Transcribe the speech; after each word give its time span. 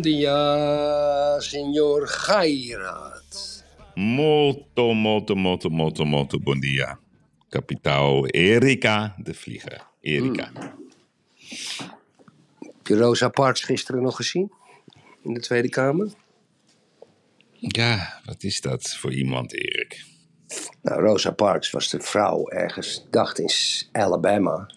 dia, 0.00 1.40
senhor 1.40 2.08
Gairat. 2.08 3.64
Molto, 3.94 4.92
molto, 4.92 5.34
molto, 5.34 5.70
molto, 5.70 6.04
molto 6.04 6.38
dia. 6.60 6.98
Kapitaal 7.48 8.26
Erika 8.26 9.14
de 9.18 9.34
Vlieger. 9.34 9.86
Erika. 10.00 10.50
Heb 12.58 12.86
je 12.86 12.96
Rosa 12.96 13.28
Parks 13.28 13.62
gisteren 13.62 14.02
nog 14.02 14.16
gezien? 14.16 14.52
In 15.22 15.34
de 15.34 15.40
Tweede 15.40 15.68
Kamer? 15.68 16.08
Ja, 17.58 18.20
wat 18.24 18.42
is 18.42 18.60
dat 18.60 18.88
voor 18.88 19.12
iemand, 19.12 19.52
Erik? 19.52 20.04
Nou, 20.82 21.00
Rosa 21.02 21.30
Parks 21.30 21.70
was 21.70 21.88
de 21.90 22.00
vrouw 22.00 22.48
ergens, 22.48 23.06
dacht 23.10 23.38
in 23.38 23.50
Alabama, 23.92 24.70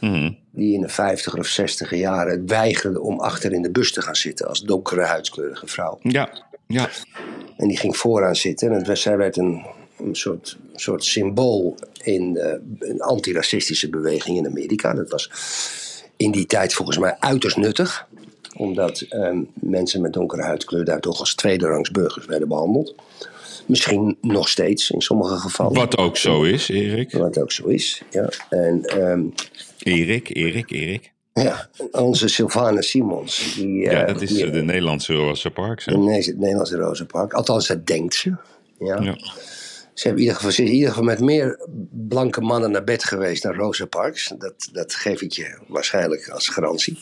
Mhm. 0.00 0.32
Die 0.60 0.74
in 0.74 0.80
de 0.80 0.88
50 0.88 1.36
of 1.36 1.46
60 1.46 1.96
jaren 1.96 2.46
weigerde 2.46 3.00
om 3.00 3.20
achter 3.20 3.52
in 3.52 3.62
de 3.62 3.70
bus 3.70 3.92
te 3.92 4.02
gaan 4.02 4.16
zitten 4.16 4.48
als 4.48 4.60
donkere 4.60 5.04
huidskleurige 5.04 5.66
vrouw. 5.66 5.98
Ja, 6.02 6.44
ja. 6.66 6.88
En 7.56 7.68
die 7.68 7.76
ging 7.76 7.96
vooraan 7.96 8.36
zitten 8.36 8.68
en 8.68 8.74
het 8.74 8.86
was, 8.86 9.00
zij 9.00 9.16
werd 9.16 9.36
een, 9.36 9.66
een 9.98 10.16
soort, 10.16 10.58
soort 10.74 11.04
symbool 11.04 11.76
in 12.02 12.32
de, 12.32 12.60
een 12.78 13.00
antiracistische 13.00 13.90
beweging 13.90 14.36
in 14.36 14.46
Amerika. 14.46 14.94
Dat 14.94 15.10
was 15.10 15.30
in 16.16 16.30
die 16.30 16.46
tijd 16.46 16.74
volgens 16.74 16.98
mij 16.98 17.16
uiterst 17.18 17.56
nuttig, 17.56 18.08
omdat 18.56 19.00
ehm, 19.00 19.42
mensen 19.54 20.00
met 20.00 20.12
donkere 20.12 20.42
huidkleur 20.42 20.84
daar 20.84 21.00
toch 21.00 21.20
als 21.20 21.34
tweederangs 21.34 21.90
burgers 21.90 22.26
werden 22.26 22.48
behandeld. 22.48 22.94
Misschien 23.70 24.16
nog 24.20 24.48
steeds 24.48 24.90
in 24.90 25.00
sommige 25.00 25.36
gevallen. 25.36 25.74
Wat 25.74 25.96
ook 25.98 26.16
zo 26.16 26.42
is, 26.42 26.68
Erik. 26.68 27.12
Wat 27.12 27.38
ook 27.38 27.52
zo 27.52 27.66
is. 27.66 28.02
Ja. 28.10 28.28
En 28.48 28.84
ehm, 28.84 29.22
Erik, 29.78 30.36
Erik, 30.36 30.70
Erik. 30.70 31.12
ja, 31.32 31.68
onze 31.92 32.28
Sylvana 32.28 32.80
Simons. 32.80 33.54
Die, 33.54 33.80
Ja, 33.80 33.90
eh, 33.90 34.06
dat 34.12 34.22
is 34.22 34.28
die- 34.32 34.50
de 34.50 34.62
Nederlandse 34.62 35.14
Rosa 35.14 35.48
Parks. 35.48 35.84
hè? 35.84 35.96
Nee, 35.96 36.22
het 36.24 36.38
Nederlandse 36.38 36.76
Rozenpark. 36.76 37.32
Althans, 37.32 37.66
dat 37.66 37.86
denkt 37.86 38.14
ze. 38.14 38.36
Ja. 38.78 39.00
Ja. 39.00 39.14
Ze, 39.94 40.06
hebben 40.06 40.22
in 40.24 40.28
ieder 40.28 40.34
geval, 40.36 40.50
ze 40.52 40.62
is 40.62 40.68
in 40.68 40.74
ieder 40.74 40.88
geval 40.88 41.04
met 41.04 41.20
meer 41.20 41.66
blanke 42.08 42.40
mannen 42.40 42.70
naar 42.70 42.84
bed 42.84 43.04
geweest 43.04 43.42
dan 43.42 43.54
Rosa 43.54 43.84
Parks. 43.86 44.32
Dat, 44.38 44.68
dat 44.72 44.94
geef 44.94 45.22
ik 45.22 45.32
je 45.32 45.58
waarschijnlijk 45.66 46.28
als 46.28 46.48
garantie. 46.48 46.98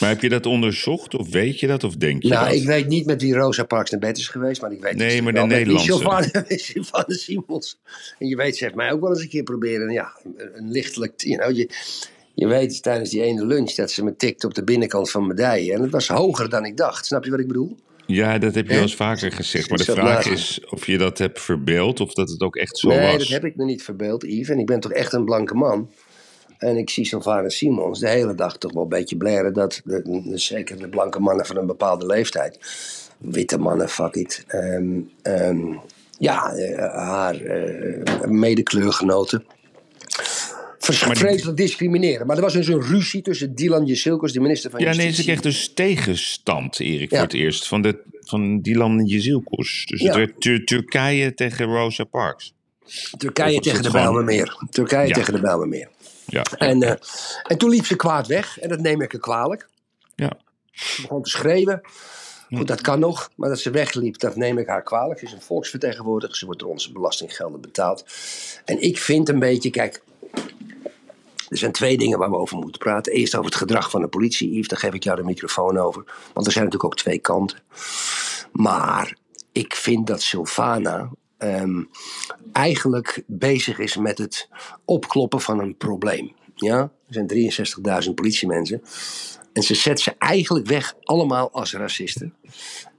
Maar 0.00 0.08
heb 0.08 0.22
je 0.22 0.28
dat 0.28 0.46
onderzocht? 0.46 1.16
Of 1.16 1.30
weet 1.30 1.60
je 1.60 1.66
dat? 1.66 1.84
Of 1.84 1.96
denk 1.96 2.22
je 2.22 2.28
nou, 2.28 2.44
dat? 2.44 2.54
ik 2.54 2.66
weet 2.66 2.86
niet 2.88 3.06
met 3.06 3.22
wie 3.22 3.34
Rosa 3.34 3.64
Parks 3.64 3.90
naar 3.90 4.00
bed 4.00 4.18
is 4.18 4.28
geweest, 4.28 4.60
maar 4.60 4.72
ik 4.72 4.80
weet 4.80 4.96
Nee, 4.96 5.22
maar 5.22 5.32
de 5.32 5.40
Nederlandse. 5.40 5.92
Sylvana, 5.92 6.44
Sylvana 6.48 7.14
Simons. 7.14 7.78
En 8.18 8.26
je 8.26 8.36
weet, 8.36 8.56
ze 8.56 8.64
heeft 8.64 8.76
mij 8.76 8.92
ook 8.92 9.00
wel 9.00 9.10
eens 9.10 9.22
een 9.22 9.28
keer 9.28 9.42
proberen, 9.42 9.90
ja, 9.90 10.12
een, 10.54 10.70
lichtelijk, 10.70 11.12
you 11.16 11.36
know, 11.36 11.56
je, 11.56 11.70
je 12.34 12.46
weet 12.46 12.82
tijdens 12.82 13.10
die 13.10 13.22
ene 13.22 13.46
lunch 13.46 13.72
dat 13.74 13.90
ze 13.90 14.04
me 14.04 14.16
tikte 14.16 14.46
op 14.46 14.54
de 14.54 14.64
binnenkant 14.64 15.10
van 15.10 15.26
mijn 15.26 15.36
dijen. 15.36 15.74
En 15.74 15.82
het 15.82 15.90
was 15.90 16.08
hoger 16.08 16.48
dan 16.48 16.64
ik 16.64 16.76
dacht. 16.76 17.06
Snap 17.06 17.24
je 17.24 17.30
wat 17.30 17.40
ik 17.40 17.46
bedoel? 17.46 17.76
Ja, 18.06 18.38
dat 18.38 18.54
heb 18.54 18.66
je 18.66 18.72
wel 18.72 18.82
eens 18.82 18.96
vaker 18.96 19.32
gezegd. 19.32 19.68
Maar 19.68 19.78
de 19.78 19.84
vraag 19.84 20.26
is 20.26 20.60
of 20.70 20.86
je 20.86 20.98
dat 20.98 21.18
hebt 21.18 21.40
verbeeld 21.40 22.00
of 22.00 22.14
dat 22.14 22.30
het 22.30 22.40
ook 22.40 22.56
echt 22.56 22.78
zo 22.78 22.88
nee, 22.88 23.00
was. 23.00 23.18
dat 23.18 23.28
heb 23.28 23.44
ik 23.44 23.56
me 23.56 23.64
niet 23.64 23.82
verbeeld, 23.82 24.22
Yves. 24.22 24.48
En 24.48 24.58
ik 24.58 24.66
ben 24.66 24.80
toch 24.80 24.92
echt 24.92 25.12
een 25.12 25.24
blanke 25.24 25.54
man. 25.54 25.90
En 26.58 26.76
ik 26.76 26.90
zie 26.90 27.04
Sylvana 27.04 27.48
Simons 27.48 28.00
de 28.00 28.08
hele 28.08 28.34
dag 28.34 28.58
toch 28.58 28.72
wel 28.72 28.82
een 28.82 28.88
beetje 28.88 29.16
blaren 29.16 29.52
dat, 29.52 29.80
de, 29.84 30.02
de- 30.24 30.38
zeker 30.38 30.78
de 30.78 30.88
blanke 30.88 31.18
mannen 31.20 31.46
van 31.46 31.56
een 31.56 31.66
bepaalde 31.66 32.06
leeftijd, 32.06 32.58
witte 33.18 33.58
mannen, 33.58 33.88
fuck 33.88 34.14
it, 34.14 34.44
ehm, 34.46 35.00
ehm, 35.22 35.74
ja, 36.18 36.52
eh, 36.52 36.78
haar 36.94 37.34
eh 37.40 38.24
medekleurgenoten, 38.28 39.44
vreselijk 40.78 41.56
discrimineren. 41.56 42.26
Maar 42.26 42.36
er 42.36 42.42
was 42.42 42.52
dus 42.52 42.66
een 42.68 42.82
ruzie 42.82 43.22
tussen 43.22 43.54
Dylan 43.54 43.84
Jesilkos, 43.86 44.32
de 44.32 44.40
minister 44.40 44.70
van 44.70 44.80
Ja, 44.80 44.86
nee, 44.86 44.94
ze 44.94 45.02
Justitie. 45.02 45.24
kreeg 45.32 45.40
dus 45.44 45.72
tegenstand, 45.74 46.80
Erik, 46.80 47.10
Ja. 47.10 47.16
voor 47.16 47.26
het 47.26 47.34
eerst. 47.36 47.68
Van, 47.68 47.82
de, 47.82 47.98
van 48.20 48.60
Dylan 48.60 49.04
Jezilkos. 49.04 49.84
Dus 49.86 50.00
Ja. 50.00 50.06
het 50.06 50.16
werd 50.16 50.40
Tur- 50.40 50.64
Turkije 50.64 51.34
tegen 51.34 51.66
Rosa 51.66 52.04
Parks. 52.04 52.52
Turkije 53.16 53.60
tegen 53.60 53.82
de 53.82 53.90
gewoon- 53.90 54.02
Bijlmermeer. 54.04 54.56
Turkije 54.70 55.12
tegen 55.12 55.32
de 55.32 55.40
Bijlmermeer. 55.40 55.88
Ja, 56.30 56.42
En, 56.42 56.82
eh, 56.82 56.94
en 57.42 57.58
toen 57.58 57.70
liep 57.70 57.86
ze 57.86 57.96
kwaad 57.96 58.26
weg. 58.26 58.58
En 58.58 58.68
dat 58.68 58.80
neem 58.80 59.00
ik 59.00 59.12
er 59.12 59.20
kwalijk. 59.20 59.68
ja. 60.14 60.32
Ze 60.70 61.02
begon 61.02 61.22
te 61.22 61.30
schreeuwen. 61.30 61.80
Goed, 62.56 62.66
dat 62.66 62.80
kan 62.80 62.98
nog. 62.98 63.30
Maar 63.36 63.48
dat 63.48 63.58
ze 63.58 63.70
wegliep, 63.70 64.18
dat 64.18 64.36
neem 64.36 64.58
ik 64.58 64.66
haar 64.66 64.82
kwalijk. 64.82 65.18
Ze 65.18 65.24
is 65.24 65.32
een 65.32 65.40
volksvertegenwoordiger. 65.40 66.36
Ze 66.36 66.44
wordt 66.44 66.60
door 66.60 66.70
onze 66.70 66.92
belastinggelden 66.92 67.60
betaald. 67.60 68.04
En 68.64 68.82
ik 68.82 68.98
vind 68.98 69.28
een 69.28 69.38
beetje, 69.38 69.70
kijk... 69.70 70.02
Er 71.48 71.58
zijn 71.58 71.72
twee 71.72 71.98
dingen 71.98 72.18
waar 72.18 72.30
we 72.30 72.36
over 72.36 72.56
moeten 72.56 72.78
praten. 72.80 73.12
Eerst 73.12 73.34
over 73.34 73.46
het 73.46 73.58
gedrag 73.58 73.90
van 73.90 74.00
de 74.00 74.08
politie, 74.08 74.50
Yves. 74.52 74.68
Daar 74.68 74.78
geef 74.78 74.92
ik 74.94 75.02
jou 75.04 75.16
de 75.16 75.24
microfoon 75.24 75.78
over. 75.78 76.04
Want 76.32 76.46
er 76.46 76.52
zijn 76.52 76.64
natuurlijk 76.64 76.92
ook 76.92 76.96
twee 76.96 77.18
kanten. 77.18 77.58
Maar 78.52 79.16
ik 79.52 79.74
vind 79.74 80.06
dat 80.06 80.22
Sylvana 80.22 81.10
ehm, 81.38 81.82
eigenlijk 82.52 83.22
bezig 83.26 83.78
is 83.78 83.96
met 83.96 84.18
het 84.18 84.48
opkloppen 84.84 85.40
van 85.40 85.60
een 85.60 85.76
probleem. 85.76 86.32
Ja? 86.54 86.78
Er 86.78 87.14
zijn 87.14 87.26
63.000 88.04 88.14
politiemensen. 88.14 88.82
En 89.52 89.62
ze 89.62 89.74
zet 89.74 90.00
ze 90.00 90.14
eigenlijk 90.18 90.66
weg 90.66 90.94
allemaal 91.02 91.50
als 91.52 91.72
racisten. 91.72 92.34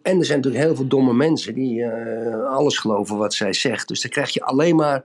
En 0.01 0.19
er 0.19 0.25
zijn 0.25 0.37
natuurlijk 0.37 0.65
heel 0.65 0.75
veel 0.75 0.87
domme 0.87 1.13
mensen 1.13 1.53
die 1.53 1.83
eh, 1.83 2.49
alles 2.49 2.77
geloven 2.77 3.17
wat 3.17 3.33
zij 3.33 3.53
zegt. 3.53 3.87
Dus 3.87 4.01
dan 4.01 4.11
krijg 4.11 4.29
je 4.29 4.43
alleen 4.43 4.75
maar 4.75 5.03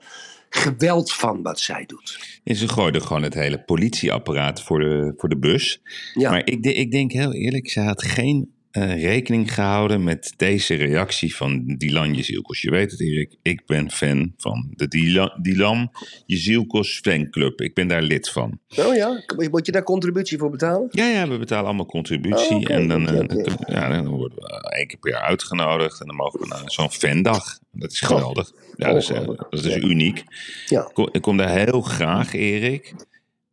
geweld 0.51 1.13
van 1.13 1.43
wat 1.43 1.61
zij 1.61 1.85
doet. 1.87 2.39
En 2.45 2.57
ze 2.57 2.69
gooiden 2.69 3.03
gewoon 3.03 3.23
het 3.23 3.35
hele 3.35 3.63
politieapparaat 3.63 4.63
voor 4.63 4.79
de, 4.79 5.15
voor 5.17 5.29
de 5.29 5.39
bus. 5.39 5.81
Ja. 6.15 6.31
Maar 6.31 6.43
ik, 6.45 6.65
ik 6.65 6.91
denk 6.91 7.13
heel 7.13 7.33
eerlijk, 7.33 7.71
ze 7.71 7.81
had 7.81 8.03
geen 8.03 8.54
eh, 8.75 9.03
rekening 9.03 9.55
gehouden 9.55 10.05
met 10.05 10.35
deze 10.37 10.75
reactie 10.75 11.37
van 11.37 11.65
Dylan 11.67 12.15
Jezilkos. 12.15 12.61
Je 12.61 12.71
weet 12.71 12.91
het, 12.91 13.01
Erik, 13.01 13.37
ik 13.43 13.67
ben 13.67 13.91
fan 13.91 14.33
van 14.37 14.73
de 14.77 14.89
Dylan, 14.89 15.33
Dylan 15.43 15.91
Jezilkos 16.27 17.01
fanclub. 17.03 17.61
Ik 17.61 17.75
ben 17.75 17.89
daar 17.89 18.03
lid 18.03 18.29
van. 18.29 18.59
Oh 18.77 18.95
ja, 18.95 19.23
moet 19.51 19.67
je 19.67 19.73
daar 19.73 19.83
contributie 19.83 20.39
voor 20.39 20.51
betalen? 20.51 20.89
Ja, 20.91 21.07
ja, 21.07 21.29
we 21.29 21.39
betalen 21.39 21.65
allemaal 21.65 21.87
contributie. 21.87 22.57
Oh, 22.57 22.71
en 22.71 22.89
dan, 22.89 23.23
oké. 23.23 23.45
ja, 23.67 23.89
dan 23.89 24.09
worden 24.09 24.39
we 24.39 24.77
één 24.77 24.87
keer 24.87 24.99
per 24.99 25.11
jaar 25.11 25.23
uitgenodigd. 25.23 26.01
En 26.01 26.07
dan 26.07 26.17
mogen 26.17 26.41
we 26.41 26.47
naar 26.47 26.63
zo'n 26.65 26.91
fandag. 26.91 27.59
Dat 27.73 27.93
is 27.93 28.01
geweldig. 28.01 28.53
Ja, 28.77 28.93
dat 28.93 29.03
is, 29.03 29.11
eh, 29.11 29.27
dat 29.27 29.47
is 29.51 29.63
dus 29.63 29.77
uniek. 29.77 30.25
Ja. 30.67 30.81
Ik 30.81 30.95
kom, 30.95 31.09
ik 31.13 31.23
kom 31.23 31.37
daar 31.37 31.59
heel 31.59 31.81
graag, 31.81 32.35
Erik. 32.35 32.95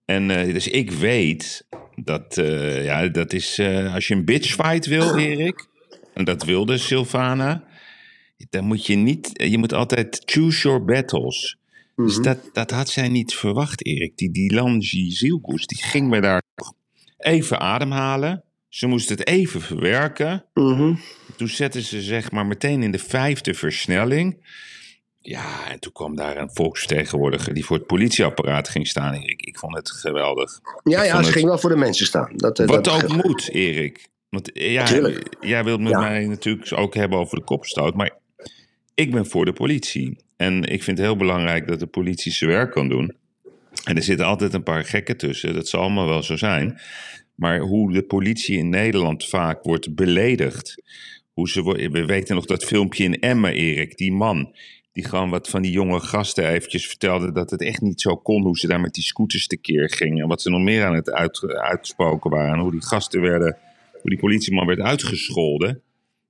En 0.06 0.28
dus 0.28 0.68
ik 0.68 0.92
weet 0.92 1.68
dat, 2.04 2.38
eh, 2.38 2.84
ja, 2.86 3.08
dat 3.08 3.34
is, 3.34 3.58
eh, 3.60 3.94
als 3.94 4.08
je 4.08 4.14
een 4.16 4.26
bitchfight 4.26 4.86
wil, 4.86 5.18
Erik, 5.28 5.68
en 6.14 6.24
dat 6.26 6.44
wilde 6.44 6.78
Sylvana, 6.78 7.64
dan 8.50 8.64
moet 8.66 8.86
je 8.86 8.96
niet, 8.96 9.30
je 9.34 9.58
moet 9.58 9.74
altijd 9.74 10.22
choose 10.26 10.68
your 10.68 10.86
battles. 10.86 11.58
Dus 11.96 12.14
Mhm. 12.16 12.24
dat, 12.24 12.50
dat 12.54 12.72
had 12.72 12.90
zij 12.90 13.08
niet 13.10 13.34
verwacht, 13.34 13.86
Erik. 13.86 14.18
Die 14.18 14.32
Dylan 14.32 14.82
Zielkoes, 14.82 15.66
die 15.66 15.84
ging 15.84 16.10
me 16.10 16.22
daar 16.22 16.42
even 17.18 17.60
ademhalen. 17.60 18.44
Ze 18.70 18.88
moest 18.88 19.10
het 19.10 19.28
even 19.28 19.62
verwerken. 19.62 20.46
Mhm. 20.54 20.96
Toen 21.38 21.48
zetten 21.48 21.82
ze 21.82 22.02
zeg 22.02 22.32
maar 22.32 22.46
meteen 22.46 22.84
in 22.84 22.92
de 22.92 23.00
vijfde 23.00 23.54
versnelling. 23.54 24.38
Ja, 25.22 25.70
en 25.72 25.80
toen 25.80 25.92
kwam 25.92 26.16
daar 26.16 26.38
een 26.38 26.50
volksvertegenwoordiger 26.54 27.54
die 27.54 27.66
voor 27.66 27.78
het 27.78 27.86
politieapparaat 27.88 28.70
ging 28.70 28.88
staan, 28.88 29.14
Erik. 29.14 29.42
Ik 29.42 29.58
vond 29.58 29.76
het 29.76 29.92
geweldig. 29.92 30.60
Ja, 30.84 31.00
Ik 31.02 31.06
ja, 31.06 31.18
ze 31.18 31.24
het- 31.26 31.32
ging 31.36 31.46
wel 31.46 31.58
voor 31.58 31.70
de 31.70 31.76
mensen 31.76 32.06
staan. 32.06 32.32
Dat, 32.36 32.60
eh, 32.60 32.68
Wat 32.68 32.84
dat, 32.84 33.04
ook 33.04 33.24
moet, 33.24 33.50
Erik. 33.50 34.08
Want 34.30 34.52
eh, 34.52 34.72
ja, 34.74 35.12
jij 35.42 35.64
wilt 35.64 35.80
met 35.82 35.92
Ja. 35.92 36.00
mij 36.00 36.26
natuurlijk 36.26 36.72
ook 36.76 36.94
hebben 36.96 37.20
over 37.20 37.38
de 37.38 37.44
kopstoot. 37.44 37.96
Maar 37.96 38.12
ik 38.96 39.12
ben 39.12 39.26
voor 39.26 39.46
de 39.46 39.54
politie. 39.54 40.18
En 40.38 40.64
ik 40.64 40.84
vind 40.84 40.98
het 40.98 41.08
heel 41.08 41.16
belangrijk 41.16 41.68
dat 41.68 41.80
de 41.80 41.88
politie 41.88 42.32
zijn 42.32 42.50
werk 42.50 42.72
kan 42.72 42.90
doen. 42.90 43.16
En 43.84 43.96
er 43.96 44.04
zitten 44.04 44.26
altijd 44.26 44.54
een 44.54 44.64
paar 44.64 44.86
gekken 44.86 45.18
tussen. 45.18 45.54
Dat 45.54 45.68
zal 45.68 45.82
allemaal 45.82 46.08
wel 46.08 46.24
zo 46.24 46.36
zijn. 46.36 46.80
Maar 47.36 47.60
hoe 47.60 47.94
de 47.94 48.02
politie 48.04 48.58
in 48.58 48.70
Nederland 48.70 49.28
vaak 49.28 49.64
wordt 49.64 49.96
beledigd. 49.96 50.82
Hoe 51.34 51.50
ze, 51.50 51.64
we 51.92 52.06
weten 52.06 52.36
nog 52.36 52.46
dat 52.46 52.64
filmpje 52.64 53.04
in 53.04 53.20
Emmen, 53.20 53.54
Erik. 53.54 53.98
Die 53.98 54.12
man 54.12 54.56
Die 54.94 55.06
gewoon 55.06 55.30
wat 55.30 55.50
van 55.50 55.62
die 55.62 55.72
jonge 55.72 56.00
gasten 56.00 56.48
eventjes 56.48 56.88
vertelde 56.88 57.32
dat 57.32 57.50
het 57.50 57.62
echt 57.62 57.82
niet 57.82 58.02
zo 58.02 58.16
kon 58.16 58.44
hoe 58.44 58.58
ze 58.58 58.68
daar 58.68 58.80
met 58.80 58.94
die 58.94 59.04
scooters 59.04 59.48
tekeer 59.48 59.90
gingen. 59.90 60.22
En 60.22 60.28
wat 60.28 60.42
ze 60.42 60.50
nog 60.50 60.62
meer 60.62 60.86
aan 60.86 60.96
het 60.96 61.12
uit, 61.12 61.44
uitspoken 61.48 62.30
waren. 62.30 62.54
En 62.54 62.60
hoe 62.60 62.72
die 62.72 62.84
gasten 62.84 63.22
werden, 63.22 63.58
hoe 63.92 64.10
die 64.10 64.20
politieman 64.20 64.66
werd 64.66 64.80
uitgescholden. 64.80 65.82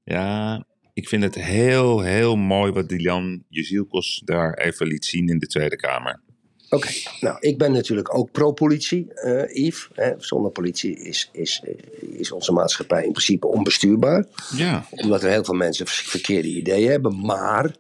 Ja, 0.04 0.66
ik 0.94 1.08
vind 1.08 1.24
het 1.24 1.36
heel, 1.36 2.02
heel 2.02 2.36
mooi 2.36 2.72
wat 2.72 2.90
Dylan 2.90 3.44
Jezielkos 3.50 4.22
daar 4.26 4.54
even 4.54 4.88
liet 4.88 5.06
zien 5.06 5.30
in 5.30 5.40
de 5.40 5.48
Tweede 5.48 5.76
Kamer. 5.76 6.22
Oké, 6.70 6.90
nou, 7.20 7.38
ik 7.40 7.58
ben 7.58 7.72
natuurlijk 7.72 8.18
ook 8.18 8.32
pro-politie, 8.32 9.14
eh 9.14 9.66
Yves. 9.66 9.90
Hè. 9.94 10.14
Zonder 10.18 10.52
politie 10.52 11.00
is, 11.00 11.30
is, 11.32 11.64
is 12.00 12.32
onze 12.32 12.52
maatschappij 12.52 13.06
in 13.06 13.12
principe 13.12 13.48
onbestuurbaar. 13.48 14.26
Ja, 14.56 14.86
Omdat 14.90 15.24
er 15.24 15.30
heel 15.30 15.44
veel 15.44 15.54
mensen 15.54 15.88
verkeerde 15.88 16.48
ideeën 16.48 16.90
hebben. 16.90 17.26
Maar 17.26 17.76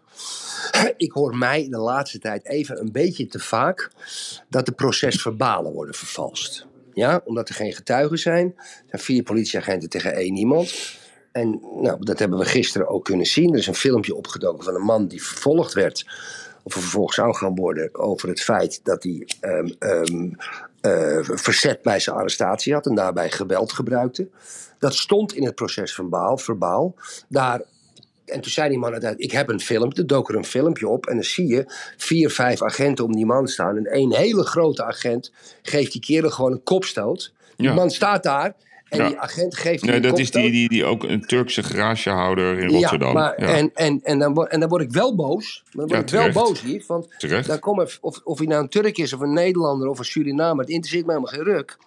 ik 0.97 1.12
hoor 1.12 1.38
mij 1.38 1.68
de 1.69 1.77
laatste 1.77 2.19
tijd 2.19 2.45
even 2.45 2.79
een 2.79 2.91
beetje 2.91 3.27
te 3.27 3.39
vaak 3.39 3.91
dat 4.50 4.65
de 4.65 4.71
procesverbalen 4.71 5.71
worden 5.71 5.95
vervalst. 5.95 6.68
Ja, 6.94 7.21
omdat 7.25 7.50
er 7.50 7.56
geen 7.56 7.73
getuigen 7.73 8.18
zijn. 8.18 8.53
Er 8.57 8.83
zijn 8.89 9.01
vier 9.01 9.23
politieagenten 9.23 9.89
tegen 9.89 10.13
één 10.13 10.35
iemand. 10.35 11.00
En 11.31 11.59
nou, 11.81 12.06
dat 12.06 12.19
hebben 12.19 12.38
we 12.38 12.45
gisteren 12.45 12.88
ook 12.88 13.06
kunnen 13.06 13.25
zien. 13.25 13.51
Er 13.53 13.59
is 13.59 13.68
een 13.68 13.75
filmpje 13.75 14.15
opgedoken 14.15 14.63
van 14.63 14.75
een 14.75 14.81
man 14.81 15.07
die 15.07 15.23
vervolgd 15.23 15.73
werd. 15.73 16.06
Of 16.63 16.73
vervolgd 16.73 17.15
zou 17.15 17.35
gaan 17.35 17.56
worden 17.56 17.95
over 17.95 18.29
het 18.29 18.41
feit 18.41 18.79
dat 18.83 19.03
hij 19.03 19.27
ehm, 19.39 19.68
ehm, 19.79 20.31
eh, 20.81 21.19
verzet 21.21 21.81
bij 21.81 22.00
zijn 22.00 22.15
arrestatie 22.15 22.73
had 22.73 22.85
en 22.85 22.95
daarbij 22.95 23.31
geweld 23.31 23.73
gebruikte. 23.73 24.29
Dat 24.79 24.95
stond 24.95 25.33
in 25.33 25.45
het 25.45 25.56
proces 25.56 25.94
verbaal. 25.94 26.38
verbaal. 26.38 26.95
Daar, 27.27 27.62
en 28.31 28.42
toen 28.42 28.51
zei 28.51 28.69
die 28.69 28.78
man 28.78 28.92
uiteindelijk, 28.92 29.31
ik 29.31 29.38
heb 29.38 29.50
een 29.50 29.60
filmpje, 29.60 30.06
dook 30.06 30.30
er 30.30 30.36
een 30.36 30.45
filmpje 30.45 30.88
op. 30.88 31.06
En 31.06 31.16
dan 31.16 31.24
zie 31.24 31.48
je 31.48 31.63
vier, 31.98 32.30
vijf 32.30 32.62
agenten 32.62 33.06
om 33.06 33.12
die 33.16 33.25
man 33.25 33.48
staan. 33.48 33.78
En 33.78 33.86
één 33.86 34.16
hele 34.16 34.44
grote 34.44 34.83
agent 34.83 35.31
geeft 35.62 35.92
die 35.92 36.01
kerel 36.01 36.30
gewoon 36.30 36.51
een 36.51 36.63
kopstoot. 36.63 37.33
Die 37.56 37.68
Ja. 37.68 37.74
man 37.74 37.89
staat 37.89 38.24
daar 38.24 38.56
en 38.89 38.98
Ja. 38.98 39.07
die 39.07 39.18
agent 39.19 39.56
geeft 39.57 39.81
hem 39.81 39.89
nee, 39.92 40.00
dat 40.00 40.19
is 40.19 40.31
die, 40.31 40.51
die, 40.51 40.69
die 40.69 40.86
ook 40.86 41.04
een 41.04 41.22
Turkse 41.25 41.63
garagehouder 41.63 42.57
in 42.60 42.69
Rotterdam. 42.69 43.07
Ja, 43.07 43.13
maar, 43.13 43.42
Ja, 43.42 43.48
En, 43.56 43.72
en, 43.74 44.00
en, 44.04 44.19
dan, 44.19 44.33
word- 44.33 44.51
en 44.51 44.60
dan 44.60 44.69
word 44.69 44.81
ik 44.81 44.92
wel 44.92 45.16
boos. 45.16 45.63
Dan 45.72 45.88
word 45.88 46.10
Ja, 46.10 46.25
ik 46.25 46.33
wel 46.33 46.44
boos 46.44 46.62
hier. 46.62 46.83
Want 46.88 47.07
Terecht. 47.18 47.48
dan 47.48 47.60
kom 47.60 47.80
er, 47.80 47.98
of, 48.01 48.22
of 48.24 48.38
hij 48.38 48.48
nou 48.48 48.62
een 48.63 48.69
Turk 48.69 48.98
is, 48.98 49.13
of 49.13 49.19
een 49.19 49.33
Nederlander, 49.33 49.88
of 49.88 50.00
een 50.00 50.06
Surinamer. 50.06 50.60
Het 50.63 50.69
interesseert 50.74 51.06
me 51.06 51.12
helemaal 51.13 51.33
geen 51.33 51.44
ruk. 51.56 51.78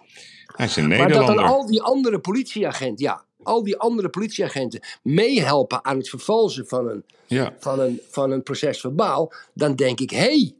Hij 0.45 0.65
is 0.65 0.75
een 0.75 0.87
Maar 0.87 0.97
dat 0.97 1.07
Nederlander. 1.07 1.35
dan 1.43 1.53
al 1.53 1.65
die 1.65 1.81
andere 1.81 2.19
politieagenten, 2.19 3.05
ja, 3.05 3.23
al 3.45 3.63
die 3.63 3.77
andere 3.77 4.09
politieagenten 4.09 4.79
meehelpen 5.03 5.85
aan 5.85 5.97
het 5.97 6.09
vervalsen 6.09 6.67
van 6.67 6.89
een, 6.89 7.03
Ja. 7.27 7.53
van 7.59 7.79
een, 7.79 8.01
van 8.09 8.31
een 8.31 8.43
proces 8.43 8.79
verbaal, 8.79 9.33
dan 9.53 9.75
denk 9.75 9.99
ik, 9.99 10.09
hé, 10.09 10.17
hey, 10.17 10.53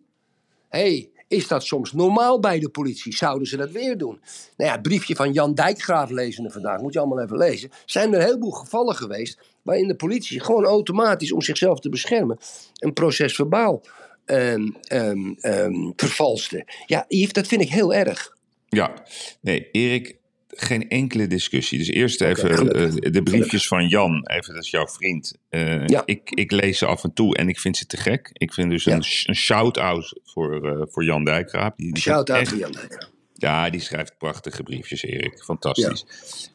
hey, 0.69 1.09
is 1.27 1.47
dat 1.47 1.63
soms 1.63 1.93
normaal 1.93 2.39
bij 2.39 2.59
de 2.59 2.69
politie? 2.69 3.15
Zouden 3.15 3.47
ze 3.47 3.57
dat 3.57 3.71
weer 3.71 3.97
doen? 3.97 4.19
Nou 4.57 4.69
ja, 4.69 4.71
het 4.71 4.81
briefje 4.81 5.15
van 5.15 5.31
Jan 5.33 5.53
Dijkgraaf 5.53 6.09
lezen 6.09 6.43
we 6.43 6.49
vandaag, 6.51 6.81
moet 6.81 6.93
je 6.93 6.99
allemaal 6.99 7.23
even 7.23 7.37
lezen. 7.37 7.71
Zijn 7.85 8.13
er 8.13 8.19
een 8.19 8.25
heleboel 8.25 8.51
gevallen 8.51 8.95
geweest 8.95 9.39
waarin 9.61 9.87
de 9.87 9.95
politie 9.95 10.39
gewoon 10.39 10.65
automatisch 10.65 11.31
om 11.31 11.41
zichzelf 11.41 11.79
te 11.79 11.89
beschermen 11.89 12.37
een 12.79 12.93
proces 12.93 13.35
verbaal 13.35 13.81
ehm, 14.25 14.69
ehm, 14.81 15.33
ehm, 15.39 15.91
vervalste. 15.95 16.65
Ja, 16.85 17.05
Yves, 17.07 17.33
dat 17.33 17.47
vind 17.47 17.61
ik 17.61 17.69
heel 17.69 17.93
erg. 17.93 18.35
Ja, 18.69 18.93
nee, 19.41 19.69
Erik, 19.71 20.17
geen 20.55 20.89
enkele 20.89 21.27
discussie. 21.27 21.77
Dus 21.77 21.87
eerst 21.87 22.21
even 22.21 22.73
eh, 22.73 23.11
de 23.11 23.23
briefjes 23.23 23.67
van 23.67 23.87
Jan, 23.87 24.27
even, 24.27 24.53
dat 24.53 24.63
is 24.63 24.69
jouw 24.69 24.87
vriend. 24.87 25.37
Eh, 25.49 25.87
Ja. 25.87 26.01
ik, 26.05 26.29
ik 26.29 26.51
lees 26.51 26.77
ze 26.77 26.85
af 26.85 27.03
en 27.03 27.13
toe 27.13 27.35
en 27.37 27.49
ik 27.49 27.59
vind 27.59 27.77
ze 27.77 27.85
te 27.85 27.97
gek. 27.97 28.29
Ik 28.33 28.53
vind 28.53 28.69
dus 28.69 28.83
Ja. 28.83 28.93
een, 28.95 29.03
een 29.25 29.35
shout-out 29.35 30.19
voor, 30.23 30.65
eh, 30.69 30.81
voor 30.89 31.03
Jan 31.03 31.23
Dijkgraaf. 31.23 31.73
Die, 31.75 31.93
die 31.93 32.01
Shout-out 32.01 32.47
voor 32.47 32.57
Jan 32.57 32.71
Dijkgraaf. 32.71 33.09
Ja, 33.33 33.69
die 33.69 33.79
schrijft 33.81 34.17
prachtige 34.17 34.63
briefjes, 34.63 35.03
Erik. 35.03 35.43
Fantastisch. 35.43 36.05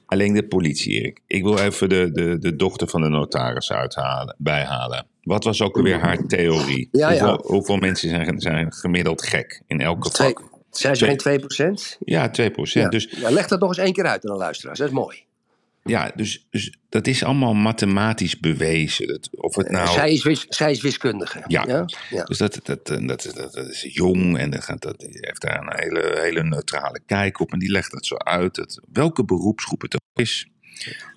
Alleen 0.06 0.32
de 0.35 0.46
politie, 0.46 0.93
Erik. 1.00 1.20
Ik 1.26 1.43
wil 1.43 1.58
even 1.58 1.88
de, 1.88 2.11
de, 2.12 2.38
de 2.38 2.56
dochter 2.56 2.88
van 2.88 3.00
de 3.03 3.08
notaris 3.08 3.73
uithalen, 3.73 4.35
bijhalen. 4.38 5.06
Wat 5.23 5.44
was 5.44 5.62
ook 5.62 5.76
alweer 5.76 5.99
haar 5.99 6.26
theorie? 6.26 6.88
Ja, 6.93 7.11
ja. 7.11 7.19
hoeveel, 7.26 7.44
hoeveel 7.55 7.76
mensen 7.76 8.08
zijn, 8.08 8.41
zijn 8.41 8.73
gemiddeld 8.73 9.23
gek 9.26 9.62
in 9.67 9.81
elke 9.81 10.11
vak? 10.11 10.43
Zijn 10.70 10.96
ze 10.96 11.17
Twee. 11.17 11.38
geen 11.49 11.76
2%? 11.76 11.96
Ja, 11.99 12.31
2 12.31 12.50
Ja. 12.55 12.88
Dus 12.88 13.08
ja, 13.11 13.31
leg 13.31 13.46
dat 13.46 13.61
nog 13.61 13.69
eens 13.69 13.78
één 13.78 13.93
keer 13.93 14.06
uit 14.06 14.25
aan 14.26 14.32
de 14.32 14.38
luisteraars. 14.38 14.78
Dat 14.78 14.88
is 14.88 14.94
mooi. 14.94 15.25
Ja, 15.84 16.11
dus, 16.14 16.46
dus 16.50 16.75
dat 16.88 17.06
is 17.06 17.25
allemaal 17.25 17.55
mathematisch 17.55 18.40
bewezen. 18.40 19.06
Dat, 19.06 19.28
of 19.37 19.56
het 19.56 19.70
nou. 19.70 19.88
zij, 19.88 20.12
is 20.12 20.22
wis, 20.22 20.46
zij 20.49 20.70
is 20.70 20.81
wiskundige. 20.81 21.44
Ja. 21.46 21.64
ja? 21.67 21.84
ja. 22.11 22.25
Dus 22.25 22.38
dat, 22.38 22.61
dat, 22.62 22.87
dat, 22.87 22.87
dat, 22.87 23.31
dat, 23.34 23.52
dat 23.52 23.69
is 23.69 23.87
jong 23.88 24.38
en 24.38 24.50
dat, 24.50 24.64
gaat, 24.64 24.82
dat 24.82 25.06
heeft 25.08 25.40
daar 25.40 25.61
een 25.61 25.72
hele, 25.76 26.20
hele 26.20 26.43
neutrale 26.43 27.00
kijk 27.06 27.40
op. 27.40 27.52
En 27.52 27.58
die 27.58 27.70
legt 27.70 27.90
dat 27.90 28.06
zo 28.06 28.17
uit. 28.17 28.55
Dat, 28.55 28.81
welke 28.93 29.25
beroepsgroep 29.25 29.81
het 29.81 29.94
ook 29.94 30.20
is. 30.20 30.49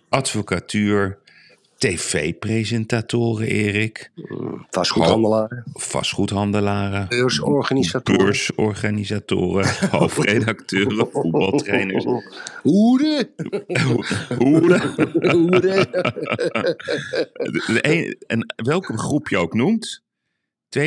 Advocatuur, 0.09 1.17
tv-presentatoren, 1.83 3.47
Erik. 3.47 4.11
Vastgoedhandelaren, 4.69 5.63
Vastgoedhandelaren. 5.73 7.07
beursorganisatoren, 7.09 8.23
Beursorganisatoren, 8.23 9.65
hoofdredacteuren, 9.99 11.07
voetbaltrainers. 11.11 12.05
hoeren. 12.61 13.29
Hoeren. 14.37 14.95
en 18.27 18.53
welke 18.55 18.97
groep 18.97 19.29
je 19.29 19.37
ook 19.37 19.53
noemt, 19.53 20.03
2% 20.79 20.83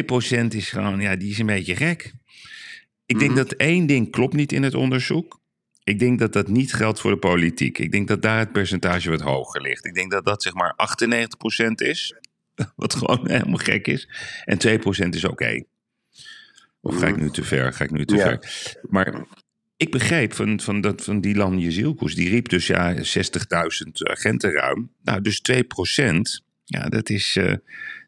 is 0.49 0.71
gewoon, 0.71 1.01
ja, 1.01 1.17
die 1.17 1.31
is 1.31 1.39
een 1.39 1.47
beetje 1.47 1.77
gek. 1.77 2.13
Ik 3.07 3.19
denk 3.19 3.37
dat 3.37 3.53
één 3.53 3.87
ding 3.87 4.11
klopt 4.11 4.35
niet 4.35 4.53
in 4.53 4.63
het 4.63 4.75
onderzoek. 4.75 5.41
Ik 5.87 5.99
denk 5.99 6.19
dat 6.19 6.33
dat 6.33 6.49
niet 6.49 6.75
geldt 6.75 7.01
voor 7.01 7.11
de 7.11 7.17
politiek. 7.17 7.79
Ik 7.79 7.93
denk 7.93 8.09
dat 8.09 8.23
daar 8.23 8.39
het 8.39 8.53
percentage 8.53 9.11
wat 9.11 9.21
hoger 9.21 9.61
ligt. 9.61 9.85
Ik 9.85 9.95
denk 9.95 10.11
dat 10.11 10.25
dat 10.25 10.43
zeg 10.43 10.55
maar 10.55 10.75
98% 11.61 11.71
is, 11.75 12.15
wat 12.77 12.95
gewoon 12.95 13.31
helemaal 13.31 13.57
gek 13.57 13.87
is. 13.87 14.09
En 14.45 14.59
2% 15.05 15.09
is 15.09 15.25
oké. 15.25 15.63
Of 16.81 16.99
ga 16.99 17.07
ik 17.07 17.17
nu 17.17 17.31
te 17.31 17.45
ver? 17.45 17.73
Ga 17.73 17.85
ik 17.85 17.91
nu 17.91 18.05
te 18.05 18.17
Ja. 18.17 18.23
ver? 18.25 18.75
Maar 18.83 19.25
ik 19.77 19.91
begreep 19.91 20.33
van, 20.35 20.61
van, 20.61 20.81
dat, 20.81 21.05
van 21.05 21.21
Dylan 21.21 21.59
Jezielkoes, 21.59 22.15
die 22.15 22.29
riep 22.29 22.49
dus 22.49 22.67
ja 22.67 22.95
60.000 22.95 23.03
agenten 24.11 24.53
ruim. 24.53 24.91
Nou, 25.03 25.21
dus 25.21 25.43
2%, 25.53 26.45
ja, 26.65 26.89
dat 26.89 27.11
is 27.11 27.37
eh 27.37 27.55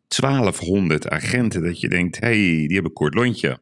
1200 0.09 1.09
agenten. 1.09 1.63
Dat 1.63 1.81
je 1.81 1.89
denkt, 1.89 2.21
hé, 2.21 2.27
hey, 2.27 2.37
die 2.37 2.73
hebben 2.73 2.85
een 2.85 2.93
kort 2.93 3.15
lontje. 3.15 3.61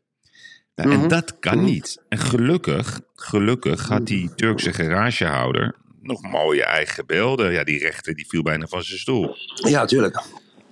Nou, 0.77 0.91
En 0.91 0.99
Mhm. 0.99 1.09
dat 1.09 1.39
kan 1.39 1.65
niet. 1.65 2.03
En 2.09 2.19
gelukkig, 2.19 3.01
gelukkig 3.15 3.89
had 3.89 4.07
die 4.07 4.35
Turkse 4.35 4.73
garagehouder 4.73 5.75
nog 6.03 6.23
mooie 6.23 6.65
eigen 6.65 7.07
beelden. 7.07 7.53
Ja, 7.53 7.65
die 7.65 7.79
rechter 7.79 8.15
die 8.15 8.27
viel 8.29 8.43
bijna 8.43 8.67
van 8.67 8.83
zijn 8.83 8.99
stoel. 8.99 9.37
Ja, 9.69 9.85
tuurlijk. 9.85 10.23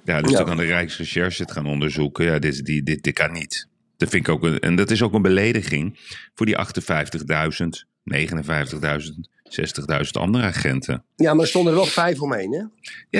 Ja, 0.04 0.20
dus 0.20 0.30
Ja. 0.30 0.36
dan 0.36 0.46
kan 0.46 0.56
de 0.56 0.64
Rijksrecherche 0.64 1.42
het 1.42 1.52
gaan 1.52 1.66
onderzoeken. 1.66 2.24
Ja, 2.24 2.38
dit, 2.38 2.64
die, 2.64 2.82
dit, 2.82 3.02
dit 3.02 3.14
kan 3.14 3.32
niet. 3.32 3.68
Dat 3.96 4.08
vind 4.08 4.26
ik 4.28 4.32
ook 4.34 4.42
een, 4.42 4.58
en 4.60 4.76
dat 4.76 4.90
is 4.90 5.02
ook 5.02 5.12
een 5.12 5.22
belediging 5.22 5.98
voor 6.34 6.46
die 6.46 6.56
58.000, 6.58 7.86
59.000, 8.04 9.28
60.000 9.42 10.16
andere 10.16 10.44
agenten. 10.44 11.04
Ja, 11.16 11.32
maar 11.34 11.42
er 11.42 11.48
stonden 11.48 11.72
er 11.72 11.78
wel 11.78 11.88
vijf 11.88 12.20
omheen, 12.20 12.52
hè? 12.52 12.62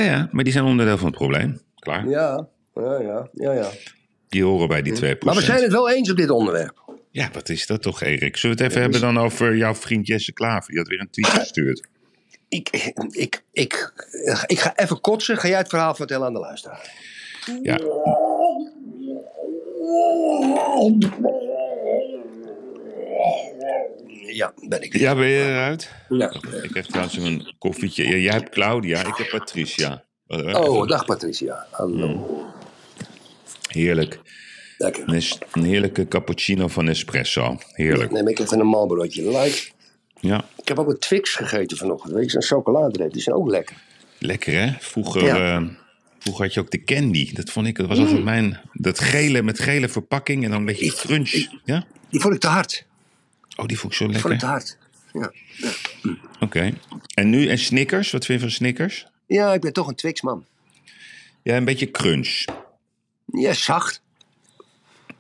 Ja, 0.00 0.04
ja, 0.10 0.28
maar 0.32 0.44
die 0.44 0.52
zijn 0.52 0.64
onderdeel 0.64 0.96
van 0.98 1.06
het 1.06 1.16
probleem. 1.16 1.60
Klaar. 1.78 2.08
Ja, 2.08 2.48
ja, 2.74 3.00
ja, 3.00 3.28
ja. 3.32 3.52
ja. 3.52 3.70
Die 4.34 4.44
horen 4.44 4.68
bij 4.68 4.82
die 4.82 5.16
2%. 5.16 5.18
Maar 5.20 5.34
we 5.34 5.40
zijn 5.42 5.62
het 5.62 5.72
wel 5.72 5.90
eens 5.90 6.10
op 6.10 6.16
dit 6.16 6.30
onderwerp. 6.30 6.82
Ja, 7.10 7.30
wat 7.32 7.48
is 7.48 7.66
dat 7.66 7.82
toch, 7.82 8.02
Erik? 8.02 8.36
Zullen 8.36 8.56
we 8.56 8.62
het 8.62 8.72
even 8.72 8.82
hebben 8.82 9.00
dan 9.00 9.18
over 9.18 9.56
jouw 9.56 9.74
vriend 9.74 10.06
Jesse 10.06 10.32
Klaver? 10.32 10.70
Die 10.70 10.78
had 10.78 10.88
weer 10.88 11.00
een 11.00 11.10
tweet 11.10 11.26
gestuurd. 11.26 11.86
Ik, 12.48 12.68
ik, 13.10 13.44
ik, 13.52 13.92
ik 14.46 14.58
ga 14.58 14.76
even 14.76 15.00
kotsen. 15.00 15.36
Ga 15.36 15.48
jij 15.48 15.58
het 15.58 15.68
verhaal 15.68 15.94
vertellen 15.94 16.26
aan 16.26 16.32
de 16.32 16.38
luisteraar? 16.38 16.90
Ja, 17.62 17.78
Ja, 24.32 24.52
ben 24.68 24.82
ik. 24.82 24.96
ja 24.96 25.14
ben 25.14 25.26
je 25.26 25.44
eruit? 25.44 25.90
Ja. 26.08 26.34
Ik 26.62 26.74
heb 26.74 26.84
trouwens 26.84 27.16
een 27.16 27.54
koffietje. 27.58 28.08
Ja, 28.08 28.16
jij 28.16 28.32
hebt 28.32 28.48
Claudia, 28.48 29.00
ik 29.00 29.16
heb 29.16 29.28
Patricia. 29.30 30.04
Oh, 30.26 30.88
dag 30.88 31.04
Patricia. 31.04 31.66
Hallo. 31.70 32.43
Heerlijk. 33.74 34.20
Lekker. 34.78 35.08
Een, 35.08 35.22
een 35.52 35.64
heerlijke 35.64 36.08
cappuccino 36.08 36.68
van 36.68 36.88
Espresso. 36.88 37.58
Heerlijk. 37.72 38.10
Neem 38.10 38.28
ik 38.28 38.38
even 38.38 38.60
een 38.60 38.66
Marlborootje 38.66 39.30
light. 39.30 39.72
Ja, 40.20 40.44
Ik 40.62 40.68
heb 40.68 40.78
ook 40.78 40.88
een 40.88 40.98
Twix 40.98 41.34
gegeten 41.34 41.76
vanochtend. 41.76 42.12
Weet 42.14 42.24
je, 42.24 42.30
zo'n 42.30 42.42
chocoladereep. 42.42 43.12
Die 43.12 43.22
zijn 43.22 43.36
ook 43.36 43.48
lekker. 43.48 43.76
lekker 44.18 44.52
hè? 44.60 44.72
Vroeger, 44.80 45.24
Ja. 45.24 45.56
eh, 45.60 45.66
vroeger 46.18 46.44
had 46.44 46.54
je 46.54 46.60
ook 46.60 46.70
de 46.70 46.84
candy. 46.84 47.32
Dat 47.32 47.50
vond 47.50 47.66
ik, 47.66 47.76
dat 47.76 47.86
was 47.86 47.98
altijd 47.98 48.24
mijn... 48.24 48.60
Dat 48.72 48.98
gele 49.00 49.42
met 49.42 49.58
gele 49.60 49.88
verpakking 49.88 50.44
en 50.44 50.50
dan 50.50 50.58
een 50.58 50.64
beetje 50.66 50.94
crunch. 50.94 51.30
Ja? 51.64 51.84
Die 52.10 52.20
vond 52.20 52.34
ik 52.34 52.40
te 52.40 52.46
hard. 52.46 52.84
Oh, 53.56 53.66
die 53.66 53.78
vond 53.78 53.92
ik 53.92 53.98
zo 53.98 54.06
Die 54.08 54.18
vond 54.20 54.34
ik 54.34 54.40
lekker. 54.42 54.48
te 54.48 54.52
hard. 54.52 54.78
Ja. 55.12 55.32
Oké. 56.40 56.72
En 57.14 57.30
nu, 57.30 57.48
en 57.48 57.58
Snickers? 57.58 58.10
Wat 58.10 58.24
vind 58.24 58.40
je 58.40 58.46
van 58.46 58.54
Snickers? 58.54 59.06
ja, 59.26 59.52
ik 59.54 59.60
ben 59.60 59.72
toch 59.72 59.88
een 59.88 59.94
Twix 59.94 60.22
man. 60.22 60.44
Ja, 61.42 61.56
een 61.56 61.64
beetje 61.64 61.90
crunch. 61.90 62.44
Ja, 63.38 63.52
zacht. 63.52 64.02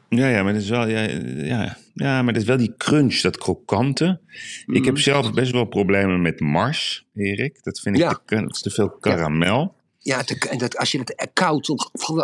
Ja, 0.08 0.28
ja, 0.28 0.42
maar 0.42 0.52
dat 0.52 0.62
is 0.62 0.68
wel, 0.68 0.88
ja, 0.88 1.00
ja, 1.44 1.76
ja, 1.94 2.22
maar 2.22 2.32
dat 2.32 2.42
is 2.42 2.48
wel 2.48 2.56
die 2.56 2.74
crunch, 2.76 3.20
dat 3.20 3.38
krokante. 3.38 4.20
Ik 4.66 4.84
heb 4.84 4.98
zelf 4.98 5.32
best 5.32 5.52
wel 5.52 5.64
problemen 5.64 6.22
met 6.22 6.40
Mars, 6.40 7.06
Erik. 7.14 7.62
Dat 7.62 7.80
vind 7.80 7.96
ik 7.96 8.02
Ja. 8.02 8.20
te, 8.26 8.36
dat 8.40 8.62
te 8.62 8.70
veel 8.70 8.90
karamel. 8.90 9.74
Ja, 9.98 10.22
te- 10.22 10.54
dat, 10.56 10.76
als 10.76 10.92
je 10.92 10.98
het 10.98 11.30
koud, 11.32 11.68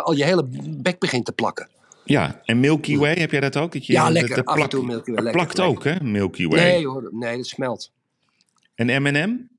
al 0.03 0.13
je 0.15 0.23
hele 0.23 0.47
bek 0.77 0.99
begint 0.99 1.25
te 1.25 1.31
plakken. 1.31 1.69
Ja, 2.05 2.41
en 2.45 2.59
Milky 2.59 2.97
Way, 2.97 3.15
heb 3.15 3.31
jij 3.31 3.39
dat 3.39 3.57
ook? 3.57 3.73
Dat 3.73 3.85
je, 3.85 3.93
Ja, 3.93 4.03
dat- 4.03 4.11
lekker. 4.13 4.35
Dat, 4.35 4.45
Af 4.45 4.51
en 4.51 4.55
plakt- 4.57 4.71
toe 4.71 4.85
Milky 4.85 5.11
Way, 5.11 5.15
dat 5.15 5.23
lekker, 5.23 5.41
plakt 5.53 5.57
lekker. 5.57 5.93
ook, 5.93 5.99
hè, 5.99 6.05
Milky 6.09 6.47
Way. 6.47 6.59
Nee 6.63 6.87
hoor, 6.87 7.09
nee, 7.11 7.37
dat 7.37 7.45
smelt. 7.45 7.91
En 8.75 9.01
M&M? 9.01 9.49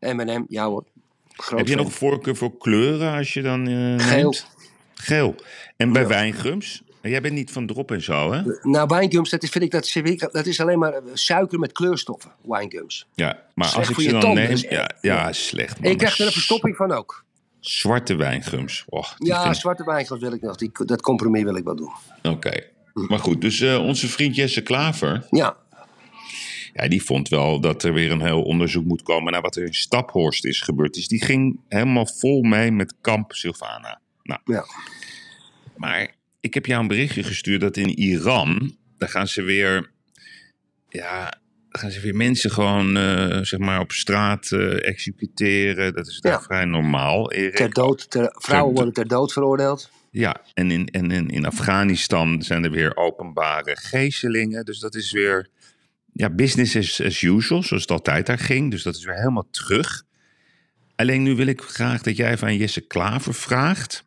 M&M, 0.00 0.44
ja 0.48 0.66
hoor. 0.66 0.84
Groot 1.32 1.58
Heb 1.58 1.68
je 1.68 1.76
nog 1.76 1.92
voorkeur 1.92 2.36
voor 2.36 2.56
kleuren 2.58 3.12
als 3.16 3.32
je 3.34 3.42
dan 3.42 3.68
eh, 3.68 4.06
Geel. 4.06 4.16
neemt? 4.22 4.46
Geel. 5.00 5.34
En 5.76 5.92
bij 5.92 6.02
Ja. 6.02 6.08
wijngums? 6.08 6.82
Jij 7.02 7.20
bent 7.20 7.34
niet 7.34 7.50
van 7.50 7.66
drop 7.66 7.90
en 7.90 8.02
zo, 8.02 8.32
hè? 8.32 8.42
Nou, 8.62 8.86
wijngums, 8.88 9.30
dat 9.30 9.42
is, 9.42 9.50
vind 9.50 9.64
ik, 9.64 9.70
dat, 9.70 10.32
dat 10.32 10.46
is 10.46 10.60
alleen 10.60 10.78
maar 10.78 10.92
eh, 10.92 11.00
suiker 11.14 11.58
met 11.58 11.72
kleurstoffen, 11.72 12.30
wijngums. 12.42 13.06
Ja, 13.14 13.42
maar 13.54 13.68
Slecht 13.68 13.88
als 13.88 13.88
ik 13.88 13.94
ze 14.02 14.02
je 14.02 14.10
dan 14.12 14.20
tanden, 14.20 14.48
neem... 14.48 14.56
Ja, 14.70 14.90
ja, 15.00 15.32
slecht. 15.32 15.76
En 15.76 15.82
man. 15.82 15.90
je 15.90 15.96
krijgt 15.96 16.18
er 16.18 16.26
een 16.26 16.32
verstopping 16.32 16.76
van 16.76 16.92
ook. 16.92 17.24
Zwarte 17.60 18.16
wijngums. 18.16 18.84
Och, 18.88 19.14
Ja, 19.18 19.42
vind- 19.42 19.56
zwarte 19.56 19.84
wijngums 19.84 20.20
wil 20.20 20.32
ik 20.32 20.40
nog. 20.42 20.56
Die, 20.56 20.70
dat 20.84 21.00
compromis 21.02 21.42
wil 21.42 21.56
ik 21.56 21.64
wel 21.64 21.76
doen. 21.76 21.92
Oké. 22.22 22.60
Maar 22.92 23.18
goed, 23.18 23.40
dus 23.40 23.60
eh, 23.60 23.84
onze 23.84 24.08
vriend 24.08 24.36
Jesse 24.36 24.60
Klaver... 24.62 25.26
Ja, 25.30 25.56
Ja, 26.72 26.88
die 26.88 27.02
vond 27.02 27.28
wel 27.28 27.60
dat 27.60 27.82
er 27.82 27.92
weer 27.92 28.10
een 28.10 28.22
heel 28.22 28.42
onderzoek 28.42 28.84
moet 28.84 29.02
komen... 29.02 29.32
naar 29.32 29.40
wat 29.40 29.56
er 29.56 29.64
in 29.64 29.74
Staphorst 29.74 30.44
is 30.44 30.60
gebeurd. 30.60 30.94
Dus 30.94 31.08
die 31.08 31.24
ging 31.24 31.60
helemaal 31.68 32.06
vol 32.06 32.42
mee 32.42 32.70
met 32.72 32.94
kamp 33.00 33.32
Sylvana. 33.32 33.99
Nou, 34.22 34.40
ja. 34.44 34.64
Maar 35.76 36.14
ik 36.40 36.54
heb 36.54 36.66
jou 36.66 36.80
een 36.82 36.88
berichtje 36.88 37.22
gestuurd 37.22 37.60
dat 37.60 37.76
in 37.76 37.88
Iran, 37.98 38.76
daar 38.98 39.08
gaan 39.08 39.28
ze 39.28 39.42
weer, 39.42 39.90
ja, 40.88 41.22
daar 41.68 41.80
gaan 41.80 41.90
ze 41.90 42.00
weer 42.00 42.16
mensen 42.16 42.50
gewoon, 42.50 42.96
eh, 42.96 43.38
zeg 43.42 43.58
maar, 43.60 43.80
op 43.80 43.92
straat 43.92 44.52
eh, 44.52 44.86
executeren. 44.88 45.94
Dat 45.94 46.06
is 46.08 46.20
daar 46.20 46.32
Ja. 46.32 46.40
vrij 46.40 46.64
normaal, 46.64 47.32
Erik. 47.32 47.56
Ter 47.56 47.70
dood, 47.70 48.10
ter, 48.10 48.34
vrouwen 48.38 48.74
worden 48.74 48.92
ter 48.94 49.08
dood 49.08 49.32
veroordeeld. 49.32 49.90
Ja, 50.10 50.40
en 50.54 50.70
in, 50.70 50.86
en 50.86 51.10
in, 51.10 51.28
in 51.28 51.46
Afghanistan 51.46 52.42
zijn 52.42 52.64
er 52.64 52.70
weer 52.70 52.96
openbare 52.96 53.76
geestelingen. 53.76 54.64
Dus 54.64 54.78
dat 54.78 54.94
is 54.94 55.12
weer, 55.12 55.48
ja, 56.12 56.30
business 56.30 56.76
as, 56.76 57.02
as 57.02 57.22
usual, 57.22 57.62
zoals 57.62 57.82
het 57.82 57.90
altijd 57.90 58.26
daar 58.26 58.38
ging. 58.38 58.70
Dus 58.70 58.82
dat 58.82 58.96
is 58.96 59.04
weer 59.04 59.16
helemaal 59.16 59.48
terug. 59.50 60.02
Alleen 60.96 61.22
nu 61.22 61.34
wil 61.36 61.46
ik 61.46 61.60
graag 61.60 62.02
dat 62.02 62.16
jij 62.16 62.38
van 62.38 62.56
Jesse 62.56 62.80
Klaver 62.80 63.34
vraagt 63.34 64.04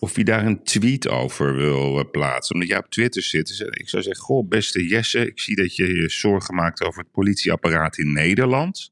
of 0.00 0.14
hij 0.14 0.24
daar 0.24 0.46
een 0.46 0.62
tweet 0.62 1.08
over 1.08 1.54
wil 1.54 1.98
eh, 1.98 2.04
plaatsen. 2.10 2.54
Omdat 2.54 2.68
jij 2.68 2.78
op 2.78 2.90
Twitter 2.90 3.22
zit. 3.22 3.46
Dus, 3.46 3.60
ik 3.60 3.88
zou 3.88 4.02
zeggen, 4.02 4.24
goh, 4.24 4.48
beste 4.48 4.86
Jesse, 4.86 5.26
ik 5.26 5.40
zie 5.40 5.56
dat 5.56 5.76
je 5.76 5.94
je 5.94 6.08
zorgen 6.08 6.54
maakt 6.54 6.82
over 6.84 7.00
het 7.02 7.12
politieapparaat 7.12 7.98
in 7.98 8.12
Nederland. 8.12 8.90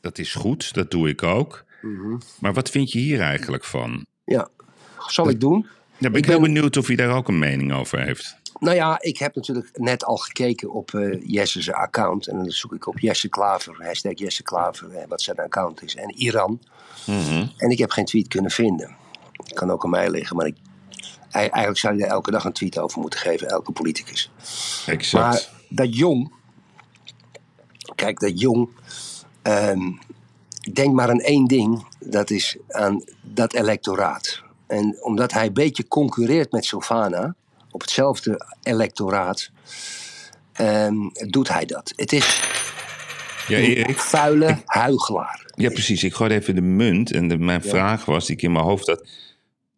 Dat 0.00 0.18
is 0.18 0.34
goed, 0.34 0.74
dat 0.74 0.90
doe 0.90 1.08
ik 1.08 1.22
ook. 1.22 1.64
Mhm. 1.82 2.18
Maar 2.38 2.52
wat 2.52 2.70
vind 2.70 2.92
je 2.92 2.98
hier 2.98 3.20
eigenlijk 3.20 3.64
van? 3.64 4.06
Ja, 4.24 4.48
zal 5.06 5.28
ik 5.28 5.40
doen. 5.40 5.66
Ja, 5.98 6.10
ben 6.10 6.10
ik 6.10 6.16
Ik 6.16 6.24
heel 6.24 6.40
ben- 6.40 6.52
benieuwd 6.52 6.76
of 6.76 6.86
hij 6.86 6.96
daar 6.96 7.16
ook 7.16 7.28
een 7.28 7.38
mening 7.38 7.72
over 7.72 8.00
heeft. 8.04 8.38
Nou 8.60 8.76
ja, 8.76 8.98
ik 9.02 9.18
heb 9.18 9.34
natuurlijk 9.34 9.70
net 9.72 10.04
al 10.04 10.16
gekeken 10.16 10.70
op 10.72 10.94
eh 10.94 11.20
Jesse's 11.26 11.70
account. 11.70 12.26
En 12.28 12.36
dan 12.36 12.50
zoek 12.50 12.74
ik 12.74 12.86
op 12.86 12.98
Jesse 12.98 13.28
Klaver, 13.28 13.84
hashtag 13.84 14.12
Jesse 14.18 14.42
Klaver, 14.42 14.90
eh, 14.90 15.08
wat 15.08 15.22
zijn 15.22 15.36
account 15.36 15.82
is. 15.82 15.94
En 15.94 16.14
Iran. 16.16 16.60
En 17.56 17.70
ik 17.70 17.78
heb 17.78 17.90
geen 17.90 18.04
tweet 18.04 18.28
kunnen 18.28 18.50
vinden. 18.50 18.96
Het 19.50 19.58
kan 19.58 19.70
ook 19.70 19.84
aan 19.84 19.90
mij 19.90 20.10
liggen, 20.10 20.36
maar 20.36 20.46
ik, 20.46 20.56
ei- 21.30 21.48
eigenlijk 21.48 21.78
zou 21.78 21.96
je 21.96 22.04
er 22.04 22.10
elke 22.10 22.30
dag 22.30 22.44
een 22.44 22.52
tweet 22.52 22.78
over 22.78 23.00
moeten 23.00 23.20
geven, 23.20 23.48
elke 23.48 23.72
politicus. 23.72 24.30
Exact. 24.86 25.24
Maar 25.24 25.48
dat 25.68 25.96
jong, 25.96 26.32
kijk, 27.94 28.20
dat 28.20 28.40
jong, 28.40 28.68
ehm, 29.42 29.90
denk 30.72 30.94
maar 30.94 31.08
aan 31.08 31.20
één 31.20 31.46
ding, 31.46 31.86
dat 31.98 32.30
is 32.30 32.56
aan 32.68 33.04
dat 33.22 33.54
electoraat. 33.54 34.42
En 34.66 34.98
omdat 35.02 35.32
hij 35.32 35.46
een 35.46 35.52
beetje 35.52 35.88
concurreert 35.88 36.52
met 36.52 36.64
Sylvana 36.64 37.34
op 37.70 37.80
hetzelfde 37.80 38.46
electoraat, 38.62 39.50
ehm, 40.52 40.96
doet 41.12 41.48
hij 41.48 41.64
dat. 41.64 41.92
Het 41.96 42.12
is 42.12 42.40
ja, 43.48 43.92
vuile 43.94 44.62
huigelaar. 44.64 45.50
Ja, 45.54 45.68
precies. 45.68 46.04
Ik 46.04 46.14
gooi 46.14 46.30
even 46.30 46.54
de 46.54 46.60
munt. 46.60 47.12
En 47.12 47.28
de, 47.28 47.38
mijn 47.38 47.62
vraag 47.62 48.04
was, 48.04 48.26
die 48.26 48.36
ik 48.36 48.42
in 48.42 48.52
mijn 48.52 48.64
hoofd 48.64 48.86
had... 48.86 49.08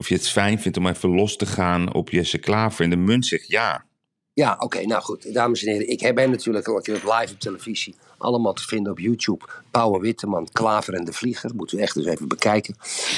of 0.03 0.09
je 0.09 0.15
het 0.15 0.29
fijn 0.29 0.61
vindt 0.61 0.77
om 0.77 0.87
even 0.87 1.15
los 1.15 1.37
te 1.37 1.47
gaan 1.47 1.95
op 1.95 2.11
Jesse 2.11 2.39
Klaver. 2.39 2.85
En 2.85 2.91
de 2.91 2.97
munt 2.97 3.27
zegt 3.27 3.49
ja. 3.49 3.85
Ja, 4.33 4.57
oké, 4.59 4.87
nou 4.87 5.03
goed. 5.03 5.35
Dames 5.35 5.65
en 5.65 5.73
heren, 5.73 5.89
ik 5.89 6.15
ben 6.15 6.31
natuurlijk 6.31 6.83
keer 6.83 6.95
live 6.95 7.33
op 7.33 7.41
televisie. 7.41 7.95
Allemaal 8.19 8.53
te 8.53 8.63
vinden 8.63 8.93
op 8.93 8.99
YouTube. 8.99 9.45
Pauwe 9.71 10.01
Witteman, 10.01 10.49
Klaver 10.53 10.95
en 10.95 11.05
de 11.05 11.13
Vlieger. 11.13 11.55
Moeten 11.55 11.77
we 11.77 11.83
echt 11.83 11.97
eens 11.97 12.07
even 12.07 12.29
bekijken. 12.29 12.75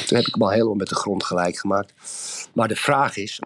Toen 0.07 0.17
heb 0.17 0.27
ik 0.27 0.35
hem 0.35 0.43
al 0.43 0.51
helemaal 0.51 0.75
met 0.75 0.89
de 0.89 0.95
grond 0.95 1.25
gelijk 1.25 1.57
gemaakt. 1.57 1.93
Maar 2.55 2.69
de 2.69 2.77
vraag 2.77 3.17
is, 3.17 3.41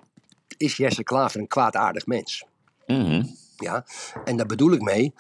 is 0.56 0.76
Jesse 0.76 1.02
Klaver 1.02 1.40
een 1.40 1.48
kwaadaardig 1.48 2.06
mens? 2.06 2.44
Mhm. 2.86 3.24
Ja, 3.56 3.84
en 4.24 4.36
daar 4.36 4.46
bedoel 4.46 4.72
ik 4.72 4.80
mee. 4.80 5.12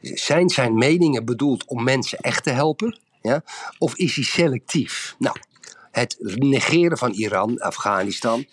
Zijn 0.00 0.48
zijn 0.48 0.74
meningen 0.74 1.24
bedoeld 1.24 1.64
om 1.64 1.84
mensen 1.84 2.18
echt 2.18 2.42
te 2.42 2.50
helpen? 2.50 2.98
Ja? 3.22 3.42
Of 3.78 3.96
is 3.96 4.14
hij 4.14 4.24
selectief? 4.24 5.14
Nou, 5.18 5.36
het 5.96 6.16
negeren 6.34 6.98
van 6.98 7.12
Iran, 7.12 7.58
Afghanistan 7.58 8.46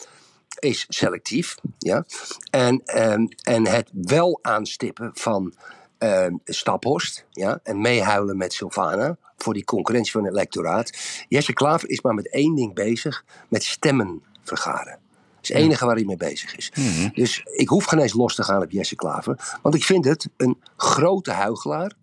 is 0.59 0.85
selectief. 0.89 1.55
Ja? 1.77 2.05
En, 2.49 2.81
ehm, 2.85 3.25
en 3.43 3.67
het 3.67 3.89
wel 3.93 4.39
aanstippen 4.41 5.11
van 5.13 5.53
ehm 5.97 6.35
Staphorst 6.45 7.25
ja? 7.29 7.59
en 7.63 7.81
meehuilen 7.81 8.37
met 8.37 8.53
Sylvana 8.53 9.17
voor 9.37 9.53
die 9.53 9.63
concurrentie 9.63 10.11
van 10.11 10.23
het 10.23 10.33
electoraat. 10.33 10.91
Jesse 11.27 11.53
Klaver 11.53 11.89
is 11.89 12.01
maar 12.01 12.13
met 12.13 12.29
één 12.29 12.55
ding 12.55 12.73
bezig: 12.73 13.25
met 13.49 13.63
stemmen 13.63 14.23
vergaren. 14.41 14.99
Dat 15.35 15.41
is 15.41 15.49
het 15.49 15.57
enige 15.57 15.85
waar 15.85 15.95
hij 15.95 16.05
mee 16.05 16.17
bezig 16.17 16.55
is. 16.55 16.71
Dus 17.13 17.39
ik 17.43 17.67
hoef 17.67 17.85
geen 17.85 17.99
eens 17.99 18.13
los 18.13 18.35
te 18.35 18.43
gaan 18.43 18.61
op 18.61 18.71
Jesse 18.71 18.95
Klaver. 18.95 19.57
Want 19.61 19.75
ik 19.75 19.83
vind 19.83 20.05
het 20.05 20.29
een 20.37 20.61
grote 20.75 21.31
huigelaar. 21.31 21.93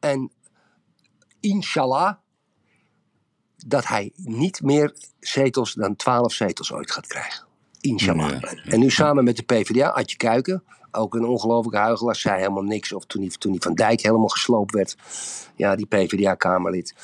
En 0.00 0.32
inshallah 1.40 2.14
dat 3.66 3.86
hij 3.86 4.12
niet 4.16 4.62
meer 4.62 4.94
zetels 5.20 5.74
dan 5.74 5.96
12 5.96 6.32
zetels 6.32 6.72
ooit 6.72 6.90
gaat 6.90 7.06
krijgen. 7.06 7.44
Inshallah. 7.80 8.40
Ja. 8.40 8.54
En 8.64 8.78
nu 8.78 8.90
samen 8.90 9.24
met 9.24 9.36
de 9.36 9.42
PvdA, 9.42 9.88
Adje 9.88 10.16
Kuiken, 10.16 10.62
ook 10.96 11.14
een 11.14 11.24
ongelofelijke 11.24 11.78
huigelaar, 11.78 12.16
zei 12.16 12.38
helemaal 12.38 12.62
niks. 12.62 12.92
Of 12.92 13.04
toen 13.04 13.22
hij, 13.22 13.30
toen 13.30 13.50
hij 13.50 13.60
van 13.60 13.74
Dijk 13.74 14.00
helemaal 14.00 14.28
gesloopt 14.28 14.72
werd, 14.72 14.96
ja, 15.56 15.76
die 15.76 15.86
PvdA-kamerlid. 15.86 16.94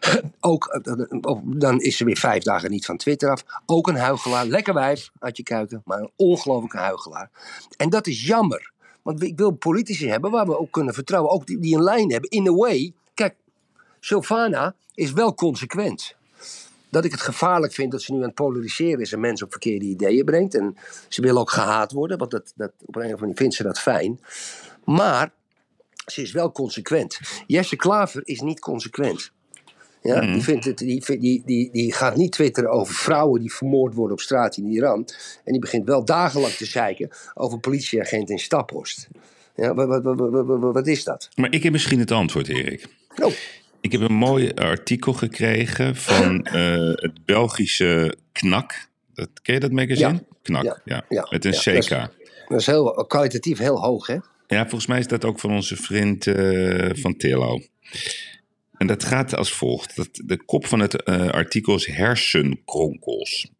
Ook, 0.40 0.66
eh, 0.66 0.92
eh, 1.20 1.36
dan 1.44 1.80
is 1.80 1.96
ze 1.96 2.04
weer 2.04 2.16
vijf 2.16 2.42
dagen 2.42 2.70
niet 2.70 2.86
van 2.86 2.96
Twitter 2.96 3.30
af. 3.30 3.44
Ook 3.66 3.88
een 3.88 3.96
huigelaar, 3.96 4.46
lekker 4.46 4.74
wijf, 4.74 5.10
Adje 5.18 5.42
Kuiken, 5.42 5.82
maar 5.84 5.98
een 5.98 6.10
ongelofelijke 6.16 6.78
huigelaar. 6.78 7.30
En 7.76 7.90
dat 7.90 8.06
is 8.06 8.26
jammer. 8.26 8.72
Want 9.02 9.22
ik 9.22 9.36
wil 9.36 9.50
politici 9.50 10.08
hebben 10.08 10.30
waar 10.30 10.46
we 10.46 10.58
ook 10.58 10.70
kunnen 10.70 10.94
vertrouwen. 10.94 11.32
Ook 11.32 11.46
die, 11.46 11.58
die 11.58 11.76
een 11.76 11.82
lijn 11.82 12.12
hebben. 12.12 12.30
In 12.30 12.48
a 12.48 12.52
way, 12.52 12.92
kijk, 14.00 14.24
Sylvana 14.24 14.74
is 14.94 15.12
wel 15.12 15.34
consequent. 15.34 16.14
Dat 16.88 17.04
ik 17.04 17.10
het 17.10 17.20
gevaarlijk 17.20 17.72
vind 17.72 17.92
dat 17.92 18.02
ze 18.02 18.12
nu 18.12 18.18
aan 18.18 18.24
het 18.24 18.34
polariseren 18.34 19.00
is 19.00 19.12
en 19.12 19.20
mensen 19.20 19.46
op 19.46 19.52
verkeerde 19.52 19.84
ideeën 19.84 20.24
brengt. 20.24 20.54
En 20.54 20.76
ze 21.08 21.22
wil 21.22 21.38
ook 21.38 21.50
gehaat 21.50 21.92
worden, 21.92 22.18
want 22.18 22.30
dat, 22.30 22.52
dat, 22.56 22.72
op 22.80 22.94
een 22.96 23.00
of 23.00 23.02
andere 23.02 23.20
manier 23.20 23.36
vindt 23.36 23.54
ze 23.54 23.62
dat 23.62 23.80
fijn. 23.80 24.20
Maar 24.84 25.32
ze 26.06 26.22
is 26.22 26.32
wel 26.32 26.52
consequent. 26.52 27.18
Jesse 27.46 27.76
Klaver 27.76 28.20
is 28.24 28.40
niet 28.40 28.60
consequent. 28.60 29.30
Ja, 30.02 30.20
die, 30.20 30.42
vindt 30.42 30.64
het, 30.64 30.78
die, 30.78 31.18
die, 31.18 31.42
die, 31.46 31.70
die 31.72 31.92
gaat 31.92 32.16
niet 32.16 32.32
twitteren 32.32 32.70
over 32.70 32.94
vrouwen 32.94 33.40
die 33.40 33.52
vermoord 33.54 33.94
worden 33.94 34.12
op 34.12 34.20
straat 34.20 34.56
in 34.56 34.66
Iran. 34.66 35.08
En 35.44 35.52
die 35.52 35.60
begint 35.60 35.86
wel 35.86 36.04
dagenlang 36.04 36.52
te 36.52 36.64
zeiken 36.64 37.10
over 37.34 37.54
een 37.54 37.60
politieagent 37.60 38.30
in 38.30 38.38
Staphorst. 38.38 39.08
Ja, 39.56 39.74
wat, 39.74 39.88
wat, 39.88 40.02
wat, 40.02 40.18
wat, 40.30 40.46
wat- 40.46 40.74
wat 40.74 40.86
is 40.86 41.04
dat? 41.04 41.28
Maar 41.34 41.52
ik 41.52 41.62
heb 41.62 41.72
misschien 41.72 41.98
het 41.98 42.10
antwoord, 42.10 42.48
Erik. 42.48 42.86
Oh, 43.22 43.32
Ik 43.80 43.92
heb 43.92 44.00
een 44.00 44.12
mooi 44.14 44.52
artikel 44.54 45.12
gekregen 45.12 45.96
van 45.96 46.44
eh, 46.44 46.92
het 46.94 47.24
Belgische 47.24 48.14
KNAK. 48.32 48.88
Dat, 49.14 49.28
ken 49.42 49.54
je 49.54 49.60
dat 49.60 49.72
magazine? 49.72 50.12
Ja. 50.12 50.20
KNAK, 50.42 50.64
ja. 50.64 50.80
Ja. 50.84 51.04
Ja. 51.08 51.26
Met 51.30 51.44
een 51.44 51.52
CK. 51.52 51.64
dat 51.64 51.74
is- 51.76 51.88
dat 52.48 52.60
is 52.60 52.66
heel, 52.66 53.04
kwalitatief 53.08 53.58
heel 53.58 53.80
hoog, 53.80 54.06
hè? 54.06 54.16
Ja, 54.46 54.60
volgens 54.60 54.86
mij 54.86 54.98
is 54.98 55.06
dat 55.06 55.24
ook 55.24 55.40
van 55.40 55.50
onze 55.52 55.76
vriend 55.76 56.26
eh, 56.26 56.90
van 56.92 57.16
Tillo. 57.16 57.60
En 58.76 58.86
dat 58.86 59.04
gaat 59.04 59.36
als 59.36 59.52
volgt. 59.52 59.96
Dat, 59.96 60.08
de 60.24 60.44
kop 60.44 60.66
van 60.66 60.80
het 60.80 61.02
eh, 61.02 61.28
artikel 61.28 61.74
is 61.74 61.86
hersenkronkels. 61.86 63.50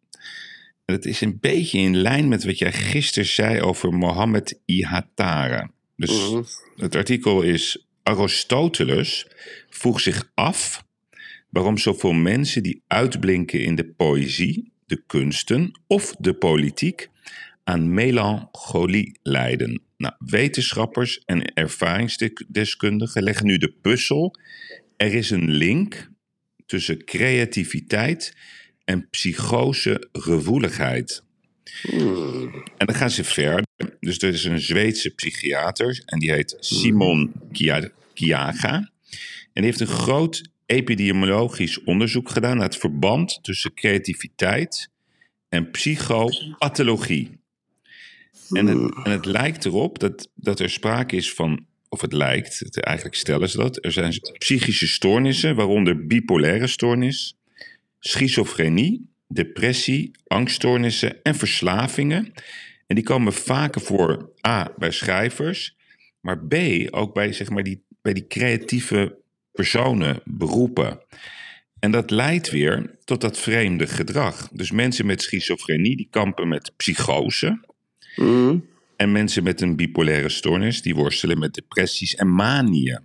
En 0.85 0.95
het 0.95 1.05
is 1.05 1.21
een 1.21 1.37
beetje 1.39 1.77
in 1.79 1.95
lijn 1.97 2.27
met 2.27 2.43
wat 2.45 2.57
jij 2.57 2.71
gisteren 2.73 3.27
zei 3.29 3.61
over 3.61 3.93
Mohammed 3.93 4.59
Ihatare. 4.65 5.69
Dus 5.95 6.29
Mhm. 6.29 6.41
het 6.75 6.95
artikel 6.95 7.41
is 7.41 7.85
Aristoteles 8.03 9.27
vroeg 9.69 9.99
zich 9.99 10.31
af 10.33 10.83
waarom 11.49 11.77
zoveel 11.77 12.13
mensen 12.13 12.63
die 12.63 12.83
uitblinken 12.87 13.61
in 13.61 13.75
de 13.75 13.85
poëzie, 13.85 14.71
de 14.85 15.03
kunsten 15.05 15.79
of 15.87 16.15
de 16.19 16.33
politiek 16.33 17.09
aan 17.63 17.93
melancholie 17.93 19.19
lijden. 19.23 19.81
Nou, 19.97 20.13
wetenschappers 20.17 21.21
en 21.25 21.53
ervaringsdeskundigen 21.53 23.23
leggen 23.23 23.45
nu 23.45 23.57
de 23.57 23.73
puzzel. 23.81 24.35
Er 24.97 25.13
is 25.13 25.29
een 25.29 25.51
link 25.51 26.09
tussen 26.65 27.05
creativiteit 27.05 28.35
en 28.85 29.09
psychosegevoeligheid. 29.09 31.23
En 32.77 32.85
dan 32.85 32.95
gaan 32.95 33.09
ze 33.09 33.23
verder. 33.23 33.63
Dus 33.99 34.17
er 34.17 34.33
is 34.33 34.43
een 34.43 34.61
Zweedse 34.61 35.09
psychiater 35.09 36.01
en 36.05 36.19
die 36.19 36.31
heet 36.31 36.57
Simon 36.59 37.31
Kia- 37.51 37.89
Kiaga. 38.13 38.73
En 39.53 39.61
die 39.61 39.63
heeft 39.63 39.79
een 39.79 39.87
groot 39.87 40.49
epidemiologisch 40.65 41.83
onderzoek 41.83 42.29
gedaan 42.29 42.57
naar 42.57 42.65
het 42.65 42.77
verband 42.77 43.39
tussen 43.41 43.73
creativiteit 43.73 44.89
en 45.49 45.71
psychopathologie. 45.71 47.39
En 48.49 48.67
het, 48.67 48.93
en 49.03 49.11
het 49.11 49.25
lijkt 49.25 49.65
erop 49.65 49.99
dat, 49.99 50.29
dat 50.35 50.59
er 50.59 50.69
sprake 50.69 51.15
is 51.15 51.33
van, 51.33 51.65
of 51.89 52.01
het 52.01 52.13
lijkt, 52.13 52.59
het, 52.59 52.79
eigenlijk 52.79 53.15
stellen 53.15 53.49
ze 53.49 53.57
dat, 53.57 53.85
er 53.85 53.91
zijn 53.91 54.19
psychische 54.37 54.87
stoornissen, 54.87 55.55
waaronder 55.55 56.05
bipolaire 56.07 56.67
stoornis, 56.67 57.35
schizofrenie, 57.99 59.09
depressie, 59.27 60.11
angststoornissen 60.27 61.23
en 61.23 61.35
verslavingen. 61.35 62.33
En 62.91 62.97
die 62.97 63.05
komen 63.05 63.33
vaker 63.33 63.81
voor 63.81 64.29
A, 64.47 64.73
bij 64.77 64.91
schrijvers, 64.91 65.75
maar 66.21 66.45
B, 66.45 66.55
ook 66.89 67.13
bij, 67.13 67.33
zeg 67.33 67.49
maar, 67.49 67.63
die, 67.63 67.83
bij 68.01 68.13
die 68.13 68.27
creatieve 68.27 69.17
personen, 69.51 70.21
beroepen. 70.25 70.99
En 71.79 71.91
dat 71.91 72.09
leidt 72.09 72.49
weer 72.49 72.95
tot 73.03 73.21
dat 73.21 73.39
vreemde 73.39 73.87
gedrag. 73.87 74.49
Dus 74.53 74.71
mensen 74.71 75.05
met 75.05 75.21
schizofrenie, 75.21 75.97
die 75.97 76.07
kampen 76.09 76.47
met 76.47 76.73
psychose. 76.77 77.59
En 78.95 79.11
mensen 79.11 79.43
met 79.43 79.61
een 79.61 79.75
bipolaire 79.75 80.29
stoornis, 80.29 80.81
die 80.81 80.95
worstelen 80.95 81.39
met 81.39 81.53
depressies 81.53 82.15
en 82.15 82.33
manieën. 82.33 82.99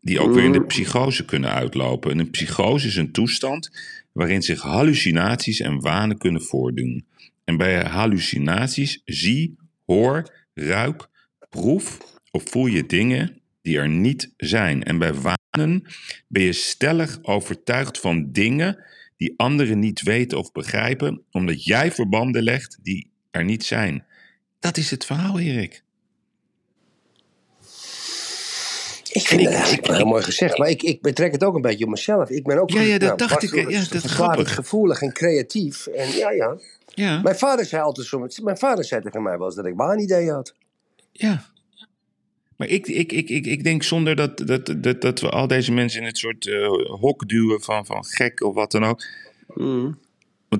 Die 0.00 0.20
ook 0.20 0.34
weer 0.34 0.44
in 0.44 0.52
de 0.52 0.64
psychose 0.64 1.24
kunnen 1.24 1.50
uitlopen. 1.50 2.10
En 2.10 2.18
een 2.18 2.30
psychose 2.30 2.86
is 2.86 2.96
een 2.96 3.12
toestand 3.12 3.70
waarin 4.12 4.42
zich 4.42 4.60
hallucinaties 4.60 5.60
en 5.60 5.80
wanen 5.80 6.18
kunnen 6.18 6.42
voordoen. 6.42 7.04
En 7.44 7.56
bij 7.56 7.84
hallucinaties 7.84 9.02
zie, 9.04 9.56
hoor, 9.86 10.34
ruik, 10.54 11.08
proef 11.48 11.98
of 12.30 12.50
voel 12.50 12.66
je 12.66 12.86
dingen 12.86 13.40
die 13.62 13.78
er 13.78 13.88
niet 13.88 14.32
zijn. 14.36 14.82
En 14.82 14.98
bij 14.98 15.14
wanen 15.14 15.84
ben 16.28 16.42
je 16.42 16.52
stellig 16.52 17.18
overtuigd 17.22 18.00
van 18.00 18.32
dingen 18.32 18.84
die 19.16 19.34
anderen 19.36 19.78
niet 19.78 20.02
weten 20.02 20.38
of 20.38 20.52
begrijpen, 20.52 21.22
omdat 21.30 21.64
jij 21.64 21.92
verbanden 21.92 22.42
legt 22.42 22.78
die 22.82 23.10
er 23.30 23.44
niet 23.44 23.64
zijn. 23.64 24.04
Dat 24.58 24.76
is 24.76 24.90
het 24.90 25.04
verhaal, 25.04 25.38
Erik. 25.38 25.83
Ik 29.14 29.26
vind 29.26 29.40
het 29.40 29.52
eigenlijk 29.52 29.86
wel 29.86 29.96
heel 29.96 30.06
mooi 30.06 30.22
gezegd, 30.22 30.58
maar 30.58 30.68
ik, 30.68 30.82
ik 30.82 31.02
betrek 31.02 31.32
het 31.32 31.44
ook 31.44 31.54
een 31.54 31.60
beetje 31.62 31.84
op 31.84 31.90
mezelf. 31.90 32.30
Ik 32.30 32.44
ben 32.44 32.60
ook 32.60 32.70
Ja, 32.70 32.80
ja, 32.80 32.98
dat 32.98 33.18
nou, 33.18 33.28
dacht 33.30 33.42
ik, 33.42 33.70
ja, 33.70 33.84
dat 33.90 34.02
grappig. 34.02 34.54
gevoelig 34.54 35.02
en 35.02 35.12
creatief. 35.12 35.86
En 35.86 36.08
ja, 36.10 36.30
ja. 36.30 36.56
Ja, 36.86 37.20
Mijn 37.22 37.36
vader 37.36 37.64
zei 37.64 37.82
altijd 37.82 38.06
zo, 38.06 38.26
mijn 38.42 38.56
vader 38.58 38.84
zei 38.84 39.02
tegen 39.02 39.22
mij 39.22 39.38
wel 39.38 39.46
eens 39.46 39.56
dat 39.56 39.66
ik 39.66 39.74
waanideeën 39.76 40.32
had. 40.32 40.54
ja. 41.12 41.52
Maar 42.56 42.68
ik, 42.68 42.86
ik, 42.86 43.12
ik, 43.12 43.28
ik, 43.28 43.46
ik 43.46 43.64
denk 43.64 43.82
zonder 43.82 44.16
dat, 44.16 44.38
dat, 44.38 44.74
dat, 44.76 45.00
dat 45.00 45.20
we 45.20 45.28
al 45.28 45.46
deze 45.46 45.72
mensen 45.72 46.00
in 46.00 46.06
het 46.06 46.18
soort 46.18 46.46
eh, 46.46 46.68
hok 47.00 47.28
duwen 47.28 47.60
van, 47.62 47.86
van 47.86 48.04
gek 48.04 48.42
of 48.42 48.54
wat 48.54 48.70
dan 48.70 48.84
ook. 48.84 49.02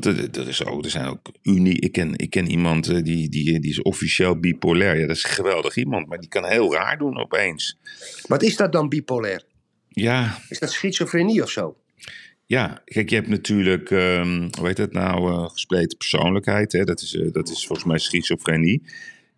Want 0.00 0.04
er, 0.18 0.40
er, 0.40 0.48
is 0.48 0.64
ook, 0.64 0.84
er 0.84 0.90
zijn 0.90 1.06
ook 1.06 1.32
unie. 1.42 1.80
Ik 1.80 1.92
ken, 1.92 2.16
ik 2.18 2.30
ken 2.30 2.50
iemand 2.50 2.88
eh, 2.88 3.02
die, 3.02 3.28
die, 3.28 3.60
die 3.60 3.70
is 3.70 3.82
officieel 3.82 4.38
bipolair. 4.40 4.98
Ja, 4.98 5.06
dat 5.06 5.16
is 5.16 5.24
een 5.24 5.30
geweldig 5.30 5.76
iemand, 5.76 6.06
maar 6.08 6.18
die 6.18 6.28
kan 6.28 6.44
heel 6.44 6.72
raar 6.74 6.98
doen 6.98 7.18
opeens. 7.18 7.78
Wat 8.26 8.42
is 8.42 8.56
dat 8.56 8.72
dan 8.72 8.88
bipolair? 8.88 9.42
Ja, 9.88 10.38
Is 10.48 10.58
dat 10.58 10.72
schizofrenie 10.72 11.42
of 11.42 11.50
zo? 11.50 11.76
ja. 12.46 12.82
Kijk, 12.84 13.08
je 13.10 13.14
hebt 13.14 13.28
natuurlijk, 13.28 13.90
ehm, 13.90 14.48
hoe 14.58 14.66
heet 14.66 14.76
dat 14.76 14.92
nou, 14.92 15.30
eh, 15.32 15.50
gespleten 15.50 15.96
persoonlijkheid. 15.98 16.72
Hè? 16.72 16.84
Dat, 16.84 17.00
is, 17.00 17.14
eh, 17.16 17.32
dat 17.32 17.48
is 17.48 17.66
volgens 17.66 17.88
mij 17.88 17.98
schizofrenie. 17.98 18.82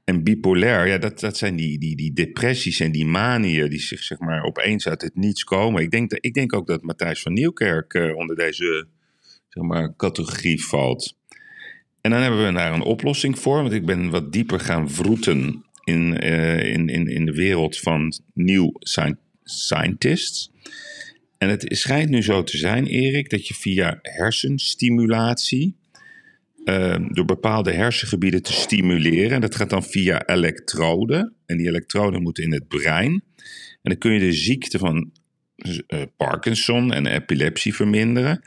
En 0.05 0.23
bipolair, 0.25 0.87
ja, 0.87 0.99
dat, 0.99 1.21
dat 1.21 1.37
zijn 1.37 1.57
die, 1.57 1.79
die, 1.79 1.97
die 1.97 2.13
depressies 2.13 2.81
en 2.81 2.93
die 2.93 3.07
manieën 3.07 3.71
die 3.71 3.81
zich 3.81 4.03
zeg 4.03 4.19
maar 4.19 4.43
opeens 4.43 4.89
uit 4.89 5.03
het 5.03 5.17
niets 5.17 5.45
komen. 5.45 5.83
Ik 5.83 5.91
denk, 5.91 6.11
dat- 6.11 6.25
ik 6.25 6.35
denk 6.35 6.55
ook 6.55 6.67
dat 6.67 6.83
Matthijs 6.83 7.23
van 7.23 7.33
Nieuwkerk 7.33 7.95
onder 8.17 8.37
deze 8.37 8.87
zeg 9.57 9.65
maar, 9.65 9.97
categorie 9.97 10.65
valt. 10.65 11.17
En 12.01 12.11
dan 12.11 12.21
hebben 12.21 12.47
we 12.47 12.53
daar 12.53 12.73
een 12.73 12.83
oplossing 12.83 13.39
voor, 13.39 13.63
want 13.63 13.73
ik 13.73 13.87
ben 13.87 14.11
wat 14.11 14.33
dieper 14.33 14.61
gaan 14.61 14.91
vroeten 14.91 15.65
in, 15.85 16.19
eh, 16.19 16.73
in, 16.73 16.89
in, 16.89 17.07
in 17.07 17.27
de 17.27 17.33
wereld 17.33 17.79
van 17.79 18.13
nieuw 18.35 18.73
sci- 18.79 19.17
scientists. 19.43 20.51
En 21.39 21.49
het 21.49 21.65
schijnt 21.69 22.11
nu 22.11 22.23
zo 22.23 22.43
te 22.43 22.57
zijn, 22.57 22.87
Erik, 22.87 23.31
dat 23.31 23.47
je 23.47 23.55
via 23.55 23.99
hersenstimulatie 24.03 25.77
eh, 26.65 26.97
door 27.09 27.25
bepaalde 27.25 27.73
hersengebieden 27.73 28.43
te 28.43 28.53
stimuleren. 28.53 29.31
En 29.31 29.41
dat 29.41 29.55
gaat 29.55 29.71
dan 29.71 29.85
via 29.85 30.27
elektroden. 30.27 31.35
En 31.47 31.57
die 31.57 31.67
elektroden 31.67 32.23
moeten 32.23 32.45
in 32.45 32.53
het 32.53 32.69
brein. 32.69 33.23
En 33.83 33.93
dan 33.93 33.99
kun 33.99 34.13
je 34.13 34.21
de 34.21 34.33
ziekte 34.33 34.79
van 34.79 35.13
eh, 35.57 36.03
Parkinson 36.17 36.93
en 36.93 37.07
epilepsie 37.07 37.75
verminderen. 37.75 38.43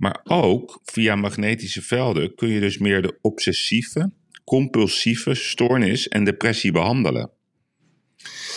Maar 0.00 0.20
ook 0.24 0.80
via 0.84 1.16
magnetische 1.16 1.82
velden 1.82 2.34
kun 2.34 2.48
je 2.48 2.60
dus 2.60 2.78
meer 2.78 3.02
de 3.02 3.18
obsessieve, 3.20 4.10
compulsieve 4.44 5.34
stoornis 5.34 6.08
en 6.08 6.24
depressie 6.24 6.72
behandelen. 6.72 7.30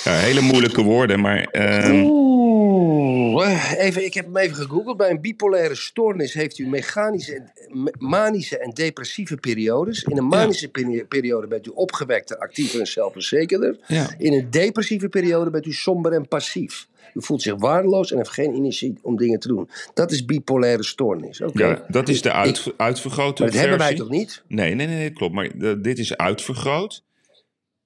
Ja, 0.04 0.14
hele 0.14 0.42
moeilijke 0.42 0.82
woorden, 0.82 1.20
maar 1.20 1.44
ehm, 1.44 2.04
Oeh, 2.06 3.72
eh, 3.72 3.86
even, 3.86 4.06
ik 4.06 4.14
heb 4.14 4.26
hem 4.26 4.38
even 4.38 4.56
gegoogeld. 4.56 4.98
Bij 4.98 5.10
een 5.10 5.22
bipolaire 5.22 5.76
stoornis 5.76 6.34
heeft 6.34 6.58
u 6.58 6.68
mechanische, 6.68 7.52
manische 7.98 8.58
en 8.58 8.70
depressieve 8.70 9.36
periodes. 9.36 10.04
In 10.04 10.18
een 10.18 10.28
manische 10.28 10.70
peri- 10.70 11.06
periode 11.06 11.48
bent 11.48 11.68
u 11.68 11.72
opgewekter, 11.74 12.38
actiever 12.38 12.80
en 12.80 12.88
zelfverzekerder. 12.88 13.80
Ja. 13.88 14.16
In 14.18 14.34
een 14.34 14.48
depressieve 14.50 15.10
periode 15.10 15.50
bent 15.50 15.66
u 15.66 15.72
somber 15.74 16.12
en 16.14 16.28
passief. 16.28 16.88
U 17.14 17.24
voelt 17.24 17.42
zich 17.42 17.56
waardeloos 17.58 18.12
en 18.12 18.18
heeft 18.18 18.30
geen 18.30 18.54
energie 18.54 18.98
om 19.02 19.16
dingen 19.18 19.40
te 19.40 19.48
doen. 19.48 19.70
Dat 19.94 20.12
is 20.12 20.26
bipolaire 20.26 20.84
stoornis. 20.84 21.42
Oké. 21.42 21.66
ja, 21.68 21.86
dat 21.88 22.10
is 22.10 22.22
de 22.22 22.32
uit, 22.32 22.66
Ik- 22.66 22.74
uitvergrote 22.78 23.42
maar 23.42 23.52
dat 23.52 23.60
hebben 23.60 23.78
wij 23.80 23.96
toch 23.96 24.10
niet? 24.10 24.44
Nee, 24.48 24.76
nee, 24.76 24.88
nee, 24.88 24.96
nee, 24.98 25.10
klopt. 25.12 25.34
Maar 25.34 25.50
dit 25.82 26.00
is 26.00 26.18
uitvergroot. 26.18 27.04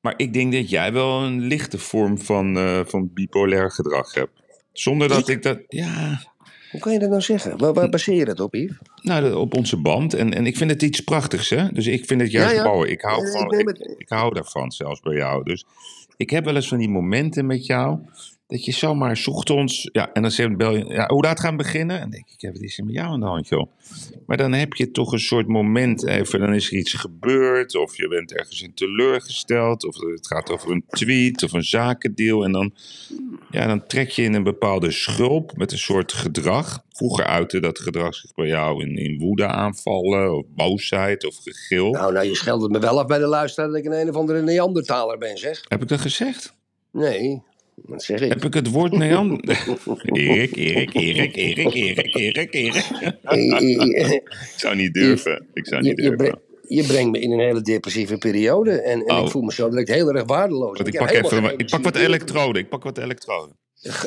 Maar 0.02 0.14
ik 0.18 0.34
denk 0.34 0.54
dat 0.54 0.70
jij 0.70 0.94
wel 0.94 1.24
een 1.24 1.40
lichte 1.42 1.78
vorm 1.78 2.20
van, 2.20 2.58
eh, 2.58 2.80
van 2.86 3.10
bipolair 3.14 3.72
gedrag 3.72 4.14
hebt. 4.14 4.32
Zonder 4.74 5.08
dat 5.08 5.28
ik 5.30 5.44
dat. 5.44 5.60
Ja, 5.68 6.22
Hoe 6.72 6.80
kan 6.80 6.94
je 6.94 7.00
dat 7.00 7.10
nou 7.10 7.22
zeggen? 7.22 7.58
Waar, 7.58 7.74
waar 7.74 7.90
baseer 7.90 8.16
je 8.16 8.26
dat 8.26 8.40
op, 8.40 8.54
Yves? 8.56 8.78
nou, 9.02 9.34
op 9.34 9.54
onze 9.56 9.78
band. 9.78 10.14
En, 10.14 10.34
en 10.34 10.46
ik 10.46 10.58
vind 10.58 10.70
het 10.72 10.82
iets 10.82 11.00
prachtigs, 11.02 11.50
hè? 11.50 11.72
Dus 11.72 11.88
ik 11.88 12.06
vind 12.06 12.22
het 12.22 12.32
juist 12.32 12.56
Ja, 12.56 12.64
ja. 12.64 12.68
mooi. 12.70 12.92
Ik 12.92 13.02
hou, 13.02 13.26
Eh, 13.26 13.32
van, 13.32 13.52
ik 13.60 13.78
ik 13.98 14.10
hou 14.10 14.34
daarvan, 14.34 14.72
zelfs 14.72 15.00
bij 15.00 15.16
jou. 15.16 15.44
Dus 15.44 15.66
ik 16.18 16.30
heb 16.30 16.46
wel 16.46 16.56
eens 16.56 16.68
van 16.68 16.78
die 16.78 16.90
momenten 16.90 17.46
met 17.46 17.66
jou. 17.66 18.00
Dat 18.48 18.66
je 18.66 18.72
zomaar 18.72 19.18
's 19.18 19.28
ochtends. 19.28 19.90
Ja, 19.92 20.14
en 20.14 20.22
dan 20.22 20.58
bel 20.58 20.76
je. 20.76 20.86
Ja, 20.86 21.08
hoe 21.08 21.24
laat 21.24 21.40
gaan 21.40 21.52
we 21.52 21.64
beginnen? 21.64 21.96
En 21.96 22.02
dan 22.02 22.10
denk 22.10 22.30
ik, 22.30 22.42
ja, 22.42 22.52
wat 22.52 22.62
is 22.62 22.78
er 22.78 22.86
met 22.86 22.94
jou 22.94 23.08
aan 23.08 23.20
de 23.20 23.26
hand, 23.26 23.48
joh? 23.48 23.72
Maar 24.26 24.38
dan 24.38 24.54
heb 24.54 24.74
je 24.74 24.92
toch 24.92 25.12
een 25.12 25.20
soort 25.20 25.48
moment 25.48 26.06
even. 26.06 26.40
Dan 26.40 26.54
is 26.54 26.68
er 26.72 26.78
iets 26.78 26.94
gebeurd. 26.94 27.76
Of 27.76 27.98
je 27.98 28.08
bent 28.08 28.34
ergens 28.34 28.62
in 28.62 28.74
teleurgesteld. 28.74 29.86
Of 29.86 29.96
het 29.96 30.28
gaat 30.28 30.52
over 30.52 30.72
een 30.72 30.84
tweet 30.88 31.44
of 31.44 31.54
een 31.54 31.64
zakendeal. 31.64 32.44
En 32.44 32.52
dan, 32.52 32.74
ja, 33.52 33.68
dan 33.68 33.88
trek 33.88 34.10
je 34.10 34.24
in 34.24 34.34
een 34.34 34.44
bepaalde 34.44 34.92
schulp 34.92 35.58
met 35.58 35.72
een 35.72 35.78
soort 35.78 36.14
gedrag. 36.14 36.84
Vroeger 36.90 37.26
uitte 37.26 37.60
dat 37.60 37.80
gedrag 37.80 38.16
zich 38.16 38.34
bij 38.34 38.48
jou 38.48 38.84
in, 38.84 38.98
in 38.98 39.20
woede 39.20 39.48
aanvallen. 39.48 40.38
Of 40.38 40.46
boosheid 40.56 41.26
of 41.26 41.36
gegil. 41.44 41.92
Nou, 41.92 42.14
nou, 42.14 42.26
je 42.28 42.36
scheldert 42.36 42.72
me 42.72 42.80
wel 42.80 43.00
af 43.00 43.06
bij 43.06 43.20
de 43.20 43.28
luisteraar 43.28 43.70
dat 43.70 43.78
ik 43.78 43.86
een 43.86 44.00
een 44.00 44.10
of 44.10 44.16
andere 44.16 44.42
Neandertaler 44.42 45.18
ben, 45.18 45.38
zeg. 45.38 45.64
Heb 45.68 45.82
ik 45.82 45.88
dat 45.88 46.02
gezegd? 46.02 46.56
Nee, 46.92 47.44
dat 47.86 48.04
zeg 48.04 48.20
ik. 48.22 48.30
Heb 48.30 48.44
ik 48.46 48.54
het 48.54 48.70
woord 48.72 48.92
Neander... 48.92 49.40
Erik, 50.04 50.56
Erik, 50.56 50.94
Erik, 50.94 51.36
Erik, 51.36 51.74
Erik, 51.74 52.16
Erik, 52.16 52.54
Erik. 52.54 52.86
Ik 53.26 54.54
zou 54.56 54.76
niet 54.76 54.94
durven. 54.94 55.46
Ik 55.54 55.68
zou 55.68 55.84
je, 55.84 55.90
niet 55.90 56.02
je, 56.04 56.10
durven. 56.16 56.40
je 56.68 56.84
brengt 56.84 57.12
me 57.12 57.20
in 57.20 57.32
een 57.32 57.40
hele 57.40 57.62
depressieve 57.62 58.18
periode. 58.18 58.72
En, 58.82 59.06
en 59.06 59.16
Oh. 59.16 59.26
ik 59.26 59.32
voel 59.32 59.42
me 59.42 59.54
zo 59.54 59.70
direct 59.70 59.88
heel 59.90 60.14
erg 60.14 60.24
waardeloos. 60.26 60.78
Want 60.78 60.88
ik 60.88 60.98
pak, 60.98 61.12
even, 61.12 61.58
ik 61.58 61.70
pak 61.70 61.84
wat 61.84 61.96
elektroden. 61.96 62.62
Ik 62.62 62.70
pak 62.70 62.84
wat 62.84 62.98
elektroden. 62.98 63.56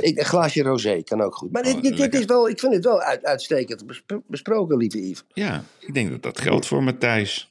Ik- 0.01 0.19
Een 0.19 0.25
glaasje 0.25 0.63
rosé 0.63 1.03
kan 1.03 1.21
ook 1.23 1.35
goed. 1.35 1.53
Maar 1.53 1.63
dit, 1.63 1.75
Oh, 1.75 1.83
dit, 1.83 1.97
dit 1.97 2.15
is 2.15 2.25
wel, 2.25 2.49
ik 2.49 2.59
vind 2.61 2.75
het 2.75 2.85
wel 2.85 3.01
uit, 3.01 3.25
uitstekend 3.25 3.87
bespro- 3.87 4.23
besproken, 4.27 4.77
lieve 4.77 4.99
Yves. 5.09 5.25
Ja, 5.33 5.65
ik 5.81 5.95
denk 5.95 6.11
dat 6.11 6.23
dat 6.23 6.41
geldt 6.41 6.67
voor 6.67 6.83
Matthijs. 6.83 7.50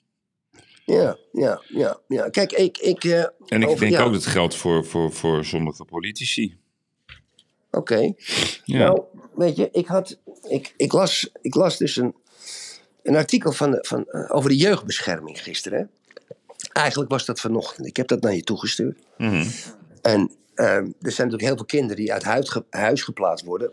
Ja, 0.93 1.17
ja, 1.31 1.61
ja. 1.67 1.99
ja. 2.07 2.29
Kijk, 2.29 2.51
ik... 2.51 2.77
ik 2.77 3.03
eh, 3.03 3.19
En 3.47 3.61
ik 3.61 3.67
over- 3.67 3.79
denk 3.79 3.91
ja, 3.91 3.99
ook 4.03 4.11
dat 4.13 4.21
het 4.23 4.31
geldt 4.31 4.55
voor, 4.55 4.85
voor, 4.85 5.11
voor 5.11 5.45
sommige 5.45 5.85
politici. 5.85 6.57
Oké. 7.71 8.13
Ja. 8.65 8.77
Nou, 8.77 9.01
weet 9.35 9.55
je, 9.55 9.69
ik, 9.71 9.87
had, 9.87 10.17
ik, 10.47 10.73
ik, 10.77 10.91
las, 10.93 11.29
ik 11.41 11.55
las 11.55 11.77
dus 11.77 11.95
een, 11.95 12.15
een 13.03 13.15
artikel 13.15 13.51
van, 13.51 13.71
de- 13.71 13.85
van, 13.87 14.05
eh, 14.05 14.35
over 14.35 14.49
de 14.49 14.55
jeugdbescherming 14.57 15.41
gisteren. 15.43 15.79
hè. 15.79 15.85
Eigenlijk 16.71 17.11
was 17.11 17.25
dat 17.25 17.39
vanochtend. 17.39 17.87
Ik 17.87 17.97
heb 17.97 18.07
dat 18.07 18.21
naar 18.21 18.35
je 18.35 18.43
toegestuurd. 18.43 18.97
Mhm. 19.17 19.47
En 20.01 20.31
ehm, 20.55 20.67
er 21.01 21.11
zijn 21.11 21.27
natuurlijk 21.27 21.41
heel 21.41 21.55
veel 21.55 21.65
kinderen 21.65 21.95
die 21.95 22.13
uit 22.13 22.23
huis, 22.23 22.49
ge- 22.49 22.63
huis 22.69 23.01
geplaatst 23.03 23.45
worden. 23.45 23.71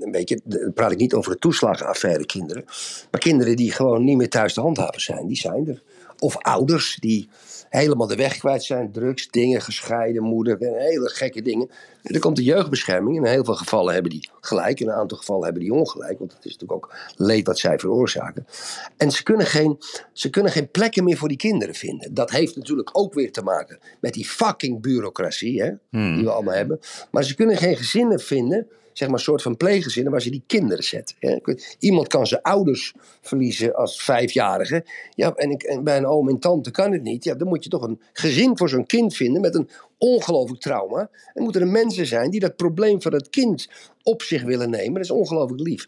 Weet 0.00 0.28
je, 0.28 0.40
dan 0.44 0.72
praat 0.72 0.92
ik 0.92 0.98
niet 0.98 1.14
over 1.14 1.32
de 1.32 1.38
toeslagenaffaire 1.38 2.26
kinderen. 2.26 2.64
Maar 3.10 3.20
kinderen 3.20 3.56
die 3.56 3.72
gewoon 3.72 4.04
niet 4.04 4.16
meer 4.16 4.28
thuis 4.30 4.54
te 4.54 4.60
handhaven 4.60 5.00
zijn, 5.00 5.26
die 5.26 5.36
zijn 5.36 5.68
er. 5.68 5.82
Of 6.18 6.36
ouders 6.36 6.96
die 7.00 7.28
helemaal 7.68 8.06
de 8.06 8.16
weg 8.16 8.38
kwijt 8.38 8.64
zijn. 8.64 8.92
Drugs, 8.92 9.28
dingen, 9.30 9.60
gescheiden 9.60 10.22
moeder, 10.22 10.56
hele 10.60 11.08
gekke 11.08 11.42
dingen. 11.42 11.70
En 12.02 12.12
dan 12.12 12.20
komt 12.20 12.36
de 12.36 12.42
jeugdbescherming. 12.42 13.16
En 13.16 13.24
in 13.24 13.30
heel 13.30 13.44
veel 13.44 13.54
gevallen 13.54 13.92
hebben 13.92 14.10
die 14.10 14.30
gelijk. 14.40 14.80
In 14.80 14.88
een 14.88 14.94
aantal 14.94 15.18
gevallen 15.18 15.44
hebben 15.44 15.62
die 15.62 15.72
ongelijk. 15.72 16.18
Want 16.18 16.32
het 16.32 16.44
is 16.44 16.52
natuurlijk 16.52 16.84
ook 16.84 16.94
leed 17.16 17.46
wat 17.46 17.58
zij 17.58 17.78
veroorzaken. 17.78 18.46
En 18.96 19.10
ze 19.10 19.22
kunnen, 19.22 19.46
geen, 19.46 19.78
ze 20.12 20.30
kunnen 20.30 20.52
geen 20.52 20.70
plekken 20.70 21.04
meer 21.04 21.16
voor 21.16 21.28
die 21.28 21.36
kinderen 21.36 21.74
vinden. 21.74 22.14
Dat 22.14 22.30
heeft 22.30 22.56
natuurlijk 22.56 22.90
ook 22.92 23.14
weer 23.14 23.32
te 23.32 23.42
maken 23.42 23.78
met 24.00 24.14
die 24.14 24.24
fucking 24.24 24.80
bureaucratie. 24.80 25.62
Hè, 25.62 25.72
Die 25.90 26.24
we 26.24 26.30
allemaal 26.30 26.54
hebben. 26.54 26.80
Maar 27.10 27.24
ze 27.24 27.34
kunnen 27.34 27.56
geen 27.56 27.76
gezinnen 27.76 28.20
vinden. 28.20 28.66
Zeg 28.96 29.08
maar 29.08 29.20
soort 29.20 29.42
van 29.42 29.56
pleeggezinnen 29.56 30.12
waar 30.12 30.22
ze 30.22 30.30
die 30.30 30.42
kinderen 30.46 31.04
weet, 31.18 31.76
Iemand 31.78 32.08
kan 32.08 32.26
zijn 32.26 32.42
ouders 32.42 32.94
verliezen 33.20 33.74
als 33.74 34.02
vijfjarige. 34.02 34.84
Ja, 35.14 35.34
en, 35.34 35.50
ik, 35.50 35.62
en 35.62 35.84
bij 35.84 35.96
een 35.96 36.06
oom 36.06 36.28
en 36.28 36.38
tante 36.38 36.70
kan 36.70 36.92
het 36.92 37.02
niet. 37.02 37.24
Ja, 37.24 37.34
dan 37.34 37.48
moet 37.48 37.64
je 37.64 37.70
toch 37.70 37.82
een 37.82 38.00
gezin 38.12 38.56
voor 38.56 38.68
zo'n 38.68 38.86
kind 38.86 39.14
vinden 39.16 39.40
met 39.40 39.54
een 39.54 39.68
ongelooflijk 39.98 40.60
trauma. 40.60 41.10
En 41.34 41.42
moeten 41.42 41.60
er 41.60 41.68
mensen 41.68 42.06
zijn 42.06 42.30
die 42.30 42.40
dat 42.40 42.56
probleem 42.56 43.02
van 43.02 43.12
het 43.12 43.30
kind 43.30 43.68
op 44.02 44.22
zich 44.22 44.42
willen 44.42 44.70
nemen. 44.70 44.94
Dat 44.94 45.02
is 45.02 45.10
ongelooflijk 45.10 45.62
lief. 45.62 45.86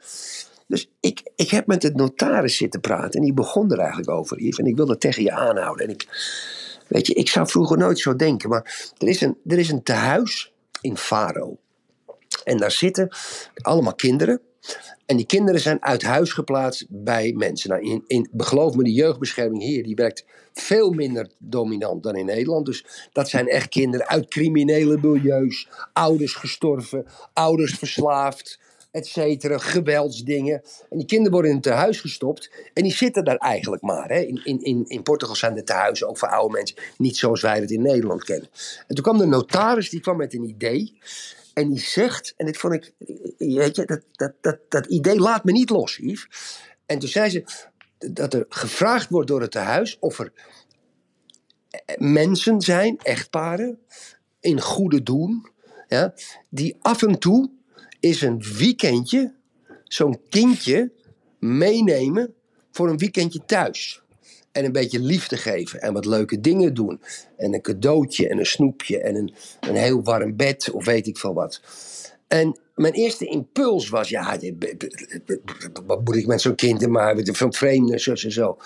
Dus 0.67 0.91
ik, 1.01 1.23
ik 1.37 1.51
heb 1.51 1.67
met 1.67 1.81
de 1.81 1.91
notaris 1.95 2.57
zitten 2.57 2.81
praten 2.81 3.13
en 3.13 3.25
die 3.25 3.35
begon 3.35 3.73
er 3.73 3.79
eigenlijk 3.79 4.11
over, 4.11 4.41
Yves. 4.41 4.59
En 4.59 4.67
ik 4.67 4.77
wil 4.77 4.87
dat 4.87 5.01
tegen 5.01 5.23
je 5.23 5.33
aanhouden. 5.33 5.87
En 5.87 5.93
ik, 5.93 6.07
weet 6.87 7.07
je, 7.07 7.15
ik 7.15 7.29
zou 7.29 7.49
vroeger 7.49 7.79
nooit 7.79 7.99
zo 7.99 8.17
denken, 8.17 8.49
maar 8.49 8.93
er 8.99 9.09
is 9.09 9.21
een, 9.21 9.37
er 9.47 9.59
is 9.59 9.71
een 9.71 9.83
tehuis 9.83 10.53
in 10.81 10.97
Faro. 10.97 11.57
En 12.45 12.57
daar 12.57 12.73
zitten 12.73 13.09
allemaal 13.55 13.95
kinderen. 13.95 14.41
En 15.07 15.17
die 15.17 15.27
kinderen 15.27 15.61
zijn 15.61 15.83
uit 15.83 16.03
huis 16.03 16.33
geplaatst 16.33 16.87
bij 16.89 17.33
mensen. 17.37 17.71
Nou, 17.71 17.83
in, 17.83 18.05
in, 18.07 18.31
geloof 18.37 18.75
me, 18.75 18.85
de 18.85 18.93
jeugdbescherming 18.93 19.63
hier 19.63 19.83
die 19.83 19.95
werkt 19.95 20.25
veel 20.53 20.91
minder 20.91 21.31
dominant 21.39 22.03
dan 22.03 22.17
in 22.17 22.27
Nederland. 22.27 22.67
Dus 22.67 23.09
dat 23.13 23.29
zijn 23.29 23.49
echt 23.49 23.69
kinderen 23.69 24.09
uit 24.09 24.29
criminele 24.29 24.99
milieus. 25.03 25.69
Ouders 25.93 26.35
gestorven, 26.35 27.07
ouders 27.33 27.75
verslaafd, 27.75 28.59
et 28.91 29.07
cetera. 29.07 29.59
Geweldsdingen. 29.59 30.63
En 30.91 30.99
die 30.99 31.07
kinderen 31.07 31.33
worden 31.33 31.51
in 31.51 31.57
een 31.57 31.63
tehuis 31.63 32.01
gestopt. 32.01 32.51
En 32.75 32.83
die 32.83 32.93
zitten 32.93 33.25
daar 33.25 33.37
eigenlijk 33.37 33.83
maar. 33.83 34.09
Hè. 34.09 34.21
In, 34.21 34.41
in, 34.45 34.63
in, 34.63 34.85
in 34.87 35.03
Portugal 35.03 35.37
zijn 35.37 35.55
de 35.55 35.65
tehuizen 35.65 36.09
ook 36.09 36.19
voor 36.19 36.29
oude 36.29 36.55
mensen 36.55 36.77
niet 36.97 37.17
zoals 37.17 37.41
wij 37.41 37.61
het 37.61 37.71
in 37.71 37.83
Nederland 37.83 38.25
kennen. 38.25 38.49
En 38.87 38.95
toen 38.95 39.05
kwam 39.05 39.19
de 39.19 39.27
notaris, 39.27 39.91
die 39.91 40.01
kwam 40.01 40.17
met 40.17 40.35
een 40.35 40.49
idee. 40.49 40.99
En 41.59 41.69
die 41.69 41.81
zegt, 41.81 42.35
en 42.37 42.47
dit 42.47 42.57
vond 42.57 42.75
ik, 42.75 42.93
weet 43.39 43.77
je, 43.77 43.85
dat, 43.85 44.01
dat, 44.13 44.33
dat, 44.41 44.59
dat 44.69 44.87
idee 44.87 45.21
laat 45.21 45.45
me 45.45 45.53
niet 45.53 45.71
los, 45.71 45.97
Yves. 45.97 46.29
En 46.87 46.99
toen 46.99 47.09
zei 47.09 47.31
ze 47.31 47.45
dat 47.99 48.35
er 48.35 48.47
gevraagd 48.49 49.11
wordt 49.11 49.29
door 49.29 49.41
het 49.41 49.51
tehuis 49.51 49.97
of 49.99 50.19
er 50.19 50.33
mensen 51.97 52.61
zijn, 52.61 52.99
echtparen, 52.99 53.79
in 54.41 54.61
goede 54.61 55.03
doen, 55.03 55.49
ja, 55.89 56.15
die 56.49 56.77
af 56.81 57.03
en 57.03 57.19
toe 57.19 57.51
is 58.01 58.23
een 58.23 58.43
weekendje 58.59 59.35
zo'n 59.85 60.21
kindje 60.29 60.93
meenemen 61.39 62.35
voor 62.71 62.89
een 62.89 62.99
weekendje 62.99 63.45
thuis. 63.45 64.03
En 64.53 64.65
een 64.65 64.73
beetje 64.73 65.01
liefde 65.01 65.37
geven 65.37 65.81
en 65.81 65.93
wat 65.93 66.05
leuke 66.05 66.41
dingen 66.41 66.75
doen. 66.75 67.01
En 67.37 67.55
een 67.55 67.63
cadeautje 67.63 68.29
en 68.29 68.39
een 68.39 68.47
snoepje 68.47 69.01
en 69.01 69.15
een, 69.15 69.35
een 69.61 69.77
heel 69.77 70.03
warm 70.03 70.37
bed 70.37 70.71
of 70.71 70.85
weet 70.85 71.07
ik 71.07 71.19
veel 71.19 71.35
wat. 71.35 71.61
En 72.29 72.61
mijn 72.75 72.93
eerste 72.93 73.27
impuls 73.27 73.89
was, 73.89 74.09
ja, 74.09 74.39
wat 75.87 76.05
moet 76.05 76.17
ik 76.17 76.27
met 76.27 76.41
zo'n 76.41 76.55
kind 76.55 76.87
maar 76.87 77.17
van 77.23 77.53
vreemden, 77.53 78.01
zo 78.01 78.11
en 78.11 78.33
zo. 78.33 78.59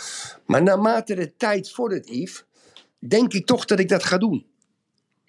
Maar 0.47 0.63
naarmate 0.63 1.15
de 1.15 1.37
tijd 1.37 1.71
vordert, 1.71 2.09
Yves, 2.09 2.45
denk 2.99 3.33
ik 3.33 3.47
toch 3.47 3.65
dat 3.65 3.79
ik 3.79 3.89
dat 3.89 4.05
ga 4.05 4.19
doen. 4.19 4.47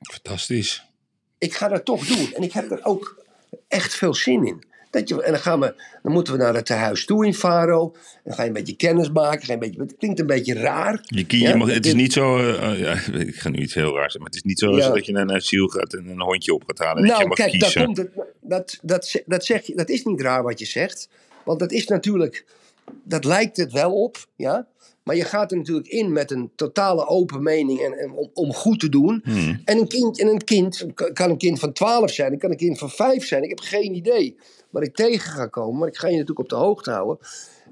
Fantastisch. 0.02 0.86
Ik 1.38 1.54
ga 1.54 1.68
dat 1.68 1.86
toch 1.86 2.06
doen. 2.06 2.34
En 2.34 2.44
ik 2.44 2.52
heb 2.52 2.72
er 2.72 2.86
ook 2.86 3.26
echt 3.68 3.96
veel 3.96 4.14
zin 4.14 4.46
in. 4.46 4.64
Dat 4.94 5.10
je, 5.10 5.24
en 5.24 5.32
dan, 5.32 5.42
gaan 5.42 5.60
we, 5.60 5.76
dan 6.04 6.12
moeten 6.12 6.34
we 6.34 6.40
naar 6.40 6.54
het 6.56 6.66
tehuis 6.66 7.06
toe 7.06 7.26
in 7.26 7.34
Faro. 7.34 7.96
Dan 8.24 8.34
ga 8.34 8.42
je 8.42 8.48
een 8.48 8.54
beetje 8.54 8.76
kennis 8.76 9.12
maken. 9.12 9.40
Ga 9.40 9.46
je 9.48 9.54
een 9.54 9.60
beetje, 9.60 9.82
het 9.82 9.96
klinkt 9.98 10.20
een 10.20 10.26
beetje 10.26 10.54
raar. 10.54 11.00
Je, 11.04 11.26
je 11.28 11.38
Ja, 11.40 11.56
mag, 11.56 11.74
het 11.74 11.86
is 11.86 11.94
niet 11.94 12.14
zo, 12.14 12.38
eh, 12.38 12.80
ja, 12.80 12.94
ik 13.28 13.36
ga 13.36 13.50
nu 13.50 13.58
iets 13.60 13.74
heel 13.74 13.94
raars 13.96 14.02
zeggen, 14.14 14.20
maar 14.22 14.30
het 14.30 14.36
is 14.36 14.44
niet 14.44 14.60
zo 14.60 14.78
Ja. 14.78 14.90
dat 14.90 15.06
je 15.06 15.12
naar 15.12 15.22
een 15.22 15.32
asiel 15.32 15.68
gaat 15.68 15.94
en 15.94 16.08
een 16.10 16.22
hondje 16.22 16.54
op 16.54 16.64
gaat 16.68 16.78
halen 16.80 17.04
dat 17.08 17.12
Nou, 17.18 17.28
mag 17.28 17.38
kijk, 17.38 17.52
kiezen. 17.52 17.86
komt 17.86 18.06
dat, 18.42 18.80
dat, 18.82 19.06
ze- 19.08 19.24
dat, 19.26 19.46
zeg 19.46 19.66
je, 19.66 19.76
dat 19.76 19.90
is 19.90 20.04
niet 20.04 20.22
raar 20.22 20.44
wat 20.44 20.60
je 20.60 20.66
zegt. 20.66 21.10
Want 21.46 21.60
dat 21.60 21.72
is 21.72 21.88
natuurlijk, 21.88 22.46
dat 23.04 23.26
lijkt 23.26 23.58
het 23.58 23.72
wel 23.72 24.02
op, 24.04 24.18
ja. 24.36 24.68
Maar 25.04 25.16
je 25.16 25.24
gaat 25.24 25.52
er 25.52 25.58
natuurlijk 25.58 25.88
in 25.88 26.12
met 26.12 26.32
een 26.32 26.52
totale 26.56 27.08
open 27.08 27.44
mening 27.44 27.80
en, 27.80 27.94
en 27.94 28.12
om, 28.12 28.30
om 28.34 28.54
goed 28.54 28.80
te 28.80 28.90
doen. 28.90 29.22
Hmm. 29.24 29.62
En 29.66 29.78
een 29.78 29.88
kind, 29.88 30.20
en 30.20 30.28
een 30.28 30.44
kind 30.44 30.86
kan 31.14 31.30
een 31.30 31.38
kind 31.38 31.60
van 31.60 31.74
12 31.74 32.12
zijn, 32.12 32.38
kan 32.38 32.52
een 32.52 32.58
kind 32.58 32.78
van 32.80 32.90
5 32.90 33.26
zijn. 33.28 33.44
Ik 33.44 33.50
heb 33.50 33.60
geen 33.60 33.96
idee 33.96 34.36
wat 34.74 34.84
ik 34.84 34.96
tegen 34.96 35.32
ga 35.32 35.46
komen, 35.48 35.80
maar 35.80 35.88
ik 35.88 35.98
ga 35.98 36.08
je 36.08 36.14
natuurlijk 36.14 36.40
op 36.40 36.50
de 36.50 36.56
hoogte 36.56 36.92
houden. 36.92 37.18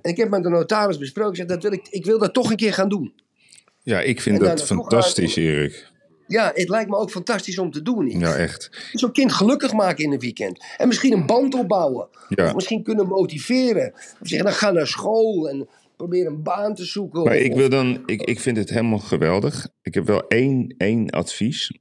En 0.02 0.12
ik 0.12 0.18
heb 0.18 0.30
met 0.30 0.44
de 0.44 0.50
notaris 0.50 0.98
besproken, 0.98 1.32
ik 1.32 1.38
zeg, 1.38 1.46
dat 1.46 1.64
wil 1.64 1.72
ik, 1.72 1.88
ik 1.90 2.06
wil 2.06 2.20
dat 2.20 2.34
toch 2.34 2.50
een 2.50 2.56
keer 2.58 2.74
gaan 2.74 2.90
doen. 2.90 3.14
Ja, 3.84 4.02
ik 4.02 4.22
vind 4.22 4.40
dan 4.40 4.48
dat 4.48 4.58
naartoe 4.58 4.78
fantastisch, 4.78 5.34
gaan. 5.34 5.44
Erik. 5.44 5.90
Ja, 6.28 6.52
het 6.54 6.70
lijkt 6.70 6.90
me 6.90 6.98
ook 6.98 7.12
fantastisch 7.12 7.58
om 7.58 7.72
te 7.72 7.82
doen. 7.82 8.20
Ja, 8.20 8.36
echt. 8.36 8.90
Zo'n 8.92 9.12
kind 9.12 9.32
gelukkig 9.34 9.74
maken 9.74 10.04
in 10.04 10.12
een 10.12 10.20
weekend. 10.20 10.66
En 10.78 10.88
misschien 10.88 11.14
een 11.14 11.26
band 11.26 11.54
opbouwen. 11.54 12.08
Ja. 12.30 12.46
Of 12.46 12.54
misschien 12.54 12.84
kunnen 12.84 13.08
motiveren. 13.08 13.92
Of 13.94 14.28
zeggen, 14.28 14.48
dan 14.48 14.56
ga 14.58 14.72
naar 14.72 14.88
school 14.88 15.50
en 15.50 15.68
probeer 15.96 16.26
een 16.26 16.44
baan 16.44 16.76
te 16.76 16.86
zoeken. 16.86 17.24
Maar 17.24 17.36
Of- 17.36 17.42
ik 17.42 17.54
wil 17.54 17.70
dan, 17.70 18.04
ik, 18.06 18.22
ik 18.22 18.40
vind 18.40 18.58
het 18.58 18.70
helemaal 18.70 19.00
geweldig. 19.00 19.68
Ik 19.82 19.94
heb 19.94 20.08
wel 20.08 20.28
één, 20.28 20.76
één 20.78 21.10
advies. 21.10 21.80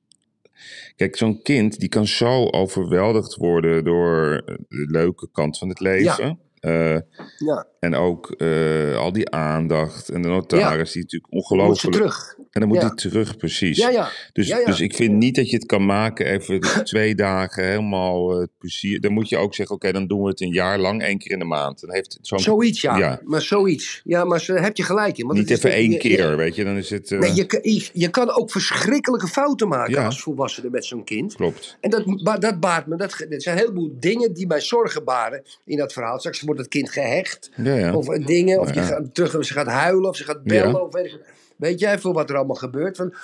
Kijk, 0.97 1.17
zo'n 1.17 1.43
kind 1.43 1.79
die 1.79 1.89
kan 1.89 2.07
zo 2.07 2.47
overweldigd 2.47 3.37
worden 3.37 3.85
door 3.85 4.43
de 4.69 4.87
leuke 4.91 5.29
kant 5.33 5.59
van 5.59 5.69
het 5.69 5.81
leven. 5.81 6.39
Eh, 6.61 6.99
Ja, 7.39 7.67
en 7.79 7.95
ook 7.95 8.31
eh, 8.31 8.97
al 8.97 9.13
die 9.13 9.31
aandacht 9.31 10.09
en 10.09 10.23
de 10.23 10.29
notaris 10.29 10.93
die 10.93 11.03
natuurlijk 11.03 11.33
ongelooflijk... 11.33 11.97
terug. 11.97 12.37
En 12.51 12.61
dan 12.61 12.69
moet 12.69 12.81
Ja. 12.81 12.87
hij 12.87 12.97
terug, 12.97 13.37
precies. 13.37 13.77
Ja, 13.79 13.89
ja. 13.89 14.11
Dus, 14.33 14.49
dus 14.65 14.81
ik 14.81 14.95
vind 14.95 15.15
niet 15.15 15.35
dat 15.35 15.51
je 15.51 15.57
het 15.57 15.67
kan 15.67 15.85
maken 15.87 16.27
even 16.27 16.61
twee 16.85 17.15
dagen 17.15 17.65
helemaal 17.65 18.41
eh, 18.41 18.47
plezier. 18.59 19.01
Dan 19.01 19.13
moet 19.13 19.29
je 19.29 19.37
ook 19.37 19.55
zeggen, 19.55 19.75
oké, 19.77 19.93
dan 19.93 20.07
doen 20.07 20.23
we 20.23 20.29
het 20.29 20.41
een 20.41 20.53
jaar 20.53 20.79
lang, 20.79 21.03
één 21.03 21.19
keer 21.19 21.31
in 21.33 21.39
de 21.39 21.45
maand. 21.45 21.81
Dan 21.81 21.93
heeft 21.93 22.19
zo'n... 22.23 22.39
Zoiets, 22.41 22.81
ja. 22.81 23.21
Maar 23.25 23.43
zoiets. 23.43 24.01
Ja, 24.05 24.25
maar 24.25 24.45
daar 24.47 24.63
heb 24.63 24.77
je 24.77 24.83
gelijk 24.83 25.19
in. 25.19 25.27
Want 25.27 25.39
Niet 25.39 25.51
even 25.51 25.73
één 25.73 25.91
je- 25.91 25.99
keer, 25.99 26.31
je- 26.31 26.37
weet 26.37 26.55
je, 26.55 26.65
dan 26.65 26.77
is 26.77 26.91
het... 26.91 27.11
eh, 27.13 27.19
Nee, 27.19 27.35
je, 27.35 27.89
je 27.93 28.09
kan 28.09 28.31
ook 28.31 28.51
verschrikkelijke 28.51 29.27
fouten 29.27 29.69
maken 29.69 30.05
als 30.05 30.21
volwassene 30.23 30.71
met 30.71 30.85
zo'n 30.85 31.05
kind. 31.05 31.35
Klopt. 31.35 31.77
En 31.81 31.91
dat, 31.91 32.05
dat 32.41 32.61
baart 32.61 32.87
me. 32.87 32.97
Dat, 32.97 33.13
zijn 33.13 33.57
een 33.57 33.63
heleboel 33.63 33.97
dingen 34.01 34.33
die 34.35 34.47
mij 34.47 34.61
zorgen 34.61 35.05
baren 35.05 35.43
in 35.65 35.77
dat 35.77 35.93
verhaal. 35.93 36.19
Straks 36.19 36.41
wordt 36.41 36.61
het 36.61 36.69
kind 36.69 36.91
gehecht. 36.91 37.51
Of 37.95 38.07
dingen. 38.07 38.61
Of 38.61 38.71
die 38.71 38.83
gaat 38.83 39.15
terug, 39.15 39.45
ze 39.45 39.53
gaat 39.53 39.67
huilen. 39.67 40.09
Of 40.09 40.17
ze 40.17 40.25
gaat 40.25 40.43
bellen. 40.43 40.87
Of 40.87 40.93
weet, 40.93 41.05
ik- 41.05 41.39
weet 41.61 41.81
jij 41.81 41.99
veel 41.99 42.13
wat 42.13 42.31
er 42.31 42.37
allemaal 42.37 42.57
gebeurt? 42.57 42.97
Van, 42.97 43.15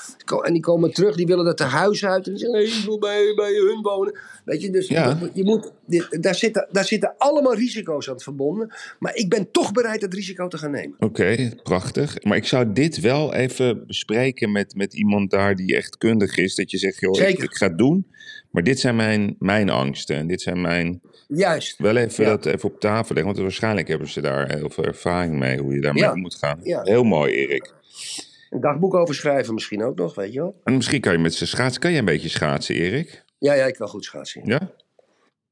en 0.43 0.53
die 0.53 0.63
komen 0.63 0.93
terug. 0.93 1.17
Die 1.17 1.27
willen 1.27 1.45
dat 1.45 1.59
de 1.59 1.65
huis 1.65 2.05
uit. 2.05 2.27
En 2.27 2.33
die 2.33 2.41
zeggen: 2.41 2.59
nee, 2.59 2.69
ik 2.79 2.85
wil 2.85 2.99
bij, 2.99 3.33
bij 3.37 3.53
hun 3.53 3.83
wonen. 3.83 4.19
Weet 4.45 4.63
je, 4.63 4.71
dus 4.71 4.89
Ja. 4.89 5.19
je 5.33 5.45
moet, 5.45 5.73
daar, 6.21 6.35
zitten, 6.35 6.69
daar 6.71 6.85
zitten 6.85 7.15
allemaal 7.19 7.55
risico's 7.55 8.11
aan 8.11 8.21
verbonden. 8.21 8.75
Maar 8.99 9.15
ik 9.15 9.29
ben 9.29 9.51
toch 9.51 9.73
bereid 9.73 10.01
dat 10.01 10.15
risico 10.15 10.49
te 10.49 10.59
gaan 10.59 10.71
nemen. 10.71 10.97
Oké, 10.99 11.51
prachtig. 11.63 12.23
Maar 12.25 12.37
ik 12.37 12.47
zou 12.47 12.73
dit 12.73 13.01
wel 13.01 13.35
even 13.35 13.87
bespreken 13.87 14.53
met, 14.53 14.75
met 14.75 14.95
iemand 14.95 15.31
daar 15.31 15.55
die 15.55 15.77
echt 15.77 15.97
kundig 15.99 16.37
is. 16.37 16.55
Dat 16.55 16.71
je 16.71 16.79
zegt, 16.79 17.01
joh, 17.01 17.19
ik, 17.21 17.39
ik 17.43 17.55
ga 17.57 17.67
het 17.67 17.79
doen. 17.79 18.07
Maar 18.51 18.63
dit 18.63 18.81
zijn 18.81 18.97
mijn, 18.97 19.37
mijn 19.39 19.71
angsten. 19.71 20.17
En 20.17 20.27
dit 20.27 20.41
zijn 20.43 20.61
mijn... 20.61 21.01
Juist. 21.29 21.79
Wel 21.79 21.97
even 21.97 22.25
Ja. 22.25 22.31
dat 22.31 22.47
even 22.47 22.69
op 22.69 22.81
tafel 22.81 23.15
leggen. 23.15 23.25
Want 23.33 23.39
waarschijnlijk 23.39 23.89
hebben 23.89 24.09
ze 24.09 24.21
daar 24.21 24.53
heel 24.57 24.71
veel 24.71 24.85
ervaring 24.85 25.39
mee. 25.39 25.59
Hoe 25.59 25.75
je 25.75 25.81
daarmee 25.81 26.03
Ja. 26.03 26.13
om 26.13 26.21
moet 26.21 26.35
gaan. 26.35 26.61
Ja. 26.63 26.81
Heel 26.83 27.05
mooi, 27.05 27.33
Erik. 27.33 27.73
Een 28.51 28.61
dagboek 28.61 28.95
over 28.95 29.15
schrijven 29.15 29.55
misschien 29.55 29.85
ook 29.85 29.97
nog, 29.97 30.15
weet 30.15 30.33
je 30.33 30.39
wel? 30.41 30.61
En 30.65 30.75
misschien 30.77 31.01
kan 31.01 31.13
je 31.13 31.19
met 31.19 31.35
z'n 31.35 31.45
schaatsen... 31.45 31.81
Kan 31.81 31.93
je 31.93 31.99
een 31.99 32.05
beetje 32.05 32.29
schaatsen, 32.29 32.75
Erik? 32.75 33.25
Ja, 33.39 33.53
ja, 33.55 33.65
ik 33.65 33.75
kan 33.75 33.89
goed 33.89 34.05
schaatsen. 34.05 34.43
Ja? 34.45 34.71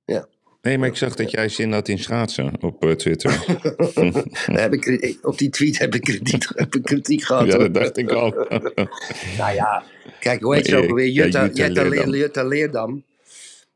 Ja. 0.05 0.27
Nee, 0.63 0.79
maar 0.79 0.89
ik 0.89 0.97
zag 0.97 1.15
dat 1.15 1.31
jij 1.31 1.49
zin 1.49 1.73
had 1.73 1.89
in 1.89 1.99
schaatsen 1.99 2.53
op 2.61 2.85
eh, 2.85 2.91
Twitter. 2.91 3.45
Heb 4.61 4.73
ik, 4.73 5.19
op 5.23 5.39
die 5.39 5.51
tweet 5.51 5.79
heb 5.79 5.95
ik 5.95 6.01
kritiek, 6.01 6.45
heb 6.55 6.75
ik 6.75 6.83
kritiek 6.83 7.23
gehad. 7.23 7.47
ja, 7.47 7.59
dat 7.59 7.75
dacht 7.75 7.97
ik 7.97 8.11
al. 8.11 8.31
Nou 9.39 9.55
ja, 9.55 9.83
kijk, 10.21 10.43
hoe 10.43 10.55
heet 10.55 10.67
ze 10.67 10.77
ook 10.77 10.89
alweer? 10.89 11.09
Jutta, 11.09 11.45
Jutta 11.45 11.67
Jutta, 11.67 11.83
Leer- 11.83 11.91
Leerdam. 11.91 12.15
Jutta 12.15 12.45
Leerdam. 12.45 13.05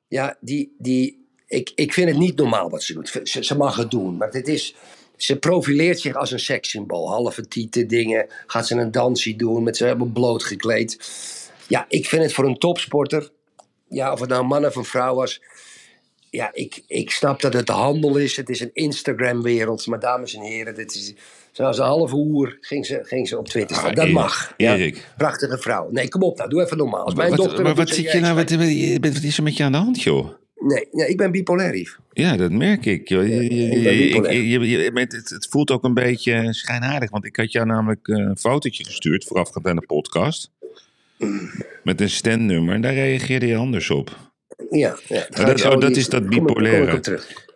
Ja, 0.09 0.37
die, 0.41 0.75
die, 0.79 1.27
ik, 1.47 1.73
ik 1.75 1.93
vind 1.93 2.09
het 2.09 2.19
niet 2.19 2.37
normaal 2.37 2.71
wat 2.71 2.83
ze 2.83 2.95
doet. 2.95 3.21
Ze, 3.25 3.45
ze 3.45 3.57
mag 3.57 3.77
het 3.77 3.91
doen, 3.91 4.17
maar 4.17 4.31
dit 4.31 4.49
is... 4.49 4.75
ze 5.19 5.37
profileert 5.37 6.01
zich 6.01 6.15
als 6.15 6.31
een 6.31 6.41
sekssymbool. 6.41 7.11
Halve 7.11 7.49
tieten 7.49 7.89
dingen. 7.89 8.27
Gaat 8.47 8.67
ze 8.67 8.75
een 8.75 8.91
dansje 8.91 9.37
doen 9.37 9.63
met 9.63 9.77
ze 9.77 9.85
helemaal 9.85 10.07
bloot 10.07 10.45
gekleed. 10.45 10.99
Ja, 11.67 11.87
ik 11.89 12.07
vind 12.07 12.23
het 12.23 12.33
voor 12.33 12.45
een 12.45 12.59
topsporter. 12.59 13.31
Ja, 13.89 14.13
of 14.13 14.21
het 14.21 14.29
nou 14.29 14.43
een 14.43 14.49
man 14.49 14.67
of 14.67 14.77
een 14.77 14.85
vrouw 14.85 15.15
was. 15.15 15.43
Ja, 16.31 16.51
ik, 16.53 16.83
ik 16.87 17.11
snap 17.11 17.41
dat 17.41 17.53
het 17.53 17.67
de 17.67 17.73
handel 17.73 18.17
is. 18.17 18.37
Het 18.37 18.49
is 18.49 18.61
een 18.61 18.71
Instagram-wereld. 18.73 19.87
Maar 19.87 20.01
dames 20.01 20.35
en 20.35 20.43
heren, 20.43 20.75
dit 20.75 20.95
is. 20.95 21.15
Zoals 21.53 21.79
een 21.79 21.85
halve 21.85 22.17
uur 22.17 22.59
ging 22.61 22.87
ze, 22.87 23.01
ging 23.03 23.29
ze 23.29 23.39
op 23.39 23.49
Twitter 23.49 23.77
staan. 23.77 23.89
Ah, 23.89 23.95
dat 23.95 24.05
Erik, 24.05 24.17
mag. 24.17 24.55
Ja. 24.57 24.77
Erik. 24.77 25.09
Prachtige 25.17 25.59
vrouw. 25.59 25.89
Nee, 25.91 26.09
kom 26.09 26.23
op 26.23 26.37
nou. 26.37 26.49
Doe 26.51 26.63
even 26.63 26.77
normaal. 26.77 27.05
Als 27.05 27.15
mijn 27.15 27.29
wat, 27.31 27.39
dochter... 27.39 27.63
maar 27.63 27.75
dat 27.75 27.89
wat 27.89 27.97
zit 27.97 28.13
je 28.13 28.21
nou, 28.21 28.35
wat, 28.35 28.47
bent- 29.01 29.15
wat 29.15 29.23
is 29.23 29.37
er 29.37 29.43
met 29.43 29.57
je 29.57 29.65
aan 29.65 29.73
de 29.73 29.79
hand, 29.79 30.03
joh? 30.03 30.29
Nee, 30.61 30.89
nee, 30.93 31.09
ik 31.09 31.17
ben 31.17 31.31
bipolair, 31.31 31.77
Yves. 31.77 31.97
Ja, 32.13 32.37
dat 32.37 32.51
merk 32.51 32.87
ik. 32.87 33.09
Joh. 33.09 33.27
Je, 33.27 34.69
je, 34.69 34.91
het, 35.09 35.47
voelt 35.51 35.71
ook 35.71 35.85
een 35.85 35.95
beetje 35.95 36.55
schijnaardig. 36.55 37.11
Want 37.11 37.25
ik 37.25 37.37
had 37.37 37.53
jou 37.53 37.67
namelijk 37.67 38.09
eh, 38.09 38.17
een 38.17 38.39
fotootje 38.39 38.85
gestuurd 38.85 39.25
voorafgaand 39.25 39.67
aan 39.67 39.77
de 39.77 39.87
podcast. 39.87 40.51
Met 41.83 42.01
een 42.01 42.11
standnummer. 42.11 42.75
En 42.75 42.81
daar 42.81 42.95
reageerde 42.95 43.47
je 43.47 43.57
anders 43.57 43.91
op. 43.91 44.28
Ja, 44.71 44.97
dat- 45.29 45.65
oh, 45.65 45.81
dat 45.81 45.97
is 45.97 46.09
dat 46.09 46.21
Kom 46.23 46.31
ik- 46.33 46.37
kom 46.39 46.49
ik 46.49 46.55
bipolaire. 46.55 47.01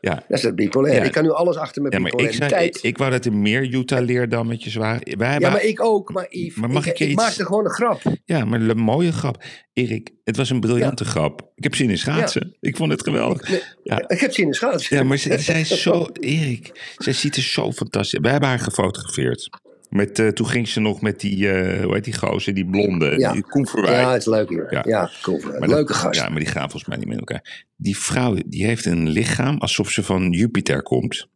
Ja, 0.01 0.15
Dat 0.15 0.25
is 0.39 0.41
dat 0.41 0.55
bipolair. 0.55 0.95
Ja. 0.95 1.03
Ik 1.03 1.13
kan 1.13 1.23
nu 1.23 1.31
alles 1.31 1.57
achter 1.57 1.83
mijn 1.83 1.95
ja 1.95 2.01
maar 2.01 2.13
ik, 2.13 2.19
zei, 2.21 2.31
bipolariteit. 2.33 2.77
ik, 2.77 2.83
ik 2.83 2.99
wou 2.99 3.11
dat 3.11 3.25
er 3.25 3.33
meer 3.33 3.75
Utah-leerdammetjes 3.75 4.75
waren. 4.75 5.19
Wij 5.19 5.39
ja, 5.39 5.51
maar 5.51 5.63
ik 5.65 5.81
ook. 5.85 6.13
Maar 6.13 6.27
Yves, 6.29 6.55
Maar 6.57 6.71
mag 6.71 6.87
ik, 6.87 6.93
ik 6.93 6.99
je 6.99 7.05
ik 7.05 7.11
iets- 7.11 7.23
maakte 7.23 7.45
gewoon 7.45 7.65
een 7.65 7.71
grap. 7.71 8.01
Ja, 8.25 8.45
maar 8.45 8.61
een 8.61 8.77
mooie 8.79 9.13
grap. 9.13 9.45
Erik, 9.73 10.11
het 10.25 10.37
was 10.37 10.51
een 10.51 10.61
briljante 10.61 11.05
grap. 11.05 11.51
Ik 11.55 11.63
heb 11.63 11.75
zin 11.75 11.91
in 11.91 11.99
schaatsen. 11.99 12.57
Ik 12.61 12.77
vond 12.77 12.91
het 12.93 13.03
geweldig. 13.03 13.49
Nee, 13.51 13.63
Ja. 13.83 14.09
Ik 14.09 14.21
heb 14.21 14.33
zin 14.33 14.47
in 14.47 14.53
schaatsen. 14.55 14.97
Ja, 14.97 15.03
maar 15.03 15.19
zij 15.19 15.61
is 15.61 15.83
zo... 15.83 16.07
Erik, 16.13 16.95
zij 16.97 17.13
ziet 17.13 17.37
er 17.37 17.43
zo 17.43 17.73
fantastisch 17.73 18.19
Wij 18.21 18.31
hebben 18.31 18.49
haar 18.49 18.59
gefotografeerd. 18.59 19.49
Met, 19.93 20.19
eh, 20.19 20.29
toen 20.29 20.47
ging 20.47 20.69
ze 20.69 20.81
nog 20.81 21.01
met 21.01 21.21
die, 21.21 21.51
eh, 21.51 21.85
hoe 21.85 21.95
heet 21.95 22.05
die 22.05 22.17
gozer, 22.19 22.55
die 22.55 22.67
blonde, 22.67 23.19
Ja. 23.19 23.33
die 23.33 23.43
Koen. 23.43 23.67
Ja, 23.85 24.11
het 24.13 24.21
is 24.21 24.27
leuk 24.27 24.49
hier. 24.49 24.67
Ja. 24.71 24.83
Ja, 24.87 25.11
cool. 25.23 25.41
Maar 25.59 25.69
Leuke 25.69 25.95
gast. 25.95 26.21
Ja, 26.21 26.29
maar 26.29 26.39
die 26.39 26.49
gaan 26.49 26.63
volgens 26.71 26.85
mij 26.87 26.97
niet 26.97 27.09
met 27.09 27.19
elkaar. 27.19 27.65
Die 27.77 27.97
vrouw, 27.99 28.37
die 28.47 28.65
heeft 28.67 28.85
een 28.85 29.09
lichaam 29.09 29.59
alsof 29.59 29.91
ze 29.91 30.03
van 30.03 30.31
Jupiter 30.31 30.83
komt. 30.83 31.29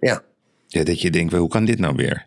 Ja. 0.00 0.22
Ja, 0.66 0.84
dat 0.84 1.00
je 1.00 1.10
denkt, 1.10 1.32
hoe 1.32 1.48
kan 1.48 1.64
dit 1.64 1.78
nou 1.78 1.94
weer? 1.96 2.26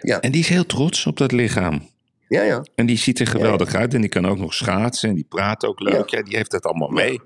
Ja. 0.00 0.20
En 0.20 0.30
die 0.32 0.40
is 0.40 0.48
heel 0.48 0.66
trots 0.66 1.06
op 1.06 1.16
dat 1.16 1.32
lichaam. 1.32 1.88
Ja, 2.28 2.42
ja. 2.42 2.64
En 2.74 2.86
die 2.86 2.98
ziet 2.98 3.20
er 3.20 3.26
geweldig 3.26 3.74
uit. 3.74 3.94
En 3.94 4.00
die 4.00 4.10
kan 4.10 4.26
ook 4.26 4.38
nog 4.38 4.54
schaatsen. 4.54 5.08
En 5.08 5.14
die 5.14 5.26
praat 5.28 5.64
ook 5.64 5.80
leuk. 5.80 6.08
Ja, 6.08 6.22
die 6.22 6.36
heeft 6.36 6.50
dat 6.50 6.62
allemaal 6.64 6.88
mee. 6.90 7.20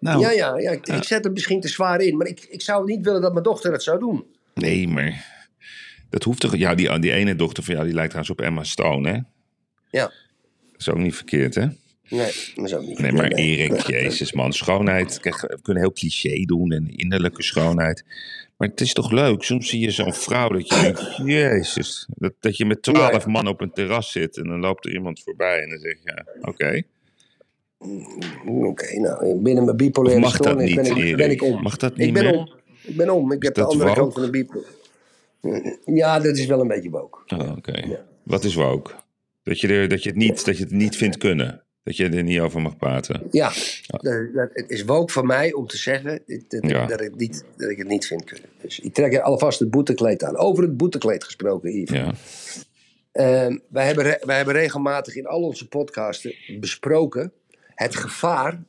Nou, 0.00 0.20
Ja, 0.20 0.30
ja, 0.30 0.58
ja. 0.58 0.70
Ik, 0.70 0.86
ik 0.88 1.04
zet 1.04 1.24
het 1.24 1.32
misschien 1.32 1.60
te 1.60 1.68
zwaar 1.68 2.00
in. 2.00 2.16
Maar 2.16 2.26
ik, 2.26 2.46
ik 2.50 2.62
zou 2.62 2.84
niet 2.84 3.04
willen 3.04 3.20
dat 3.20 3.32
mijn 3.32 3.44
dochter 3.44 3.72
het 3.72 3.82
zou 3.82 3.98
doen. 3.98 4.24
nee, 4.54 4.88
maar... 4.88 5.40
Dat 6.12 6.24
hoeft 6.24 6.40
toch... 6.40 6.56
Ja, 6.56 6.74
die, 6.74 6.98
die 6.98 7.12
ene 7.12 7.36
dochter 7.36 7.62
van 7.62 7.74
jou, 7.74 7.86
die 7.86 7.94
lijkt 7.94 8.10
trouwens 8.10 8.38
op 8.38 8.46
Emma 8.46 8.64
Stone, 8.64 9.08
hè? 9.08 9.18
Ja. 9.90 10.12
Dat 10.72 10.80
is 10.80 10.88
ook 10.88 10.98
niet 10.98 11.14
verkeerd, 11.14 11.54
hè? 11.54 11.66
Nee, 12.08 12.32
dat 12.54 12.64
is 12.64 12.74
ook 12.74 12.86
niet. 12.86 12.98
Nee, 12.98 13.12
maar. 13.12 13.30
Erik, 13.30 13.80
jezus 13.80 14.32
man, 14.32 14.52
schoonheid. 14.52 15.20
Kijk, 15.20 15.40
we 15.40 15.58
kunnen 15.62 15.82
heel 15.82 15.92
cliché 15.92 16.44
doen 16.44 16.72
en 16.72 16.88
innerlijke 16.88 17.42
schoonheid. 17.42 18.04
Maar 18.56 18.68
het 18.68 18.80
is 18.80 18.92
toch 18.92 19.10
leuk? 19.10 19.42
Soms 19.42 19.68
zie 19.68 19.80
je 19.80 19.90
zo'n 19.90 20.14
vrouw 20.14 20.48
dat 20.48 20.68
je 20.68 20.80
denkt, 20.80 21.16
jezus. 21.40 22.08
Dat, 22.14 22.32
dat 22.40 22.56
je 22.56 22.64
met 22.64 22.82
twaalf 22.82 23.26
man 23.26 23.46
op 23.46 23.60
een 23.60 23.72
terras 23.72 24.12
zit 24.12 24.36
en 24.36 24.48
dan 24.48 24.60
loopt 24.60 24.84
er 24.84 24.92
iemand 24.92 25.22
voorbij 25.22 25.62
en 25.62 25.68
dan 25.68 25.78
zeg 25.78 25.92
je, 26.02 26.12
ja, 26.14 26.48
oké. 26.48 26.82
Oké, 28.46 28.98
nou, 29.00 29.36
binnen 29.36 29.64
mijn 29.64 29.76
bipolaire 29.76 30.28
stoornis 30.28 30.74
ben, 30.74 30.94
niet, 30.94 31.04
ik, 31.04 31.16
ben 31.16 31.30
ik 31.30 31.42
om. 31.42 31.62
Mag 31.62 31.76
dat 31.76 31.96
niet 31.96 32.06
ik 32.06 32.12
ben 32.12 32.24
meer? 32.24 32.36
om. 32.36 32.52
Ik 32.82 32.96
ben 32.96 33.10
om. 33.10 33.32
Ik 33.32 33.42
heb 33.42 33.54
de 33.54 33.64
andere 33.64 33.94
kant 33.94 34.12
van 34.12 34.22
de 34.22 34.30
bipolaire. 34.30 34.80
Ja, 35.84 36.18
dat 36.20 36.36
is 36.36 36.46
wel 36.46 36.60
een 36.60 36.68
beetje 36.68 36.90
woke. 36.90 37.18
Oh, 37.36 37.50
oké. 37.56 38.04
Wat 38.22 38.44
is 38.44 38.54
woke? 38.54 38.90
Dat 39.42 39.60
je, 39.60 39.68
er, 39.68 39.88
dat, 39.88 40.02
je 40.02 40.08
het 40.08 40.18
niet, 40.18 40.44
dat 40.44 40.56
je 40.56 40.62
het 40.64 40.72
niet 40.72 40.96
vindt 40.96 41.16
kunnen. 41.18 41.62
Dat 41.84 41.96
je 41.96 42.08
er 42.08 42.22
niet 42.22 42.40
over 42.40 42.60
mag 42.60 42.76
praten. 42.76 43.22
Ja, 43.30 43.52
dat- 43.86 44.50
het 44.52 44.70
is 44.70 44.84
woke 44.84 45.12
van 45.12 45.26
mij 45.26 45.52
om 45.52 45.66
te 45.66 45.76
zeggen 45.76 46.22
dat, 46.26 46.44
dat, 46.62 46.70
Ja. 46.70 46.86
dat 46.86 47.00
ik, 47.00 47.16
niet, 47.16 47.44
dat 47.56 47.70
ik 47.70 47.78
het 47.78 47.88
niet 47.88 48.06
vind 48.06 48.24
kunnen. 48.24 48.48
Dus 48.60 48.80
ik 48.80 48.94
trek 48.94 49.14
er 49.14 49.20
alvast 49.22 49.58
het 49.58 49.70
boetekleed 49.70 50.24
aan. 50.24 50.36
Over 50.36 50.62
het 50.62 50.76
boetekleed 50.76 51.24
gesproken, 51.24 51.72
Yves. 51.80 51.96
Ja. 51.98 52.12
Ehm, 53.12 53.58
wij, 53.68 53.86
hebben 53.86 54.04
wij 54.22 54.36
hebben 54.36 54.54
regelmatig 54.54 55.16
in 55.16 55.26
al 55.26 55.42
onze 55.42 55.68
podcasten 55.68 56.34
besproken 56.60 57.32
het 57.74 57.96
gevaar 57.96 58.62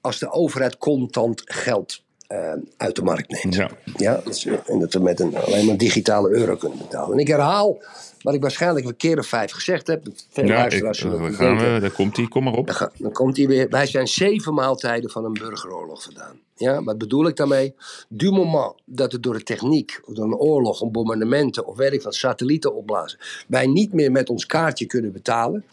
als 0.00 0.18
de 0.18 0.30
overheid 0.30 0.76
contant 0.78 1.42
geld 1.44 2.04
ehm, 2.32 2.58
uit 2.76 2.96
de 2.96 3.02
markt 3.02 3.30
neemt. 3.30 3.54
Ja. 3.54 3.70
Ja, 3.96 4.20
dus, 4.24 4.44
eh, 4.46 4.54
en 4.66 4.78
dat 4.78 4.92
we 4.92 5.00
met 5.00 5.20
een, 5.20 5.36
alleen 5.36 5.66
maar 5.66 5.76
digitale 5.76 6.30
euro 6.30 6.56
kunnen 6.56 6.78
betalen. 6.78 7.12
En 7.12 7.18
ik 7.18 7.28
herhaal 7.28 7.82
wat 8.22 8.34
ik 8.34 8.40
waarschijnlijk 8.40 8.86
een 8.86 8.96
keer 8.96 9.18
of 9.18 9.26
vijf 9.26 9.52
gezegd 9.52 9.86
heb. 9.86 10.06
Veel 10.30 10.44
Ja, 10.44 10.54
luisteraars 10.54 10.98
gaan 11.00 11.58
we, 11.58 11.78
daar 11.80 11.90
komt 11.90 12.16
hij, 12.16 12.26
kom 12.28 12.44
maar 12.44 12.52
op. 12.52 12.66
Dan, 12.66 12.74
ga- 12.74 12.90
dan 12.98 13.12
komt 13.12 13.36
hij 13.36 13.46
weer. 13.46 13.68
Wij 13.68 13.86
zijn 13.86 14.08
zeven 14.08 14.54
maaltijden 14.54 15.10
van 15.10 15.24
een 15.24 15.32
burgeroorlog 15.32 16.02
vandaan. 16.02 16.36
Ja, 16.56 16.82
wat 16.82 16.98
bedoel 16.98 17.26
ik 17.26 17.36
daarmee? 17.36 17.74
Du 18.08 18.30
moment 18.30 18.72
dat 18.84 19.12
het 19.12 19.22
door 19.22 19.34
de 19.34 19.42
techniek, 19.42 20.00
of 20.04 20.14
door 20.14 20.24
een 20.24 20.34
oorlog, 20.34 20.80
een 20.80 20.92
bombardementen 20.92 21.66
of 21.66 21.80
ik 21.80 22.02
wat, 22.02 22.14
satellieten 22.14 22.74
opblazen, 22.74 23.18
wij 23.48 23.66
niet 23.66 23.92
meer 23.92 24.12
met 24.12 24.28
ons 24.30 24.46
kaartje 24.46 24.86
kunnen 24.86 25.12
betalen, 25.12 25.64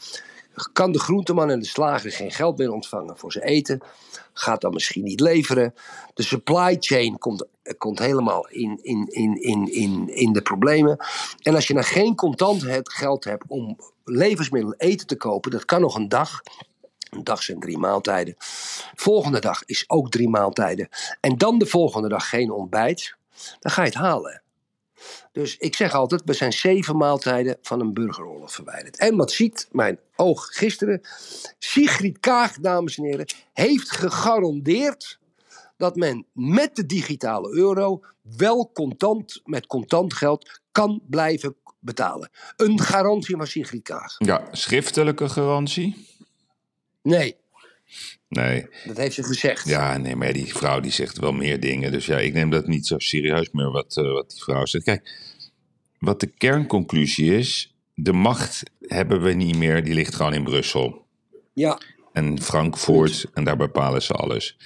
kan 0.73 0.91
de 0.91 0.99
groenteman 0.99 1.49
en 1.49 1.59
de 1.59 1.65
slager 1.65 2.11
geen 2.11 2.31
geld 2.31 2.57
meer 2.57 2.71
ontvangen 2.71 3.17
voor 3.17 3.31
zijn 3.31 3.45
eten, 3.45 3.81
gaat 4.33 4.61
dan 4.61 4.73
misschien 4.73 5.03
niet 5.03 5.19
leveren. 5.19 5.73
De 6.13 6.23
supply 6.23 6.77
chain 6.79 7.17
komt, 7.17 7.47
komt 7.77 7.99
helemaal 7.99 8.47
in, 8.47 8.79
in, 8.81 9.07
in, 9.07 9.41
in, 9.41 9.73
in, 9.73 10.15
in 10.15 10.33
de 10.33 10.41
problemen. 10.41 10.97
En 11.41 11.55
als 11.55 11.67
je 11.67 11.73
dan 11.73 11.83
geen 11.83 12.15
contant 12.15 12.61
het 12.61 12.91
geld 12.91 13.23
hebt 13.23 13.43
om 13.47 13.77
levensmiddelen 14.03 14.77
eten 14.77 15.07
te 15.07 15.15
kopen, 15.17 15.51
dat 15.51 15.65
kan 15.65 15.81
nog 15.81 15.95
een 15.95 16.09
dag. 16.09 16.41
Een 17.09 17.23
dag 17.23 17.43
zijn 17.43 17.59
drie 17.59 17.77
maaltijden. 17.77 18.35
Volgende 18.95 19.39
dag 19.39 19.63
is 19.65 19.83
ook 19.87 20.11
drie 20.11 20.29
maaltijden. 20.29 20.89
En 21.21 21.37
dan 21.37 21.57
de 21.57 21.65
volgende 21.65 22.09
dag 22.09 22.29
geen 22.29 22.51
ontbijt. 22.51 23.15
Dan 23.59 23.71
ga 23.71 23.81
je 23.81 23.87
het 23.87 23.97
halen. 23.97 24.41
Dus 25.39 25.57
ik 25.57 25.75
zeg 25.75 25.93
altijd, 25.93 26.21
we 26.25 26.33
zijn 26.33 26.53
zeven 26.53 26.97
maaltijden 26.97 27.57
van 27.61 27.79
een 27.79 27.93
burgeroorlog 27.93 28.51
verwijderd. 28.51 28.97
En 28.97 29.15
wat 29.15 29.31
ziet 29.31 29.67
mijn 29.71 29.99
oog 30.15 30.45
gisteren? 30.45 31.01
Sigrid 31.59 32.19
Kaag, 32.19 32.53
dames 32.53 32.97
en 32.97 33.03
heren, 33.03 33.25
heeft 33.53 33.91
gegarandeerd 33.91 35.19
dat 35.77 35.95
men 35.95 36.25
met 36.33 36.75
de 36.75 36.85
digitale 36.85 37.51
euro 37.51 38.03
wel 38.21 38.71
contant, 38.73 39.41
met 39.43 39.67
contant 39.67 40.13
geld 40.13 40.61
kan 40.71 41.01
blijven 41.09 41.55
betalen. 41.79 42.29
Een 42.55 42.79
garantie 42.79 43.35
van 43.35 43.47
Sigrid 43.47 43.83
Kaag. 43.83 44.15
Ja, 44.17 44.47
schriftelijke 44.51 45.29
garantie? 45.29 46.07
Nee, 47.01 47.35
Nee. 48.27 48.65
dat 48.85 48.97
heeft 48.97 49.15
ze 49.15 49.23
gezegd. 49.23 49.67
Ja, 49.67 49.97
nee, 49.97 50.15
maar 50.15 50.33
die 50.33 50.55
vrouw 50.55 50.79
die 50.79 50.91
zegt 50.91 51.19
wel 51.19 51.31
meer 51.31 51.59
dingen. 51.59 51.91
Dus 51.91 52.05
ja, 52.05 52.17
ik 52.17 52.33
neem 52.33 52.49
dat 52.49 52.67
niet 52.67 52.87
zo 52.87 52.99
serieus 52.99 53.49
meer 53.51 53.71
wat, 53.71 53.97
eh, 53.97 54.11
wat 54.11 54.29
die 54.29 54.41
vrouw 54.43 54.65
zegt. 54.65 54.83
Kijk, 54.83 55.09
wat 55.99 56.19
de 56.19 56.27
kernconclusie 56.27 57.35
is... 57.37 57.75
de 57.93 58.13
macht 58.13 58.63
hebben 58.81 59.21
we 59.21 59.33
niet 59.33 59.57
meer, 59.57 59.83
die 59.83 59.93
ligt 59.93 60.15
gewoon 60.15 60.33
in 60.33 60.43
Brussel. 60.43 61.05
Ja, 61.53 61.79
En 62.13 62.41
Frankfurt, 62.41 63.25
en 63.33 63.43
daar 63.43 63.57
bepalen 63.57 64.01
ze 64.01 64.13
alles. 64.13 64.57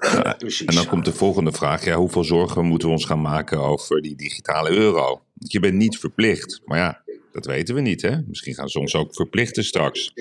Ja, 0.00 0.34
precies. 0.38 0.66
en 0.66 0.74
dan 0.74 0.86
komt 0.86 1.04
de 1.04 1.12
volgende 1.12 1.52
vraag. 1.52 1.84
Ja, 1.84 1.96
hoeveel 1.96 2.24
zorgen 2.24 2.64
moeten 2.64 2.88
we 2.88 2.94
ons 2.94 3.04
gaan 3.04 3.20
maken 3.20 3.60
over 3.60 4.02
die 4.02 4.16
digitale 4.16 4.70
euro? 4.70 5.22
Je 5.34 5.60
bent 5.60 5.74
niet 5.74 5.98
verplicht. 5.98 6.60
Maar 6.64 6.78
ja, 6.78 7.02
dat 7.44 7.54
weten 7.54 7.74
we 7.74 7.80
niet, 7.80 8.02
hè? 8.02 8.16
Misschien 8.26 8.54
gaan 8.54 8.68
ze 8.68 8.78
ons 8.78 8.94
ook 8.94 9.14
verplichten 9.14 9.64
straks. 9.64 10.12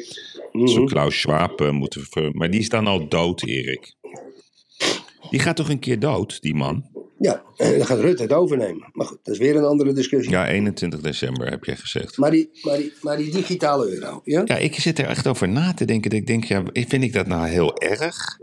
Mhm. 0.51 0.67
Zo 0.67 0.84
Klaus 0.84 1.19
Schwab 1.19 1.62
eh, 1.62 1.71
moeten 1.71 2.06
ver... 2.10 2.32
Maar 2.34 2.51
die 2.51 2.60
is 2.60 2.69
dan 2.69 2.88
al 2.88 3.10
dood, 3.10 3.43
Erik. 3.43 3.95
Die 5.30 5.39
gaat 5.39 5.56
toch 5.56 5.69
een 5.69 5.80
keer 5.80 5.99
dood, 5.99 6.41
die 6.41 6.56
man? 6.56 6.86
Ja, 7.19 7.43
en 7.56 7.77
dan 7.77 7.86
gaat 7.86 7.99
Rutte 7.99 8.23
het 8.23 8.34
overnemen. 8.34 8.89
Maar 8.91 9.06
goed, 9.06 9.19
dat 9.23 9.34
is 9.34 9.39
weer 9.39 9.56
een 9.56 9.63
andere 9.63 9.93
discussie. 9.93 10.32
Ja, 10.32 10.47
21 10.47 10.99
december 10.99 11.49
heb 11.49 11.63
jij 11.63 11.75
gezegd. 11.75 12.17
Maar, 12.17 12.32
die, 12.32 12.49
maar, 12.62 12.77
die, 12.77 12.93
maar 13.01 13.17
die 13.17 13.32
digitale 13.32 13.93
euro, 13.93 14.21
ja? 14.23 14.41
Ja, 14.45 14.56
ik 14.56 14.75
zit 14.75 14.99
er 14.99 15.06
echt 15.06 15.27
over 15.27 15.49
na 15.49 15.73
te 15.73 15.86
denken. 15.86 16.10
Dat 16.10 16.19
ik 16.19 16.27
denk, 16.27 16.43
ja, 16.43 16.63
vind 16.73 17.03
ik 17.03 17.13
dat 17.13 17.27
nou 17.27 17.47
heel 17.47 17.77
erg? 17.77 18.39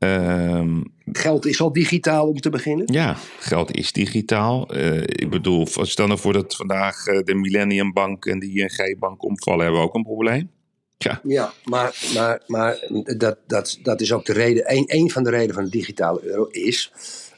Ehm, 0.00 0.80
Geld 1.12 1.46
is 1.46 1.60
al 1.60 1.72
digitaal 1.72 2.28
om 2.28 2.40
te 2.40 2.50
beginnen. 2.50 2.92
ja, 2.92 3.16
geld 3.38 3.76
is 3.76 3.92
digitaal. 3.92 4.68
Eh, 4.68 5.02
ik 5.02 5.30
bedoel, 5.30 5.66
stel 5.66 6.06
nou 6.06 6.18
voor 6.18 6.32
dat 6.32 6.56
vandaag 6.56 7.06
eh, 7.06 7.24
de 7.24 7.34
Millennium 7.34 7.92
Bank 7.92 8.26
en 8.26 8.38
de 8.38 8.46
ING 8.46 8.98
Bank 8.98 9.24
omvallen, 9.24 9.62
hebben 9.62 9.80
we 9.80 9.86
ook 9.86 9.94
een 9.94 10.02
probleem. 10.02 10.50
Ja, 10.96 11.20
Ja, 11.22 11.52
maar, 11.64 11.96
maar, 12.14 12.42
maar 12.46 12.88
dat, 13.16 13.38
dat, 13.46 13.78
dat 13.82 14.00
is 14.00 14.12
ook 14.12 14.24
de 14.24 14.32
reden. 14.32 14.72
Een, 14.72 14.84
een 14.86 15.10
van 15.10 15.22
de 15.22 15.30
redenen 15.30 15.54
van 15.54 15.64
de 15.64 15.70
digitale 15.70 16.20
euro 16.22 16.44
is 16.50 16.92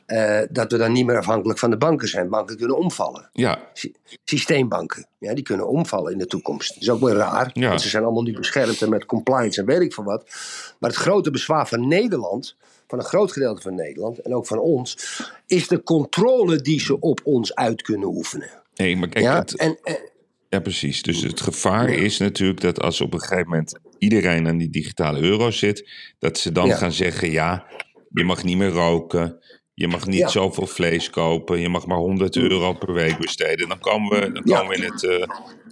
eh, 0.07 0.41
dat 0.51 0.73
we 0.73 0.79
dan 0.79 0.93
niet 0.93 1.07
meer 1.07 1.19
afhankelijk 1.19 1.59
van 1.59 1.71
de 1.71 1.77
banken 1.77 2.09
zijn. 2.09 2.29
Banken 2.29 2.57
kunnen 2.57 2.77
omvallen. 2.79 3.29
ja, 3.33 3.71
Sy- 3.73 3.93
Systeembanken, 4.25 5.07
ja, 5.19 5.35
die 5.35 5.45
kunnen 5.45 5.69
omvallen 5.69 6.13
in 6.13 6.19
de 6.19 6.27
toekomst. 6.27 6.69
Dat 6.75 6.83
is 6.83 6.91
ook 6.91 7.01
wel 7.01 7.15
raar, 7.15 7.51
Ja. 7.53 7.69
want 7.69 7.81
ze 7.81 7.89
zijn 7.89 8.03
allemaal 8.05 8.23
nu 8.23 8.33
beschermd 8.37 8.83
en 8.83 8.89
met 8.89 9.05
compliance 9.07 9.61
en 9.61 9.67
weet 9.67 9.81
ik 9.81 9.95
veel 9.95 10.05
wat. 10.05 10.25
Maar 10.79 10.91
het 10.91 10.99
grote 10.99 11.31
bezwaar 11.31 11.69
van 11.69 11.89
Nederland, 11.89 12.57
van 12.87 12.99
een 12.99 13.05
groot 13.05 13.33
gedeelte 13.33 13.63
van 13.63 13.75
Nederland 13.75 14.19
en 14.19 14.35
ook 14.35 14.47
van 14.47 14.59
ons, 14.59 14.97
is 15.47 15.69
de 15.69 15.83
controle 15.83 16.57
die 16.61 16.81
ze 16.81 17.01
op 17.01 17.21
ons 17.25 17.55
uit 17.55 17.83
kunnen 17.83 18.09
oefenen. 18.09 18.49
Nee, 18.75 18.97
maar 18.97 19.09
kijk, 19.09 19.25
Ja, 19.25 19.39
het- 19.39 19.57
en, 19.57 19.79
en, 19.83 20.11
Ja, 20.49 20.61
precies. 20.61 21.03
Dus 21.03 21.23
het 21.23 21.41
gevaar 21.41 21.89
is 21.89 22.19
natuurlijk 22.19 22.61
dat 22.61 22.81
als 22.81 23.01
op 23.01 23.13
een 23.15 23.21
gegeven 23.21 23.49
moment 23.49 23.79
iedereen 23.99 24.47
aan 24.47 24.57
die 24.59 24.71
digitale 24.71 25.21
euro 25.21 25.51
zit, 25.51 25.89
dat 26.19 26.39
ze 26.39 26.53
dan 26.53 26.67
Ja. 26.67 26.77
gaan 26.77 26.93
zeggen: 26.93 27.31
ja, 27.31 27.67
je 28.11 28.25
mag 28.25 28.45
niet 28.45 28.57
meer 28.57 28.69
roken, 28.71 29.39
je 29.75 29.89
mag 29.89 30.07
niet 30.07 30.19
Ja. 30.19 30.29
zoveel 30.29 30.67
vlees 30.67 31.11
kopen, 31.11 31.61
je 31.61 31.69
mag 31.69 31.87
maar 31.87 31.97
100 31.99 32.37
euro 32.37 32.73
per 32.73 32.93
week 32.93 33.19
besteden. 33.19 33.69
Dan 33.69 33.79
komen 33.79 34.21
we, 34.21 34.33
dan 34.33 34.43
Ja. 34.45 34.59
komen 34.59 34.77
we 34.79 34.85
in 34.85 34.93
het 34.93 35.05
eh, 35.05 35.27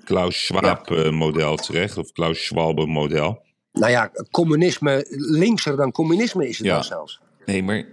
Klaus 0.05 0.45
Schwab-model 0.47 1.57
terecht, 1.57 1.99
of 1.99 2.13
Klaus 2.13 2.45
Schwab-model. 2.45 3.43
nou 3.73 3.91
ja, 3.91 4.11
communisme, 4.31 5.05
linkser 5.09 5.77
dan 5.77 5.93
communisme 5.93 6.49
is 6.49 6.59
het 6.59 6.67
Ja. 6.67 6.75
dan 6.75 6.85
zelfs. 6.85 7.21
Nee, 7.47 7.63
maar 7.63 7.85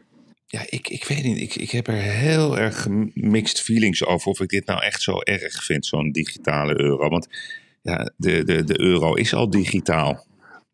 ja, 0.46 0.62
ik, 0.70 0.90
ik 0.90 1.04
weet 1.04 1.24
niet. 1.24 1.42
Ik, 1.42 1.56
ik 1.56 1.72
heb 1.72 1.88
er 1.88 1.94
heel 2.02 2.58
erg 2.58 2.88
mixed 3.14 3.62
feelings 3.62 4.06
over 4.06 4.28
of 4.32 4.40
ik 4.40 4.50
dit 4.50 4.66
nou 4.66 4.82
echt 4.84 5.02
zo 5.02 5.20
erg 5.20 5.64
vind, 5.64 5.86
zo'n 5.86 6.12
digitale 6.12 6.80
euro. 6.82 7.10
Want 7.10 7.28
ja, 7.82 8.12
de, 8.18 8.44
de, 8.44 8.64
de 8.64 8.80
euro 8.80 9.14
is 9.14 9.34
al 9.34 9.50
digitaal. 9.50 10.26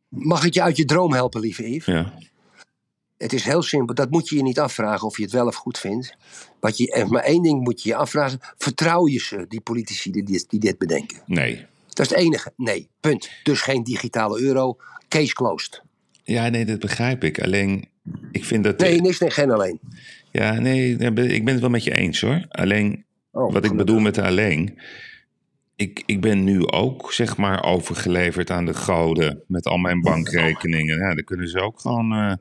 Mag 0.10 0.46
ik 0.46 0.54
je 0.54 0.62
uit 0.62 0.78
je 0.78 0.86
droom 0.86 1.14
helpen, 1.14 1.42
lieve 1.42 1.70
Yves? 1.72 1.86
Ja. 1.86 2.14
Het 3.18 3.34
is 3.34 3.44
heel 3.44 3.62
simpel. 3.62 3.96
Dat 3.96 4.10
moet 4.10 4.30
je 4.30 4.36
je 4.36 4.44
niet 4.44 4.60
afvragen 4.60 5.08
of 5.08 5.18
je 5.18 5.24
het 5.24 5.32
wel 5.32 5.48
of 5.48 5.56
goed 5.56 5.78
vindt. 5.78 6.16
Wat 6.60 6.78
je, 6.78 6.92
eh, 6.92 7.08
maar 7.08 7.24
één 7.24 7.44
ding 7.44 7.64
moet 7.64 7.84
je 7.84 7.90
je 7.90 7.96
afvragen. 7.96 8.40
Vertrouw 8.58 9.08
je 9.08 9.20
ze, 9.20 9.46
die 9.48 9.62
politici 9.62 10.12
die 10.12 10.24
dit, 10.24 10.46
die 10.50 10.60
dit 10.60 10.78
bedenken? 10.78 11.22
Nee. 11.26 11.66
Dat 11.88 12.06
is 12.06 12.12
het 12.12 12.20
enige. 12.20 12.54
Nee, 12.56 12.90
punt. 13.00 13.30
Dus 13.44 13.62
geen 13.62 13.84
digitale 13.84 14.42
euro. 14.42 14.78
Case 15.08 15.34
closed. 15.34 15.82
Ja, 16.24 16.50
nee, 16.50 16.66
dat 16.66 16.80
begrijp 16.80 17.24
ik. 17.24 17.42
Alleen, 17.42 17.90
ik 18.32 18.46
vind 18.46 18.64
dat... 18.64 18.80
Nee, 18.80 19.02
niks 19.02 19.20
en 19.20 19.32
geen 19.32 19.52
alleen. 19.52 19.80
Ja, 20.32 20.60
nee, 20.60 20.92
ik 20.98 21.46
ben 21.46 21.54
het 21.54 21.60
wel 21.60 21.70
met 21.70 21.84
je 21.84 21.96
eens 21.96 22.22
hoor. 22.22 22.46
Alleen, 22.50 23.06
Oh, 23.34 23.54
wat 23.54 23.66
ik 23.66 23.76
bedoel 23.76 24.00
met 24.00 24.18
alleen... 24.18 24.80
Ik, 25.76 26.04
ik 26.06 26.22
ben 26.22 26.44
nu 26.44 26.68
ook, 26.68 27.14
zeg 27.14 27.38
maar, 27.38 27.64
overgeleverd 27.64 28.50
aan 28.50 28.66
de 28.66 28.74
goden 28.74 29.44
met 29.48 29.66
al 29.66 29.78
mijn 29.78 30.02
bankrekeningen. 30.02 30.98
Ja, 30.98 31.16
dan 31.16 31.24
kunnen 31.24 31.48
ze 31.48 31.60
ook 31.60 31.80
gewoon 31.80 32.14
eh, 32.14 32.34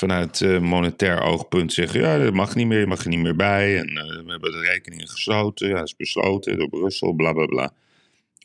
vanuit 0.00 0.40
eh, 0.40 0.58
monetair 0.58 1.22
oogpunt 1.22 1.72
zeggen... 1.72 2.00
ja, 2.00 2.18
dat 2.18 2.32
mag 2.32 2.54
niet 2.54 2.66
meer, 2.66 2.78
je 2.80 2.86
mag 2.86 3.02
er 3.02 3.08
niet 3.08 3.18
meer 3.18 3.36
bij. 3.36 3.78
En 3.78 3.88
eh, 3.88 4.04
we 4.24 4.30
hebben 4.30 4.52
de 4.52 4.60
rekeningen 4.60 5.08
gesloten, 5.08 5.68
ja, 5.68 5.74
dat 5.74 5.86
is 5.86 5.96
besloten 5.96 6.58
door 6.58 6.68
Brussel, 6.68 7.12
bla 7.12 7.32
bla 7.32 7.46
bla. 7.46 7.72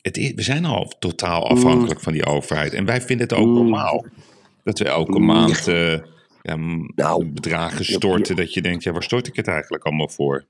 Het 0.02 0.16
is, 0.16 0.32
we 0.34 0.42
zijn 0.42 0.64
al 0.64 0.92
totaal 0.98 1.48
afhankelijk 1.48 2.00
van 2.00 2.12
die 2.12 2.26
overheid. 2.26 2.72
En 2.72 2.84
wij 2.84 3.00
vinden 3.00 3.28
het 3.28 3.36
ook 3.36 3.46
normaal 3.46 4.06
dat 4.64 4.78
we 4.78 4.84
elke 4.84 5.18
maand 5.18 5.68
eh, 5.68 5.92
ja, 6.42 6.56
Nou, 6.94 7.26
bedragen 7.26 7.84
storten. 7.84 8.36
Dat 8.36 8.54
je 8.54 8.62
denkt, 8.62 8.82
ja, 8.84 8.92
waar 8.92 9.02
stort 9.02 9.26
ik 9.26 9.36
het 9.36 9.46
eigenlijk 9.48 9.84
allemaal 9.84 10.08
voor? 10.08 10.44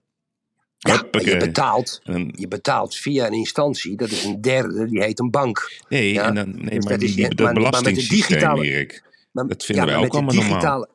Ja, 0.78 1.02
je 1.10 1.36
betaalt, 1.36 2.00
En 2.04 2.32
je 2.36 2.48
betaalt 2.48 2.94
via 2.96 3.26
een 3.26 3.32
instantie. 3.32 3.96
Dat 3.96 4.10
is 4.10 4.24
een 4.24 4.40
derde, 4.40 4.86
die 4.88 5.02
heet 5.02 5.18
een 5.18 5.30
bank. 5.30 5.80
nee, 5.88 6.12
Ja, 6.12 6.26
en 6.26 6.34
dan, 6.34 6.50
nee 6.50 6.64
dus 6.74 6.84
maar 6.84 6.92
dat 6.92 7.00
die, 7.00 7.08
is- 7.08 7.16
maar- 7.16 7.28
dat 7.28 7.38
maar 7.38 7.46
met 7.46 7.54
de 7.54 7.60
belastingssysteem, 7.70 8.28
digitale- 8.38 8.64
Erik. 8.64 9.02
Maar- 9.32 9.46
Dat 9.46 9.64
vinden 9.64 9.84
ja, 9.86 9.90
wij 9.92 10.04
ook 10.04 10.12
allemaal 10.12 10.34
normaal. 10.34 10.88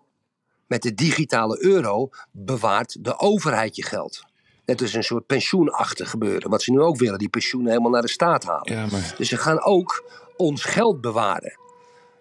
Met 0.71 0.81
de 0.81 0.93
digitale 0.93 1.63
euro 1.63 2.09
bewaart 2.31 3.03
de 3.03 3.19
overheid 3.19 3.75
je 3.75 3.83
geld. 3.83 4.23
Dat 4.65 4.81
is 4.81 4.93
een 4.93 5.03
soort 5.03 5.25
pensioenachtig 5.25 6.09
gebeuren. 6.09 6.49
Wat 6.49 6.61
ze 6.61 6.71
nu 6.71 6.79
ook 6.79 6.97
willen, 6.97 7.19
die 7.19 7.29
pensioenen 7.29 7.69
helemaal 7.69 7.91
naar 7.91 8.01
de 8.01 8.09
staat 8.09 8.43
halen. 8.43 8.73
Ja, 8.73 8.87
maar 8.91 9.13
Dus 9.17 9.29
ze 9.29 9.37
gaan 9.37 9.61
ook 9.63 10.11
ons 10.37 10.63
geld 10.63 11.01
bewaren. 11.01 11.57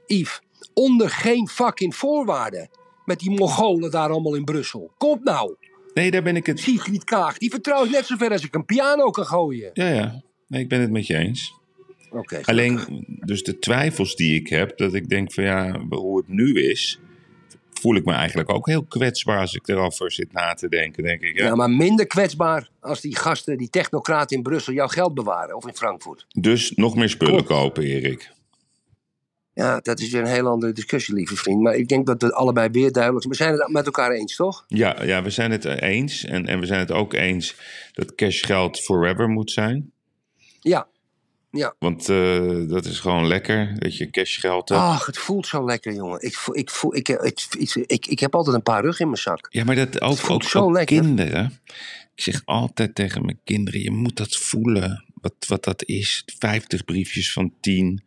Yves, 0.06 0.40
onder 0.74 1.10
geen 1.10 1.48
fucking 1.48 1.96
voorwaarden. 1.96 2.70
Met 3.04 3.18
die 3.18 3.30
Mongolen 3.30 3.90
daar 3.90 4.10
allemaal 4.10 4.34
in 4.34 4.44
Brussel. 4.44 4.92
Komt 4.98 5.24
nou. 5.24 5.54
nee, 5.94 6.10
daar 6.10 6.22
ben 6.22 6.36
ik 6.36 6.46
het... 6.46 6.60
Sigrid 6.60 7.04
Kaag, 7.04 7.38
die 7.38 7.50
vertrouw 7.50 7.84
ik 7.84 7.90
net 7.90 8.06
zover 8.06 8.30
als 8.30 8.44
ik 8.44 8.54
een 8.54 8.64
piano 8.64 9.10
kan 9.10 9.26
gooien. 9.26 9.70
Ja, 9.72 9.88
ja. 9.88 10.22
Nee, 10.46 10.62
ik 10.62 10.68
ben 10.68 10.80
het 10.80 10.90
met 10.90 11.06
je 11.06 11.16
eens. 11.16 11.54
Oké. 12.10 12.40
Alleen, 12.44 13.04
dus 13.24 13.42
de 13.42 13.58
twijfels 13.58 14.16
die 14.16 14.40
ik 14.40 14.48
heb, 14.48 14.78
dat 14.78 14.94
ik 14.94 15.08
denk 15.08 15.32
van 15.32 15.44
ja, 15.44 15.80
hoe 15.88 16.18
het 16.18 16.28
nu 16.28 16.62
is, 16.62 17.00
voel 17.80 17.96
ik 17.96 18.04
me 18.04 18.12
eigenlijk 18.12 18.50
ook 18.50 18.66
heel 18.66 18.84
kwetsbaar 18.84 19.38
als 19.38 19.54
ik 19.54 19.68
erover 19.68 20.12
zit 20.12 20.32
na 20.32 20.54
te 20.54 20.68
denken. 20.68 21.02
Denk 21.02 21.22
ik, 21.22 21.38
ja. 21.38 21.44
Ja, 21.44 21.54
maar 21.54 21.70
minder 21.70 22.06
kwetsbaar 22.06 22.68
als 22.80 23.00
die 23.00 23.16
gasten, 23.16 23.58
die 23.58 23.70
technocraten 23.70 24.36
in 24.36 24.42
Brussel, 24.42 24.72
jouw 24.72 24.86
geld 24.86 25.14
bewaren. 25.14 25.56
Of 25.56 25.66
in 25.66 25.74
Frankfurt. 25.74 26.26
Dus 26.28 26.70
nog 26.70 26.96
meer 26.96 27.08
spullen 27.08 27.44
Klopt. 27.44 27.48
kopen, 27.48 27.82
Erik. 27.82 28.30
Ja, 29.54 29.80
dat 29.80 30.00
is 30.00 30.10
weer 30.10 30.20
een 30.20 30.26
heel 30.26 30.46
andere 30.46 30.72
discussie, 30.72 31.14
lieve 31.14 31.36
vriend. 31.36 31.60
Maar 31.60 31.74
ik 31.74 31.88
denk 31.88 32.06
dat 32.06 32.22
we 32.22 32.34
allebei 32.34 32.68
weer 32.68 32.92
duidelijk 32.92 33.24
zijn. 33.24 33.36
We 33.36 33.42
zijn 33.42 33.66
het 33.66 33.72
met 33.72 33.86
elkaar 33.86 34.10
eens, 34.10 34.36
toch? 34.36 34.64
Ja, 34.68 35.02
ja, 35.02 35.22
we 35.22 35.30
zijn 35.30 35.50
het 35.50 35.64
eens. 35.64 36.24
En, 36.24 36.46
en 36.46 36.60
we 36.60 36.66
zijn 36.66 36.78
het 36.78 36.92
ook 36.92 37.12
eens 37.12 37.56
dat 37.92 38.14
cashgeld 38.14 38.80
forever 38.80 39.28
moet 39.28 39.50
zijn. 39.50 39.92
Ja. 40.60 40.88
Ja. 41.50 41.74
Want 41.78 42.08
eh, 42.08 42.68
dat 42.68 42.84
is 42.84 42.98
gewoon 42.98 43.26
lekker, 43.26 43.74
dat 43.78 43.96
je 43.96 44.10
cashgeld 44.10 44.68
hebt. 44.68 44.80
Ach, 44.80 45.06
het 45.06 45.18
voelt 45.18 45.46
zo 45.46 45.64
lekker, 45.64 45.92
jongen. 45.94 46.22
Ik, 46.22 46.34
voel, 46.34 46.56
ik, 46.56 46.70
voel, 46.70 46.96
ik, 46.96 47.08
ik, 47.08 47.40
ik, 47.58 47.74
ik, 47.86 48.06
ik 48.06 48.20
heb 48.20 48.34
altijd 48.34 48.56
een 48.56 48.62
paar 48.62 48.82
rug 48.82 49.00
in 49.00 49.06
mijn 49.06 49.18
zak. 49.20 49.46
Ja, 49.50 49.64
maar 49.64 49.74
dat 49.74 50.00
ook, 50.00 50.16
voelt 50.16 50.42
ook, 50.42 50.48
zo 50.48 50.62
ook 50.62 50.72
lekker. 50.72 51.00
kinderen. 51.00 51.60
Ik 52.14 52.22
zeg 52.22 52.42
altijd 52.44 52.94
tegen 52.94 53.24
mijn 53.24 53.40
kinderen, 53.44 53.80
je 53.80 53.90
moet 53.90 54.16
dat 54.16 54.36
voelen. 54.36 55.04
Wat, 55.14 55.34
wat 55.46 55.64
dat 55.64 55.84
is. 55.84 56.22
50 56.38 56.84
briefjes 56.84 57.32
van 57.32 57.52
10, 57.60 58.02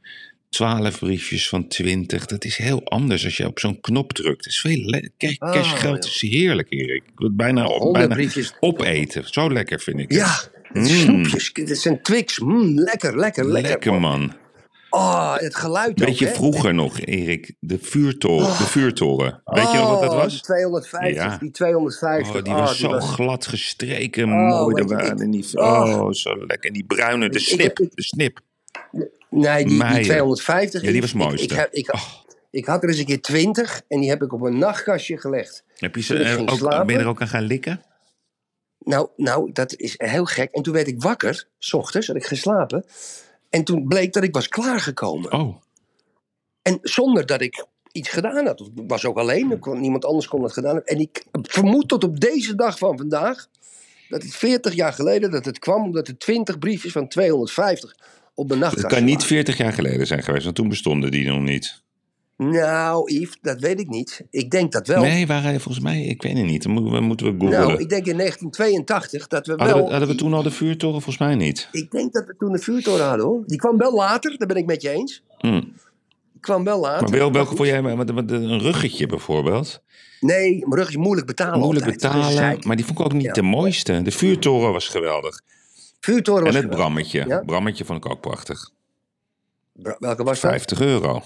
12 0.49 0.99
briefjes 0.99 1.49
van 1.49 1.67
20. 1.67 2.25
Dat 2.25 2.45
is 2.45 2.57
heel 2.57 2.83
anders 2.85 3.23
als 3.23 3.37
je 3.37 3.47
op 3.47 3.59
zo'n 3.59 3.79
knop 3.81 4.13
drukt. 4.13 4.45
Is 4.45 4.59
veel 4.59 5.09
Kijk, 5.17 5.41
Ah, 5.41 5.51
cashgeld 5.51 6.05
is 6.05 6.21
heerlijk, 6.21 6.67
Erik. 6.71 7.03
Ik 7.03 7.11
wil 7.15 7.27
het 7.27 7.37
bijna, 7.37 7.63
Honderd 7.63 7.91
bijna 7.93 8.13
briefjes. 8.15 8.53
opeten. 8.59 9.27
Zo 9.33 9.51
lekker 9.51 9.79
vind 9.79 9.99
ik 9.99 10.09
het. 10.09 10.17
Ja, 10.17 10.39
het 10.53 10.62
is 10.73 11.01
snoepjes. 11.01 11.51
Het 11.53 11.77
zijn 11.79 12.01
Twix. 12.01 12.39
Mm, 12.39 12.79
lekker, 12.79 13.17
lekker, 13.17 13.45
lekker. 13.47 13.71
Lekker 13.71 13.99
man. 13.99 14.33
Oh, 14.89 15.35
het 15.37 15.55
geluid 15.55 15.99
Weet 15.99 16.09
ook, 16.09 16.15
je, 16.15 16.25
hè? 16.25 16.33
vroeger 16.33 16.73
nog, 16.73 16.99
Erik, 16.99 17.53
de 17.59 17.77
vuurtoren. 17.81 18.45
De 18.47 18.53
vuurtoren. 18.63 19.41
Weet 19.45 19.71
je 19.71 19.77
nog 19.77 19.89
wat 19.89 20.01
dat 20.01 20.11
Oh, 20.11 20.17
was? 20.17 20.31
Die 20.33 20.41
250, 20.41 21.13
Ja. 21.23 21.37
die 21.37 21.51
250. 21.51 22.35
Oh, 22.35 22.43
die 22.43 22.53
Oh, 22.53 22.59
was 22.59 22.79
zo 22.79 22.89
was- 22.89 23.09
glad 23.09 23.45
gestreken, 23.47 24.23
Oh, 24.23 24.49
mooi. 24.49 24.75
Er 24.75 24.87
waren 24.87 25.31
die, 25.31 25.45
oh. 25.53 25.97
oh, 26.01 26.11
zo 26.11 26.35
lekker. 26.45 26.67
En 26.67 26.73
die 26.73 26.83
bruine, 26.85 27.29
de 27.29 27.39
snip, 27.39 27.79
ik- 27.79 27.95
de 27.95 28.03
snip. 28.03 28.39
Nee, 29.29 29.65
die, 29.65 29.77
Meijer. 29.77 29.95
die 29.97 30.03
250. 30.05 30.81
Ja, 30.81 30.91
die 30.91 31.01
was 31.01 31.09
ik- 31.09 31.15
mooiste. 31.15 31.55
Ik, 31.55 31.67
ik, 31.71 31.93
Oh. 31.93 32.01
ik 32.51 32.65
had 32.65 32.83
er 32.83 32.89
eens 32.89 32.97
een 32.97 33.05
keer 33.05 33.21
20 33.21 33.81
en 33.87 33.99
die 33.99 34.09
heb 34.09 34.21
ik 34.23 34.33
op 34.33 34.41
een 34.41 34.57
nachtkastje 34.57 35.17
gelegd. 35.17 35.63
Heb 35.77 35.95
je 35.95 36.01
ze 36.01 36.37
ook, 36.49 36.85
ben 36.85 36.95
je 36.95 37.01
er 37.01 37.07
ook 37.07 37.21
aan 37.21 37.27
gaan 37.27 37.43
likken? 37.43 37.81
Nou, 38.83 39.07
nou, 39.15 39.51
dat 39.51 39.75
is 39.75 39.93
heel 39.97 40.25
gek. 40.25 40.51
En 40.51 40.63
toen 40.63 40.73
werd 40.73 40.87
ik 40.87 41.01
wakker, 41.01 41.47
s 41.59 41.73
ochtends, 41.73 42.07
had 42.07 42.15
ik 42.15 42.25
geslapen. 42.25 42.85
En 43.49 43.63
toen 43.63 43.87
bleek 43.87 44.13
dat 44.13 44.23
ik 44.23 44.33
was 44.33 44.47
klaargekomen. 44.47 45.33
Oh, 45.33 45.55
En 46.61 46.79
zonder 46.81 47.25
dat 47.25 47.41
ik 47.41 47.65
iets 47.91 48.09
gedaan 48.09 48.45
had. 48.45 48.59
Ik 48.59 48.83
was 48.87 49.05
ook 49.05 49.17
alleen, 49.17 49.59
kon, 49.59 49.79
niemand 49.79 50.05
anders 50.05 50.27
kon 50.27 50.43
het 50.43 50.53
gedaan 50.53 50.75
hebben. 50.75 50.95
En 50.95 51.01
ik 51.01 51.25
vermoed 51.31 51.87
tot 51.87 52.03
op 52.03 52.19
deze 52.19 52.55
dag 52.55 52.77
van 52.77 52.97
vandaag... 52.97 53.47
dat 54.09 54.23
het 54.23 54.35
40 54.35 54.73
jaar 54.73 54.93
geleden 54.93 55.31
dat 55.31 55.45
het 55.45 55.59
kwam... 55.59 55.83
omdat 55.83 56.07
er 56.07 56.17
20 56.17 56.59
briefjes 56.59 56.91
van 56.91 57.07
250 57.07 57.95
op 58.33 58.47
de 58.47 58.53
het 58.53 58.63
nachtkastje 58.63 58.95
kan 58.97 59.05
niet 59.05 59.13
lagen. 59.13 59.27
40 59.27 59.57
jaar 59.57 59.73
geleden 59.73 60.07
zijn 60.07 60.23
geweest, 60.23 60.43
want 60.43 60.55
toen 60.55 60.69
bestonden 60.69 61.11
die 61.11 61.27
nog 61.27 61.41
niet. 61.41 61.82
Nou, 62.37 63.13
Yves, 63.13 63.37
dat 63.41 63.59
weet 63.59 63.79
ik 63.79 63.87
niet. 63.89 64.25
Ik 64.29 64.51
denk 64.51 64.71
dat 64.71 64.87
wel. 64.87 65.01
Nee, 65.01 65.27
waren 65.27 65.61
volgens 65.61 65.83
mij, 65.83 66.01
ik 66.03 66.21
weet 66.21 66.37
het 66.37 66.45
niet. 66.45 66.63
Dan 66.63 66.71
moeten 66.71 66.93
we, 66.93 66.99
moeten 66.99 67.25
we 67.25 67.31
googlen. 67.31 67.59
nou, 67.67 67.71
ik 67.79 67.89
denk 67.89 68.05
in 68.05 68.17
1982 68.17 69.27
dat 69.27 69.45
we 69.47 69.53
hadden, 69.57 69.75
wel... 69.75 69.85
we, 69.85 69.91
hadden 69.91 70.09
we 70.09 70.15
toen 70.15 70.33
al 70.33 70.43
de 70.43 70.51
vuurtoren? 70.51 71.01
Volgens 71.01 71.17
mij 71.17 71.35
niet. 71.35 71.67
Ik 71.71 71.91
denk 71.91 72.13
dat 72.13 72.25
we 72.25 72.35
toen 72.37 72.51
de 72.51 72.59
vuurtoren 72.59 73.05
hadden, 73.07 73.25
hoor. 73.25 73.43
Die 73.45 73.57
kwam 73.57 73.77
wel 73.77 73.93
later, 73.93 74.37
daar 74.37 74.47
ben 74.47 74.57
ik 74.57 74.65
met 74.65 74.81
je 74.81 74.89
eens. 74.89 75.23
Hm. 75.37 75.51
Die 76.31 76.41
kwam 76.41 76.63
wel 76.63 76.79
later. 76.79 77.09
Maar 77.09 77.19
wel, 77.19 77.31
welke 77.31 77.55
vond 77.55 77.67
jij, 77.67 77.77
een 77.77 78.59
ruggetje 78.59 79.05
bijvoorbeeld? 79.05 79.81
Nee, 80.19 80.49
mijn 80.67 80.75
rug 80.79 80.89
is 80.89 80.95
moeilijk 80.97 81.27
betalen 81.27 81.59
Moeilijk 81.59 81.85
altijd. 81.85 82.01
Betalen, 82.13 82.59
maar 82.67 82.75
die 82.75 82.85
vond 82.85 82.99
ik 82.99 83.05
ook 83.05 83.13
niet 83.13 83.21
Ja. 83.23 83.31
de 83.33 83.41
mooiste. 83.41 84.01
De 84.01 84.11
vuurtoren 84.11 84.71
was 84.73 84.87
geweldig. 84.87 85.41
Vuurtoren 85.99 86.43
was 86.43 86.55
En 86.55 86.61
het 86.61 86.71
geweldig. 86.71 86.93
brammetje. 86.93 87.25
Ja? 87.27 87.43
Brammetje 87.45 87.85
vond 87.85 88.05
ik 88.05 88.11
ook 88.11 88.21
prachtig. 88.21 88.71
Bra- 89.73 89.95
Welke 89.99 90.23
was 90.23 90.39
dat? 90.39 90.51
50 90.51 90.81
euro. 90.81 91.21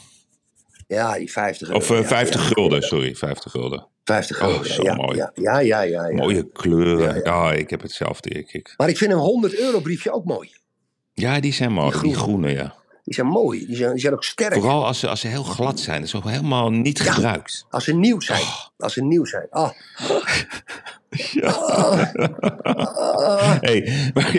Ja, 0.88 1.14
die 1.18 1.32
50 1.32 1.72
Of 1.74 1.90
euro, 1.90 2.04
eh, 2.04 2.10
ja, 2.10 2.16
50 2.16 2.42
ja. 2.42 2.48
gulden, 2.48 2.82
sorry. 2.82 3.16
50 3.16 3.52
gulden. 3.52 3.88
50 4.04 4.42
Oh, 4.42 4.48
euro, 4.48 4.64
zo 4.64 4.84
ja, 4.84 4.96
mooi. 4.96 5.18
Ja, 5.34 5.60
ja, 5.60 5.82
ja. 5.82 6.12
Mooie 6.12 6.52
kleuren. 6.52 7.22
Ja, 7.24 7.54
ik 7.54 7.70
heb 7.70 7.82
hetzelfde. 7.82 8.30
Ik, 8.30 8.54
ik. 8.54 8.74
Maar 8.78 8.90
ik 8.90 8.98
vind 8.98 9.12
een 9.12 9.18
100 9.18 9.60
euro 9.60 9.80
briefje 9.80 10.12
ook 10.12 10.26
mooi. 10.26 10.52
Ja, 11.14 11.40
die 11.40 11.54
zijn 11.54 11.72
mooi. 11.72 11.92
Die 11.92 12.02
Die 12.02 12.16
groene. 12.16 12.52
ja. 12.52 12.76
Die 13.04 13.14
zijn 13.16 13.28
mooi. 13.28 13.66
Die 13.66 13.76
zijn, 13.76 13.92
die 13.92 14.00
zijn 14.02 14.14
ook 14.14 14.24
sterk. 14.24 14.54
Vooral 14.54 14.86
als 14.86 15.00
ze, 15.00 15.08
als 15.08 15.20
ze 15.20 15.28
heel 15.28 15.44
glad 15.44 15.80
zijn. 15.80 15.98
Dat 16.00 16.08
is 16.08 16.16
ook 16.16 16.30
helemaal 16.30 16.72
niet 16.72 17.00
gebruikt. 17.00 17.66
Als 17.70 17.84
ze 17.84 17.94
nieuw 17.94 18.20
zijn. 18.20 18.44
Als 18.78 18.94
ze 18.94 19.04
nieuw 19.04 19.26
zijn. 19.26 19.48
Ah. 21.42 22.12
Hey, 23.62 24.12
maar- 24.14 24.36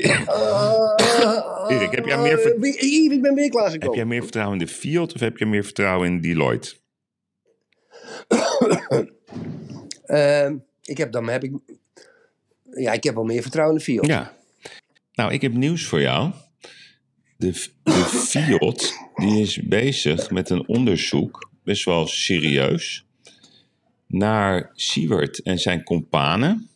Erik, 1.69 1.91
heb 1.91 2.07
jij 2.07 2.19
meer 2.19 2.39
ver- 2.39 2.65
ik 3.13 3.23
ben 3.23 3.35
weer 3.35 3.49
klaar 3.51 3.71
heb 3.71 3.95
jij 3.95 4.05
meer 4.05 4.23
vertrouwen 4.23 4.59
in 4.59 4.67
de 4.67 4.73
Fiat 4.73 5.15
of 5.15 5.21
heb 5.21 5.37
je 5.37 5.47
meer 5.47 5.65
vertrouwen 5.65 6.07
in 6.09 6.21
Deloitte? 6.21 6.75
Ehm, 10.07 10.57
ik 10.83 10.99
heb 10.99 11.13
dan 11.13 11.29
heb 11.29 11.45
ik, 11.45 11.53
ja, 12.71 12.93
ik 12.93 13.05
heb 13.05 13.15
wel 13.15 13.25
meer 13.25 13.43
vertrouwen 13.43 13.77
in 13.77 13.85
de 13.85 13.93
Fiat. 13.93 14.07
Ja. 14.07 14.37
Nou, 15.13 15.33
ik 15.33 15.41
heb 15.41 15.53
nieuws 15.53 15.85
voor 15.85 16.01
jou. 16.01 16.33
De, 17.37 17.65
de 17.83 17.93
Fiat 18.29 18.93
die 19.15 19.41
is 19.41 19.63
bezig 19.63 20.31
met 20.31 20.51
een 20.51 20.69
onderzoek, 20.69 21.51
best 21.65 21.85
wel 21.85 22.07
serieus, 22.07 23.07
naar 24.09 24.71
Siewert 24.75 25.43
en 25.43 25.59
zijn 25.59 25.83
companen. 25.83 26.69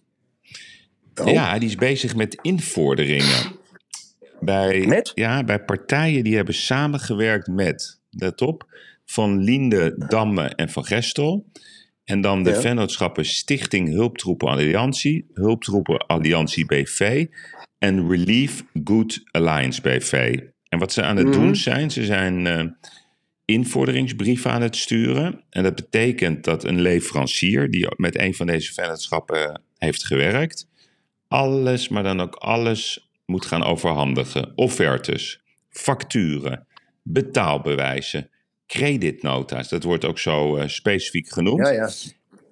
Oh. 1.14 1.33
Ja, 1.33 1.59
die 1.59 1.68
is 1.68 1.74
bezig 1.74 2.16
met 2.16 2.39
invorderingen. 2.43 3.61
Bij, 4.41 4.87
Met? 4.87 5.12
Ja, 5.14 5.45
bij 5.45 5.64
partijen 5.64 6.24
die 6.24 6.37
hebben 6.37 6.55
samengewerkt 6.55 7.47
met, 7.47 8.01
let 8.11 8.41
op, 8.41 8.66
Van 9.05 9.39
Linde, 9.43 9.95
Damme 10.09 10.43
en 10.49 10.68
Van 10.68 10.85
Gestel. 10.85 11.47
En 12.05 12.20
dan 12.20 12.43
de 12.43 12.51
Ja. 12.51 12.61
vennootschappen 12.61 13.24
Stichting 13.24 13.89
Hulptroepen 13.89 14.49
Alliantie, 14.49 15.30
Hulptroepen 15.33 16.07
Alliantie 16.07 16.66
BV 16.66 17.26
en 17.78 18.09
Relief 18.11 18.64
Good 18.85 19.20
Alliance 19.30 19.80
BV. 19.80 20.39
En 20.68 20.78
wat 20.78 20.93
ze 20.93 21.03
aan 21.03 21.16
het 21.16 21.26
Mhm. 21.26 21.39
doen 21.41 21.57
zijn, 21.57 21.91
ze 21.91 22.05
zijn 22.05 22.47
eh, 22.47 22.64
invorderingsbrieven 23.45 24.51
aan 24.51 24.62
het 24.62 24.76
sturen. 24.76 25.40
En 25.51 25.62
dat 25.62 25.74
betekent 25.74 26.45
dat 26.45 26.64
een 26.64 26.80
leverancier 26.80 27.70
die 27.70 27.86
met 27.97 28.18
een 28.18 28.34
van 28.34 28.47
deze 28.47 28.72
vennootschappen 28.72 29.61
heeft 29.78 30.07
gewerkt, 30.07 30.66
alles, 31.28 31.88
maar 31.88 32.03
dan 32.03 32.20
ook 32.20 32.34
alles 32.34 33.11
moet 33.26 33.47
gaan 33.47 33.64
overhandigen. 33.64 34.53
Offertes, 34.55 35.40
facturen, 35.70 36.66
betaalbewijzen, 37.03 38.30
creditnota's. 38.66 39.68
Dat 39.68 39.82
wordt 39.82 40.05
ook 40.05 40.18
zo 40.18 40.57
eh, 40.57 40.68
specifiek 40.68 41.28
genoemd. 41.28 41.66
Ja, 41.66 41.72
ja. 41.72 41.90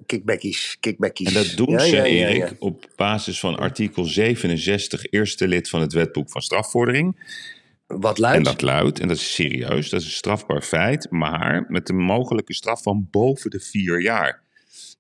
Kickbackies, 0.07 0.77
kickbackies. 0.81 1.27
En 1.27 1.35
dat 1.35 1.57
doen 1.57 1.71
ja, 1.71 1.79
ze, 1.79 1.97
ja, 1.97 2.05
ja, 2.05 2.29
Erik, 2.29 2.57
op 2.59 2.89
basis 2.97 3.41
van 3.41 3.57
artikel 3.57 4.05
67, 4.05 5.05
eerste 5.05 5.49
lid 5.49 5.69
van 5.69 5.81
het 5.81 5.93
wetboek 5.93 6.31
van 6.31 6.43
strafvordering. 6.43 7.17
Wat 7.99 8.17
En 8.17 8.23
luidt? 8.23 8.45
dat 8.45 8.63
luidt, 8.63 9.01
en 9.01 9.09
dat 9.09 9.17
is 9.17 9.35
serieus, 9.35 9.91
dat 9.91 10.01
is 10.01 10.07
een 10.07 10.13
strafbaar 10.13 10.63
feit, 10.63 11.11
maar 11.11 11.65
met 11.69 11.89
een 11.89 11.99
mogelijke 11.99 12.55
straf 12.55 12.83
van 12.83 13.09
boven 13.11 13.51
de 13.51 13.61
vier 13.61 14.03
jaar. 14.03 14.43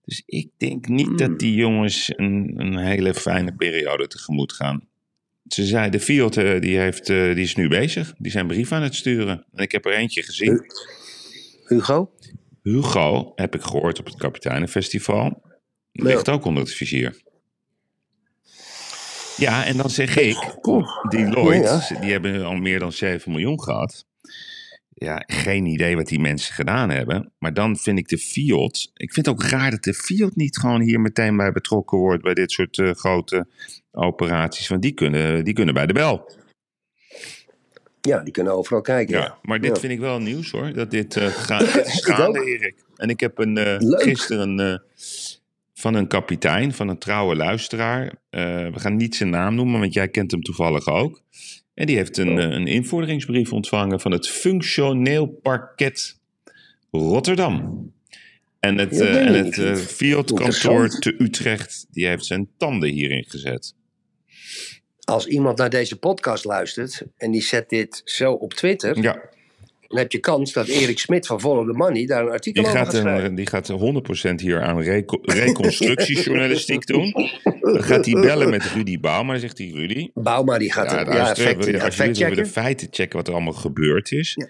Dus 0.04 0.22
ik 0.26 0.48
denk 0.56 0.88
niet 0.88 1.06
Hmm. 1.06 1.16
dat 1.16 1.38
die 1.38 1.54
jongens 1.54 2.12
een, 2.16 2.52
een 2.56 2.76
hele 2.76 3.14
fijne 3.14 3.54
periode 3.54 4.06
tegemoet 4.06 4.52
gaan. 4.52 4.88
Ze 5.46 5.64
zei, 5.64 5.90
de 5.90 6.00
Fiat 6.00 6.36
eh, 6.36 6.60
die, 6.60 6.78
heeft, 6.78 7.08
eh, 7.08 7.34
die 7.34 7.44
is 7.44 7.54
nu 7.54 7.68
bezig, 7.68 8.14
die 8.18 8.32
zijn 8.32 8.46
brief 8.46 8.72
aan 8.72 8.82
het 8.82 8.94
sturen. 8.94 9.44
En 9.52 9.62
ik 9.62 9.72
heb 9.72 9.84
er 9.84 9.92
eentje 9.92 10.22
gezien. 10.22 10.64
Hugo? 11.66 12.10
Hugo, 12.62 13.32
heb 13.34 13.54
ik 13.54 13.62
gehoord 13.62 13.98
op 13.98 14.04
het 14.04 14.16
Kapiteinenfestival, 14.16 15.42
ligt 15.92 16.28
ook 16.28 16.44
onder 16.44 16.62
het 16.62 16.72
vizier. 16.72 17.20
Ja, 19.40 19.64
en 19.64 19.76
dan 19.76 19.90
zeg 19.90 20.16
ik, 20.16 20.56
Deloitte, 21.08 21.96
die 22.00 22.10
hebben 22.12 22.44
al 22.44 22.54
meer 22.56 22.78
dan 22.78 22.92
7 22.92 23.30
miljoen 23.32 23.62
gehad. 23.62 24.06
Ja, 24.94 25.22
geen 25.26 25.66
idee 25.66 25.96
wat 25.96 26.06
die 26.06 26.20
mensen 26.20 26.54
gedaan 26.54 26.90
hebben. 26.90 27.32
Maar 27.38 27.54
dan 27.54 27.76
vind 27.76 27.98
ik 27.98 28.08
de 28.08 28.18
Fiat. 28.18 28.90
Ik 28.94 29.12
vind 29.12 29.26
het 29.26 29.34
ook 29.34 29.42
raar 29.42 29.70
dat 29.70 29.82
de 29.82 29.94
Fiat 29.94 30.36
niet 30.36 30.58
gewoon 30.58 30.80
hier 30.80 31.00
meteen 31.00 31.36
bij 31.36 31.52
betrokken 31.52 31.98
wordt 31.98 32.22
bij 32.22 32.34
dit 32.34 32.50
soort 32.50 32.78
eh, 32.78 32.90
grote 32.90 33.46
operaties. 33.92 34.68
Want 34.68 34.82
die 34.82 34.92
kunnen, 34.92 35.44
die 35.44 35.54
kunnen 35.54 35.74
bij 35.74 35.86
de 35.86 35.92
bel. 35.92 36.32
Ja, 38.00 38.18
die 38.18 38.32
kunnen 38.32 38.52
overal 38.52 38.80
kijken. 38.82 39.14
Ja, 39.18 39.20
Ja. 39.24 39.38
maar 39.42 39.60
dit 39.60 39.74
Ja. 39.74 39.80
vind 39.80 39.92
ik 39.92 39.98
wel 40.00 40.18
nieuws 40.20 40.50
hoor. 40.50 40.72
Dat 40.72 40.90
dit, 40.90 41.16
eh 41.16 41.26
ga, 41.46 41.58
dit 41.58 41.86
is 41.86 41.98
Ik 41.98 42.04
gaande. 42.04 42.44
Erik. 42.44 42.74
En 42.96 43.08
ik 43.08 43.20
heb 43.20 43.38
een, 43.38 43.52
Leuk. 43.52 44.02
gisteren 44.02 44.60
eh, 44.60 44.78
van 45.80 45.94
een 45.94 46.06
kapitein, 46.06 46.72
van 46.72 46.88
een 46.88 46.98
trouwe 46.98 47.36
luisteraar. 47.36 48.12
eh, 48.30 48.40
we 48.72 48.80
gaan 48.80 48.96
niet 48.96 49.16
zijn 49.16 49.30
naam 49.30 49.54
noemen, 49.54 49.80
want 49.80 49.94
jij 49.94 50.08
kent 50.08 50.30
hem 50.30 50.42
toevallig 50.42 50.86
ook. 50.86 51.22
En 51.74 51.86
die 51.86 51.96
heeft 51.96 52.18
een, 52.18 52.38
eh, 52.38 52.50
een 52.50 52.66
invorderingsbrief 52.66 53.52
ontvangen 53.52 54.00
van 54.00 54.12
het 54.12 54.28
Functioneel 54.28 55.26
Parket 55.26 56.18
Rotterdam. 56.90 57.92
En 58.58 58.78
het, 58.78 58.96
Ja, 58.96 59.04
eh, 59.04 59.26
en 59.26 59.34
het 59.34 59.80
Fiat-kantoor 59.80 60.88
te 60.88 61.14
Utrecht, 61.18 61.86
die 61.90 62.06
heeft 62.06 62.24
zijn 62.24 62.48
tanden 62.56 62.88
hierin 62.88 63.24
gezet. 63.28 63.74
Als 65.04 65.26
iemand 65.26 65.58
naar 65.58 65.70
deze 65.70 65.98
podcast 65.98 66.44
luistert 66.44 67.02
en 67.16 67.30
die 67.30 67.42
zet 67.42 67.68
dit 67.68 68.02
zo 68.04 68.32
op 68.32 68.54
Twitter, 68.54 69.02
Ja, 69.02 69.28
dan 69.90 69.98
heb 69.98 70.12
je 70.12 70.18
kans 70.18 70.52
dat 70.52 70.66
Erik 70.66 70.98
Smit 70.98 71.26
van 71.26 71.40
Follow 71.40 71.70
the 71.70 71.76
Money 71.76 72.06
daar 72.06 72.22
een 72.22 72.30
artikel 72.30 72.62
Die 72.62 72.70
over 72.72 72.84
gaat, 72.84 72.94
gaat 72.94 73.02
schrijven. 73.02 73.34
die 73.34 73.46
gaat 73.46 73.68
100% 74.30 74.34
hier 74.40 74.62
aan 74.62 74.80
reco- 74.82 75.20
reconstructiejournalistiek 75.22 76.86
doen. 76.86 77.12
Dan 77.60 77.82
gaat 77.82 78.04
hij 78.06 78.14
bellen 78.20 78.50
met 78.50 78.62
Rudy 78.74 79.00
Bauma. 79.00 79.38
Zegt 79.38 79.58
hij, 79.58 79.70
Rudy, 79.74 80.10
Bouma 80.14 80.58
die 80.58 80.72
gaat, 80.72 80.90
ja, 80.90 81.04
luister, 81.04 81.48
ja, 81.48 81.56
wil 81.56 81.68
je 81.68 81.82
alsjeblieft 81.82 82.20
even 82.20 82.36
de 82.36 82.46
feiten 82.46 82.88
checken 82.90 83.16
wat 83.16 83.28
er 83.28 83.34
allemaal 83.34 83.52
gebeurd 83.52 84.12
is. 84.12 84.32
Ja, 84.36 84.46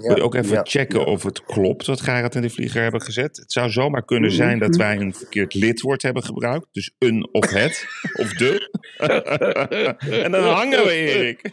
Wil 0.00 0.16
je 0.16 0.22
ook 0.22 0.34
even 0.34 0.52
ja, 0.52 0.60
checken 0.64 1.06
of 1.06 1.22
het 1.22 1.44
klopt 1.44 1.86
wat 1.86 2.00
Gerard 2.00 2.34
en 2.34 2.42
de 2.42 2.50
Vlieger 2.50 2.82
hebben 2.82 3.02
gezet? 3.02 3.36
Het 3.36 3.52
zou 3.52 3.70
zomaar 3.70 4.04
kunnen 4.04 4.28
Mhm. 4.30 4.38
zijn 4.38 4.58
dat 4.58 4.76
wij 4.76 4.96
een 4.96 5.14
verkeerd 5.14 5.54
lidwoord 5.54 6.02
hebben 6.02 6.22
gebruikt. 6.22 6.66
Dus 6.72 6.90
een 6.98 7.28
of 7.32 7.50
het, 7.50 7.86
of 8.12 8.32
de. 8.32 8.70
en 10.24 10.30
dan 10.30 10.44
hangen 10.44 10.84
we, 10.84 10.92
Erik. 10.92 11.40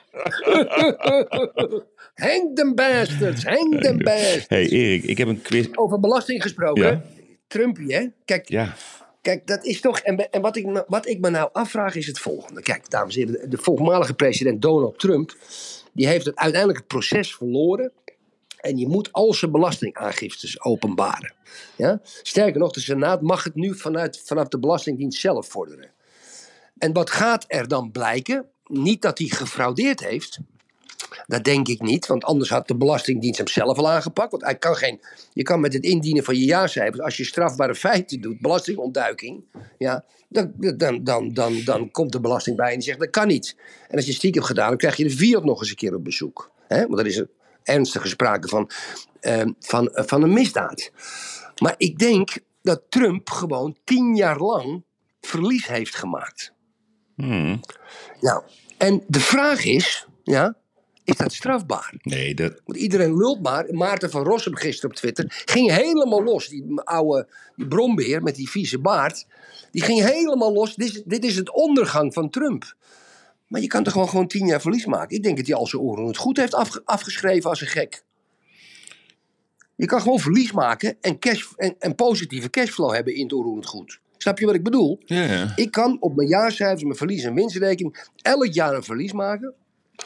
Hang 2.17 2.55
them 2.55 2.75
bastards, 2.75 3.43
hang 3.43 3.81
them 3.81 3.97
bastards. 3.97 4.45
hey, 4.47 4.67
Erik, 4.69 5.03
ik 5.03 5.17
heb 5.17 5.27
een 5.27 5.41
quiz. 5.41 5.67
Over 5.73 5.99
belasting 5.99 6.41
gesproken. 6.41 6.83
Ja. 6.83 7.01
Trumpie, 7.47 7.93
hè? 7.95 8.07
Kijk, 8.25 8.49
Ja, 8.49 8.75
Kijk, 9.21 9.47
dat 9.47 9.65
is 9.65 9.81
toch. 9.81 9.99
En, 9.99 10.31
en 10.31 10.41
wat, 10.41 10.55
ik, 10.55 10.65
me- 10.65 10.83
wat 10.87 11.07
ik 11.07 11.19
me 11.19 11.29
nou 11.29 11.49
afvraag 11.53 11.95
is 11.95 12.07
het 12.07 12.19
volgende. 12.19 12.61
Kijk, 12.61 12.89
dames 12.89 13.15
en 13.17 13.25
heren, 13.27 13.41
de, 13.41 13.47
de 13.47 13.57
voormalige 13.57 14.13
president 14.13 14.61
Donald 14.61 14.99
Trump. 14.99 15.35
die 15.93 16.07
heeft 16.07 16.25
het, 16.25 16.35
uiteindelijk 16.35 16.79
het 16.79 16.87
proces 16.87 17.35
verloren. 17.35 17.91
En 18.57 18.77
je 18.77 18.87
moet 18.87 19.11
al 19.11 19.33
zijn 19.33 19.51
belastingaangiftes 19.51 20.61
openbaren. 20.63 21.33
Ja? 21.75 21.99
Sterker 22.03 22.59
nog, 22.59 22.71
de 22.71 22.79
Senaat 22.79 23.21
mag 23.21 23.43
het 23.43 23.55
nu 23.55 23.75
vanuit, 23.75 24.21
vanaf 24.25 24.47
de 24.47 24.59
Belastingdienst 24.59 25.19
zelf 25.19 25.47
vorderen. 25.47 25.91
En 26.77 26.93
wat 26.93 27.09
gaat 27.09 27.45
er 27.47 27.67
dan 27.67 27.91
blijken? 27.91 28.45
Niet 28.65 29.01
dat 29.01 29.17
hij 29.17 29.27
gefraudeerd 29.27 29.99
heeft. 30.03 30.39
Dat 31.27 31.43
denk 31.43 31.67
ik 31.67 31.81
niet, 31.81 32.07
want 32.07 32.23
anders 32.23 32.49
had 32.49 32.67
de 32.67 32.75
Belastingdienst 32.75 33.37
hem 33.37 33.47
zelf 33.47 33.77
al 33.77 33.89
aangepakt. 33.89 34.31
Want 34.31 34.43
hij 34.43 34.57
kan 34.57 34.75
geen, 34.75 35.01
je 35.33 35.43
kan 35.43 35.59
met 35.59 35.73
het 35.73 35.83
indienen 35.83 36.23
van 36.23 36.35
je 36.35 36.45
jaarcijfers, 36.45 36.99
als 36.99 37.17
je 37.17 37.25
strafbare 37.25 37.75
feiten 37.75 38.21
doet, 38.21 38.41
belastingontduiking, 38.41 39.43
ja, 39.77 40.05
dan, 40.29 40.53
dan, 40.77 41.03
dan, 41.03 41.33
dan, 41.33 41.61
dan 41.65 41.91
komt 41.91 42.11
de 42.11 42.19
belasting 42.19 42.57
bij 42.57 42.67
en 42.67 42.73
die 42.73 42.83
zegt 42.83 42.99
dat 42.99 43.09
kan 43.09 43.27
niet. 43.27 43.55
En 43.87 43.95
als 43.95 44.05
je 44.05 44.13
stiekem 44.13 44.41
hebt 44.41 44.53
gedaan, 44.53 44.69
dan 44.69 44.77
krijg 44.77 44.95
je 44.95 45.03
de 45.03 45.09
Fiat 45.09 45.43
nog 45.43 45.59
eens 45.59 45.69
een 45.69 45.75
keer 45.75 45.95
op 45.95 46.03
bezoek. 46.03 46.51
Hè? 46.67 46.87
Want 46.87 46.99
er 46.99 47.05
is 47.05 47.17
er 47.17 47.29
ernstige 47.63 48.07
sprake 48.07 48.47
van, 48.47 48.69
eh, 49.19 49.45
van, 49.59 49.89
eh, 49.89 50.03
van 50.05 50.23
een 50.23 50.33
misdaad. 50.33 50.91
Maar 51.61 51.75
ik 51.77 51.99
denk 51.99 52.37
dat 52.61 52.81
Trump 52.89 53.29
gewoon 53.29 53.77
tien 53.83 54.15
jaar 54.15 54.37
lang 54.37 54.83
verlies 55.21 55.67
heeft 55.67 55.95
gemaakt. 55.95 56.53
Hmm. 57.15 57.59
Nou, 58.19 58.43
en 58.77 59.03
de 59.07 59.19
vraag 59.19 59.65
is, 59.65 60.07
ja, 60.23 60.57
is 61.07 61.17
dat 61.17 61.33
strafbaar? 61.33 61.93
nee, 62.01 62.33
dat, 62.33 62.61
Want 62.65 62.77
iedereen 62.79 63.17
lult 63.17 63.41
maar. 63.41 63.65
Maarten 63.73 64.09
van 64.09 64.23
Rossum 64.23 64.55
gisteren 64.55 64.89
op 64.89 64.95
Twitter 64.95 65.25
ging 65.45 65.71
helemaal 65.71 66.23
los. 66.23 66.47
Die 66.47 66.81
oude 66.83 67.27
die 67.55 67.67
brombeer 67.67 68.21
met 68.23 68.35
die 68.35 68.49
vieze 68.49 68.79
baard. 68.79 69.25
Die 69.71 69.81
ging 69.81 70.01
helemaal 70.01 70.53
los. 70.53 70.75
Dit 70.75 70.87
is, 70.87 71.03
dit 71.05 71.23
is 71.25 71.35
het 71.35 71.53
ondergang 71.53 72.13
van 72.13 72.29
Trump. 72.29 72.75
Maar 73.47 73.61
je 73.61 73.67
kan 73.67 73.83
toch 73.83 73.93
gewoon, 73.93 74.09
gewoon 74.09 74.27
tien 74.27 74.47
jaar 74.47 74.61
verlies 74.61 74.85
maken? 74.85 75.15
Ik 75.17 75.23
denk 75.23 75.37
dat 75.37 75.47
hij 75.47 75.55
al 75.55 75.67
zijn 75.67 75.81
oren 75.81 76.05
het 76.05 76.17
goed 76.17 76.37
heeft 76.37 76.53
afge- 76.53 76.81
afgeschreven 76.85 77.49
als 77.49 77.61
een 77.61 77.67
gek. 77.67 78.03
Je 79.75 79.85
kan 79.85 80.01
gewoon 80.01 80.19
verlies 80.19 80.51
maken 80.51 80.97
en, 81.01 81.19
cash, 81.19 81.45
en, 81.55 81.75
en 81.79 81.95
positieve 81.95 82.49
cashflow 82.49 82.93
hebben 82.93 83.15
in 83.15 83.23
het 83.23 83.33
onroerend 83.33 83.65
goed. 83.65 83.99
Snap 84.17 84.39
je 84.39 84.45
wat 84.45 84.55
ik 84.55 84.63
bedoel? 84.63 84.99
ja, 85.05 85.23
ja. 85.23 85.53
Ik 85.55 85.71
kan 85.71 85.97
op 85.99 86.15
mijn 86.15 86.27
jaarcijfers, 86.27 86.83
mijn 86.83 86.95
verlies- 86.95 87.23
en 87.23 87.33
winstrekening 87.33 88.07
elk 88.21 88.53
jaar 88.53 88.73
een 88.75 88.83
verlies 88.83 89.13
maken. 89.13 89.53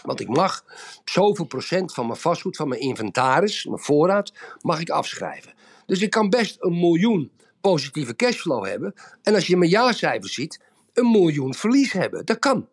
Want 0.04 0.20
ik 0.20 0.28
mag 0.28 0.66
zoveel 1.06 1.46
procent 1.46 1.94
van 1.94 2.08
mijn 2.08 2.20
vastgoed, 2.20 2.56
van 2.56 2.68
mijn 2.68 2.82
inventaris, 2.82 3.66
mijn 3.66 3.80
voorraad, 3.80 4.34
mag 4.62 4.80
ik 4.80 4.90
afschrijven. 4.90 5.54
Dus 5.86 6.02
ik 6.02 6.10
kan 6.10 6.30
best 6.30 6.58
een 6.60 6.80
miljoen 6.80 7.32
positieve 7.62 8.16
cashflow 8.16 8.66
hebben. 8.66 8.94
En 9.24 9.36
als 9.36 9.48
je 9.48 9.58
mijn 9.58 9.70
jaarcijfers 9.70 10.34
ziet, 10.34 10.60
een 10.94 11.12
miljoen 11.12 11.54
verlies 11.54 11.92
hebben. 11.92 12.26
Dat 12.26 12.40
kan. 12.40 12.68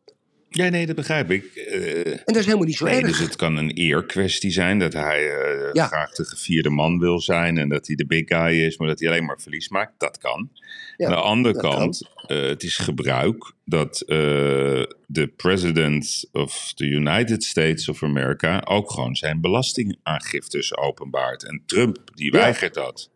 Ja, 0.50 0.68
nee, 0.68 0.86
dat 0.86 0.96
begrijp 0.96 1.30
ik. 1.30 1.44
Eh, 1.54 2.06
En 2.06 2.20
dat 2.24 2.36
is 2.36 2.44
helemaal 2.44 2.66
niet 2.66 2.76
zo 2.76 2.84
nee, 2.84 2.94
erg. 2.94 3.06
dus 3.06 3.18
het 3.18 3.36
kan 3.36 3.56
een 3.56 3.70
eerkwestie 3.70 4.50
zijn 4.50 4.78
dat 4.78 4.92
hij 4.92 5.30
eh, 5.30 5.72
Ja. 5.72 5.86
graag 5.86 6.12
de 6.12 6.24
gevierde 6.24 6.70
man 6.70 6.98
wil 6.98 7.20
zijn 7.20 7.58
en 7.58 7.68
dat 7.68 7.86
hij 7.86 7.96
de 7.96 8.06
big 8.06 8.22
guy 8.28 8.60
is, 8.64 8.76
maar 8.76 8.88
dat 8.88 9.00
hij 9.00 9.08
alleen 9.08 9.24
maar 9.24 9.40
verlies 9.40 9.68
maakt. 9.68 9.92
Dat 9.98 10.18
kan. 10.18 10.50
Ja, 10.96 11.06
Aan 11.06 11.12
de 11.12 11.18
andere 11.20 11.54
dat 11.54 11.62
kant, 11.62 12.08
eh, 12.26 12.40
het 12.40 12.62
is 12.62 12.76
gebruik 12.76 13.52
dat 13.64 13.98
de 15.06 15.32
president 15.36 16.28
of 16.32 16.72
the 16.74 16.84
United 16.86 17.44
States 17.44 17.88
of 17.88 18.02
America 18.02 18.60
ook 18.64 18.90
gewoon 18.90 19.16
zijn 19.16 19.40
belastingaangiftes 19.40 20.76
openbaart. 20.76 21.44
En 21.44 21.62
Trump, 21.66 21.98
die 22.14 22.32
Ja. 22.32 22.38
weigert 22.40 22.74
dat. 22.74 23.10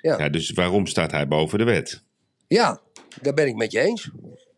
Ja. 0.00 0.18
Ja, 0.18 0.28
dus 0.28 0.50
waarom 0.50 0.86
staat 0.86 1.10
hij 1.10 1.28
boven 1.28 1.58
de 1.58 1.64
wet? 1.64 2.02
Ja, 2.48 2.80
daar 3.22 3.34
ben 3.34 3.46
ik 3.46 3.54
met 3.56 3.72
je 3.72 3.80
eens. 3.80 4.10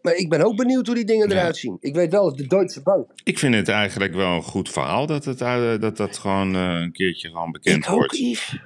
Maar 0.02 0.14
ik 0.14 0.28
ben 0.28 0.42
ook 0.42 0.56
benieuwd 0.56 0.86
hoe 0.86 0.94
die 0.96 1.04
dingen 1.04 1.30
eruit 1.30 1.56
zien. 1.56 1.76
Ik 1.80 1.94
weet 1.94 2.10
wel 2.12 2.36
de 2.36 2.46
Deutsche 2.46 2.82
Bank. 2.82 3.10
Ik 3.24 3.38
vind 3.38 3.54
het 3.54 3.68
eigenlijk 3.68 4.14
wel 4.14 4.34
een 4.34 4.42
goed 4.42 4.68
verhaal 4.70 5.06
dat 5.06 5.24
het, 5.24 5.40
eh, 5.40 5.78
dat, 5.80 5.96
dat 5.96 6.18
gewoon 6.18 6.54
eh, 6.54 6.80
een 6.80 6.92
keertje 6.92 7.28
gewoon 7.28 7.52
bekend 7.52 7.84
ik 7.84 7.90
ook, 7.90 7.96
wordt. 7.98 8.16
Yves. 8.18 8.58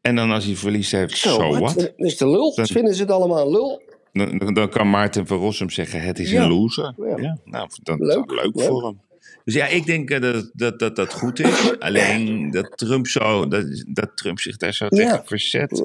En 0.00 0.16
dan 0.16 0.30
als 0.30 0.44
hij 0.44 0.54
verlies 0.54 0.90
heeft, 0.90 1.16
Zo, 1.16 1.28
so 1.34 1.58
wat? 1.58 1.74
Dat 1.74 1.92
is 1.96 2.16
de 2.16 2.28
lul. 2.30 2.54
Dat- 2.54 2.70
Vinden 2.70 2.94
ze 2.94 3.02
het 3.02 3.10
allemaal 3.10 3.50
lul? 3.50 3.82
Dan, 4.12 4.38
dan- 4.38 4.54
dan 4.54 4.68
kan 4.68 4.90
Maarten 4.90 5.26
van 5.26 5.38
Rossum 5.38 5.70
zeggen, 5.70 6.00
het 6.00 6.18
is 6.18 6.30
Ja. 6.30 6.42
een 6.42 6.48
loser. 6.48 6.94
Ja. 6.96 7.16
Ja. 7.18 7.38
nou, 7.44 7.68
dat 7.82 7.98
Leuk, 7.98 8.08
leuk, 8.16 8.30
leuk 8.30 8.54
leuk. 8.54 8.66
voor 8.66 8.84
hem. 8.84 9.00
Dus 9.44 9.54
ja, 9.54 9.66
ik 9.66 9.86
denk 9.86 10.10
eh, 10.10 10.20
dat, 10.20 10.50
dat, 10.52 10.78
dat 10.78 10.96
dat 10.96 11.12
goed 11.12 11.38
is. 11.40 11.78
Alleen 11.78 12.50
dat 12.50 12.72
Trump, 12.78 13.06
zo, 13.06 13.48
dat, 13.48 13.84
dat 13.88 14.10
Trump 14.16 14.40
zich 14.40 14.56
daar 14.56 14.74
zo 14.74 14.84
Ja. 14.84 14.88
tegen 14.90 15.22
verzet. 15.26 15.82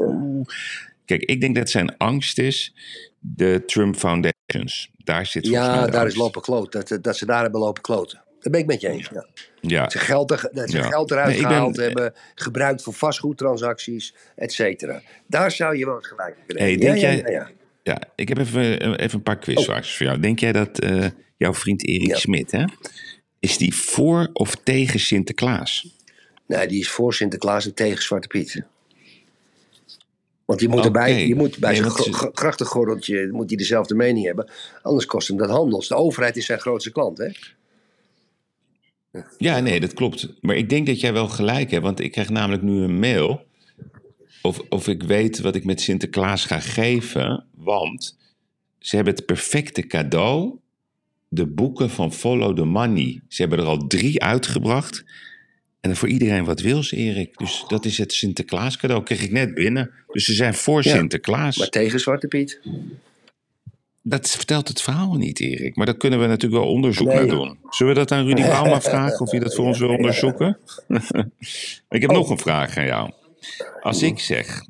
Kijk, 1.06 1.22
ik 1.24 1.42
denk 1.42 1.56
dat 1.56 1.70
zijn 1.70 1.98
angst 1.98 2.38
is 2.40 2.74
de 3.20 3.64
Trump 3.66 3.96
Foundations. 3.96 4.92
Daar 4.98 5.26
zit 5.26 5.46
Ja, 5.48 5.88
daar 5.88 6.08
is 6.08 6.16
lopen 6.16 6.42
kloten. 6.42 6.86
Dat, 6.86 7.04
dat 7.04 7.18
ze 7.18 7.26
daar 7.26 7.42
hebben 7.42 7.60
lopen 7.62 7.82
kloten. 7.82 8.22
Daar 8.40 8.52
ben 8.52 8.60
ik 8.62 8.66
met 8.66 8.82
je 8.82 8.88
eens. 8.90 9.10
Ja. 9.14 9.26
Ja, 9.62 9.82
Dat 9.82 9.92
ze 9.92 9.98
geld, 10.00 10.32
er, 10.32 10.50
dat 10.52 10.70
ze 10.70 10.78
Ja. 10.78 10.84
geld 10.84 11.12
eruit 11.12 11.28
Nee, 11.28 11.36
ik 11.36 11.42
ben- 11.42 11.52
gehaald 11.52 11.76
hebben, 11.78 12.14
gebruikt 12.36 12.82
voor 12.84 12.94
vastgoedtransacties, 12.94 14.14
et 14.36 14.52
cetera. 14.54 15.02
Daar 15.28 15.52
zou 15.52 15.78
je 15.78 15.86
wel 15.86 16.00
gelijk 16.02 16.36
in 16.38 16.44
kunnen 16.46 16.64
Hey, 16.64 16.78
denk 16.78 16.98
ja, 16.98 17.14
jij- 17.14 17.54
ja, 17.84 18.02
ik 18.16 18.28
heb 18.28 18.38
even, 18.38 18.80
eh, 18.80 18.90
even 19.06 19.18
een 19.18 19.24
paar 19.24 19.38
quizvraagjes 19.40 19.98
voor 19.98 20.06
jou. 20.06 20.20
Denk 20.20 20.40
jij 20.40 20.52
dat 20.52 20.80
eh, 20.80 21.06
jouw 21.38 21.54
vriend 21.54 21.86
Erik. 21.88 22.16
Smit, 22.16 22.52
hè, 22.52 22.64
is 23.40 23.58
die 23.58 23.76
voor 23.76 24.30
of 24.34 24.56
tegen 24.56 25.00
Sinterklaas? 25.00 25.88
Nee, 26.48 26.68
die 26.68 26.80
is 26.80 26.90
voor 26.90 27.14
Sinterklaas 27.14 27.66
en 27.66 27.74
tegen 27.74 28.04
Zwarte 28.04 28.28
Piet. 28.28 28.64
Want 30.50 30.62
die 30.62 30.70
moet, 30.70 30.86
erbij, 30.86 31.26
die 31.26 31.36
moet 31.36 31.58
bij 31.58 31.80
Nee, 31.80 31.90
zijn 31.90 32.14
grachtengordeltje 32.34 33.30
moet 33.32 33.50
hij 33.50 33.58
dezelfde 33.58 33.96
mening 33.96 34.26
hebben. 34.26 34.50
Anders 34.82 35.06
kost 35.06 35.28
hem 35.28 35.38
dat 35.38 35.50
handels. 35.50 35.88
De 35.88 35.96
overheid 35.96 36.38
is 36.38 36.46
zijn 36.46 36.60
grootste 36.60 36.92
klant, 36.92 37.18
hè? 37.18 37.30
Ja, 39.38 39.60
nee, 39.60 39.80
dat 39.80 39.94
klopt. 39.94 40.34
Maar 40.42 40.56
ik 40.56 40.70
denk 40.70 40.88
dat 40.88 41.00
jij 41.00 41.14
wel 41.14 41.28
gelijk 41.28 41.72
hebt, 41.72 41.84
want 41.84 42.00
ik 42.00 42.12
krijg 42.12 42.30
namelijk 42.30 42.64
nu 42.64 42.82
een 42.82 43.00
mail. 43.00 43.46
Of, 44.42 44.62
of 44.70 44.88
ik 44.88 45.04
weet 45.04 45.40
wat 45.40 45.56
ik 45.56 45.66
met 45.66 45.82
Sinterklaas 45.82 46.46
ga 46.46 46.60
geven, 46.60 47.46
want 47.56 48.18
ze 48.80 48.96
hebben 48.96 49.14
het 49.16 49.26
perfecte 49.26 49.88
cadeau. 49.88 50.58
De 51.28 51.46
boeken 51.46 51.90
van 51.90 52.14
Follow 52.14 52.56
the 52.56 52.66
Money. 52.66 53.22
Ze 53.28 53.42
hebben 53.42 53.60
er 53.60 53.66
al 53.66 53.88
drie 53.88 54.24
uitgebracht. 54.24 55.04
En 55.82 55.96
voor 55.96 56.08
iedereen 56.10 56.46
wat 56.46 56.62
wils, 56.62 56.92
Erik. 56.92 57.38
Dus 57.38 57.64
dat 57.68 57.86
is 57.86 57.98
het 57.98 58.14
Sinterklaas 58.14 58.78
cadeau. 58.78 59.04
Kreeg 59.04 59.22
ik 59.24 59.32
net 59.32 59.54
binnen. 59.54 59.92
Dus 60.08 60.24
ze 60.26 60.34
zijn 60.34 60.54
voor 60.54 60.84
Ja, 60.84 60.96
Sinterklaas. 60.96 61.58
Maar 61.58 61.70
tegen 61.70 62.00
Zwarte 62.00 62.28
Piet. 62.28 62.62
Dat 64.02 64.30
vertelt 64.30 64.68
het 64.68 64.82
verhaal 64.82 65.14
niet, 65.16 65.40
Erik. 65.40 65.76
Maar 65.76 65.86
daar 65.86 65.98
kunnen 65.98 66.20
we 66.20 66.26
natuurlijk 66.28 66.62
wel 66.64 66.72
onderzoek 66.72 67.08
Nee. 67.08 67.16
naar 67.16 67.28
doen. 67.28 67.58
Zullen 67.70 67.94
we 67.94 68.00
dat 68.00 68.12
aan 68.12 68.26
Rudy 68.26 68.42
Bauma 68.54 68.82
vragen 68.82 69.20
of 69.20 69.32
hij 69.32 69.40
dat 69.40 69.56
voor 69.56 69.66
ons 69.66 69.80
wil 69.80 69.90
onderzoeken? 69.90 70.58
ik 71.90 72.02
heb 72.02 72.10
Oh. 72.10 72.16
nog 72.16 72.30
een 72.30 72.38
vraag 72.40 72.78
aan 72.78 72.86
jou. 72.86 73.12
Als 73.82 74.02
ik 74.02 74.20
zeg, 74.20 74.62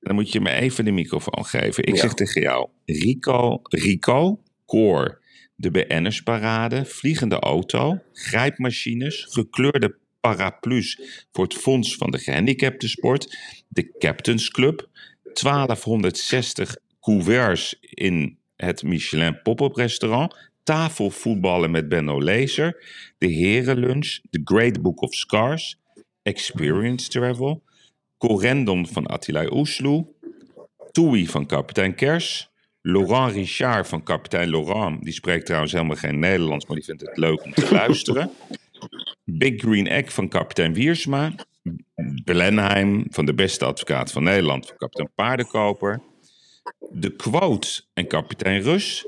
dan 0.00 0.14
moet 0.14 0.32
je 0.32 0.40
me 0.40 0.50
even 0.50 0.84
de 0.84 0.90
microfoon 0.90 1.44
geven. 1.44 1.84
Ik 1.86 1.94
Ja. 1.94 2.00
zeg 2.00 2.14
tegen 2.14 2.40
jou, 2.42 2.68
Rico, 2.84 3.60
Rico, 3.62 4.40
Koor, 4.66 5.20
de 5.56 5.70
BN'ersparade, 5.70 6.84
vliegende 6.84 7.38
auto, 7.38 7.98
grijpmachines, 8.12 9.26
gekleurde 9.30 9.96
paraplu's 10.24 11.00
voor 11.32 11.44
het 11.44 11.54
Fonds 11.54 11.96
van 11.96 12.10
de 12.10 12.18
Gehandicaptensport, 12.18 13.38
de 13.68 13.94
Captains 13.98 14.50
Club, 14.50 14.88
1260 15.32 16.76
couverts 17.00 17.76
in 17.80 18.38
het 18.56 18.82
Michelin 18.82 19.42
pop-up 19.42 19.76
restaurant, 19.76 20.36
tafelvoetballen 20.62 21.70
met 21.70 21.88
Benno 21.88 22.22
Lezer, 22.22 22.84
de 23.18 23.26
herenlunch, 23.26 24.20
The 24.30 24.40
Great 24.44 24.82
Book 24.82 25.02
of 25.02 25.14
Scars, 25.14 25.80
Experience 26.22 27.08
Travel, 27.08 27.62
Corendon 28.18 28.86
van 28.86 29.06
Attila 29.06 29.46
Oesloe, 29.50 30.06
Toei 30.92 31.26
van 31.26 31.46
kapitein 31.46 31.94
Kers, 31.94 32.50
Laurent 32.80 33.32
Richard 33.32 33.88
van 33.88 34.02
kapitein 34.02 34.50
Laurent, 34.50 35.02
die 35.04 35.12
spreekt 35.12 35.46
trouwens 35.46 35.72
helemaal 35.72 35.96
geen 35.96 36.18
Nederlands, 36.18 36.66
maar 36.66 36.76
die 36.76 36.84
vindt 36.84 37.00
het 37.00 37.16
leuk 37.16 37.44
om 37.44 37.52
te 37.52 37.72
luisteren. 37.80 38.30
Big 39.24 39.60
Green 39.60 39.86
Egg 39.86 40.12
van 40.12 40.28
kapitein 40.28 40.74
Wiersma, 40.74 41.34
Blenheim 42.24 43.06
van 43.10 43.26
de 43.26 43.34
beste 43.34 43.64
advocaat 43.64 44.12
van 44.12 44.22
Nederland 44.22 44.66
van 44.66 44.76
kapitein 44.76 45.10
Paardenkoper, 45.14 46.02
de 46.90 47.16
Quote 47.16 47.82
en 47.94 48.06
kapitein 48.06 48.62
Rus, 48.62 49.06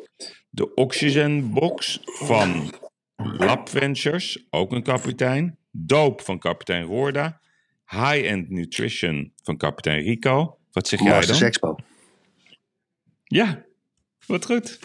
de 0.51 0.75
Oxygen 0.75 1.51
Box 1.51 2.01
van 2.03 2.73
Lab 3.17 3.69
Ventures, 3.69 4.47
ook 4.51 4.73
een 4.73 4.83
kapitein, 4.83 5.59
Doop 5.71 6.21
van 6.21 6.39
kapitein 6.39 6.85
Roorda, 6.85 7.41
High 7.87 8.25
End 8.25 8.51
Nutrition 8.51 9.33
van 9.43 9.57
kapitein 9.57 10.03
Rico. 10.03 10.59
Wat 10.73 10.89
zeg 10.89 11.01
jij 11.01 11.27
dan? 11.27 11.43
Expo. 11.43 11.77
Ja, 13.25 13.64
wat 14.27 14.45
goed. 14.45 14.79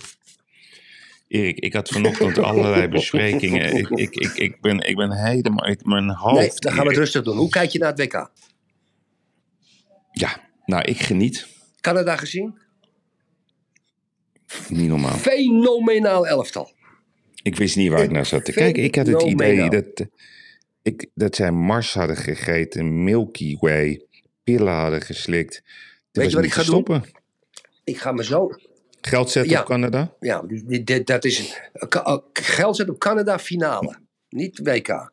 Erik, 1.31 1.59
ik 1.59 1.73
had 1.73 1.89
vanochtend 1.89 2.37
allerlei 2.49 2.87
besprekingen. 2.87 3.75
Ik, 3.75 3.89
ik, 3.89 4.15
ik, 4.15 4.33
ik, 4.33 4.61
ben, 4.61 4.79
ik 4.79 4.95
ben 4.95 5.11
helemaal... 5.11 5.67
Ik, 5.67 5.85
mijn 5.85 6.09
hoofd... 6.09 6.35
Nee, 6.35 6.51
dan 6.55 6.71
gaan 6.71 6.83
we 6.83 6.89
het 6.89 6.97
rustig 6.97 7.23
doen. 7.23 7.37
Hoe 7.37 7.49
kijk 7.49 7.69
je 7.69 7.79
naar 7.79 7.89
het 7.89 7.99
WK? 7.99 8.31
Ja, 10.11 10.49
nou, 10.65 10.83
ik 10.83 11.01
geniet. 11.01 11.47
Canada 11.81 12.15
gezien? 12.15 12.59
Niet 14.67 14.87
normaal. 14.87 15.17
Fenomenaal 15.17 16.27
elftal. 16.27 16.71
Ik 17.43 17.55
wist 17.55 17.75
niet 17.75 17.89
waar 17.89 18.03
ik 18.03 18.11
naar 18.11 18.25
zat 18.25 18.45
te 18.45 18.51
kijken. 18.51 18.83
Ik 18.83 18.95
had 18.95 19.07
het 19.07 19.21
idee 19.21 19.69
dat, 19.69 20.07
ik, 20.81 21.09
dat 21.13 21.35
zij 21.35 21.51
Mars 21.51 21.93
hadden 21.93 22.17
gegeten, 22.17 23.03
Milky 23.03 23.57
Way, 23.59 24.05
pillen 24.43 24.73
hadden 24.73 25.01
geslikt. 25.01 25.63
Weet 26.11 26.29
je 26.29 26.35
wat 26.35 26.45
ik 26.45 26.51
ga 26.51 26.61
te 26.61 26.71
doen? 26.71 26.81
stoppen. 26.81 27.11
Ik 27.83 27.97
ga 27.97 28.11
me 28.11 28.23
zo 28.23 28.49
Geld 29.01 29.29
zetten 29.31 29.51
Ja. 29.51 29.59
op 29.59 29.65
Canada? 29.65 30.13
Ja, 30.19 30.41
die- 30.47 30.83
dit- 30.83 31.07
dat 31.07 31.25
is 31.25 31.59
eh, 31.73 32.17
geld 32.33 32.75
zet 32.75 32.89
op 32.89 32.99
Canada 32.99 33.39
finale. 33.39 33.95
Niet 34.29 34.59
WK. 34.63 35.11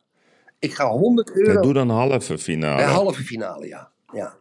Ik 0.59 0.73
ga 0.73 0.87
100 0.89 1.31
euro. 1.35 1.51
Ja, 1.53 1.61
doe 1.61 1.73
dan 1.73 1.89
halve 1.89 2.37
finale. 2.37 2.81
Eh, 2.81 2.91
halve 2.91 3.23
finale, 3.23 3.67
ja. 3.67 3.89
Ja, 4.13 4.35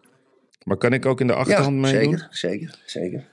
Maar 0.64 0.76
kan 0.76 0.92
ik 0.92 1.06
ook 1.06 1.20
in 1.20 1.26
de 1.26 1.34
achterhand 1.34 1.74
ja 1.86 1.92
meedoen? 1.92 2.10
zeker, 2.18 2.28
zeker, 2.30 2.78
zeker. 2.86 3.24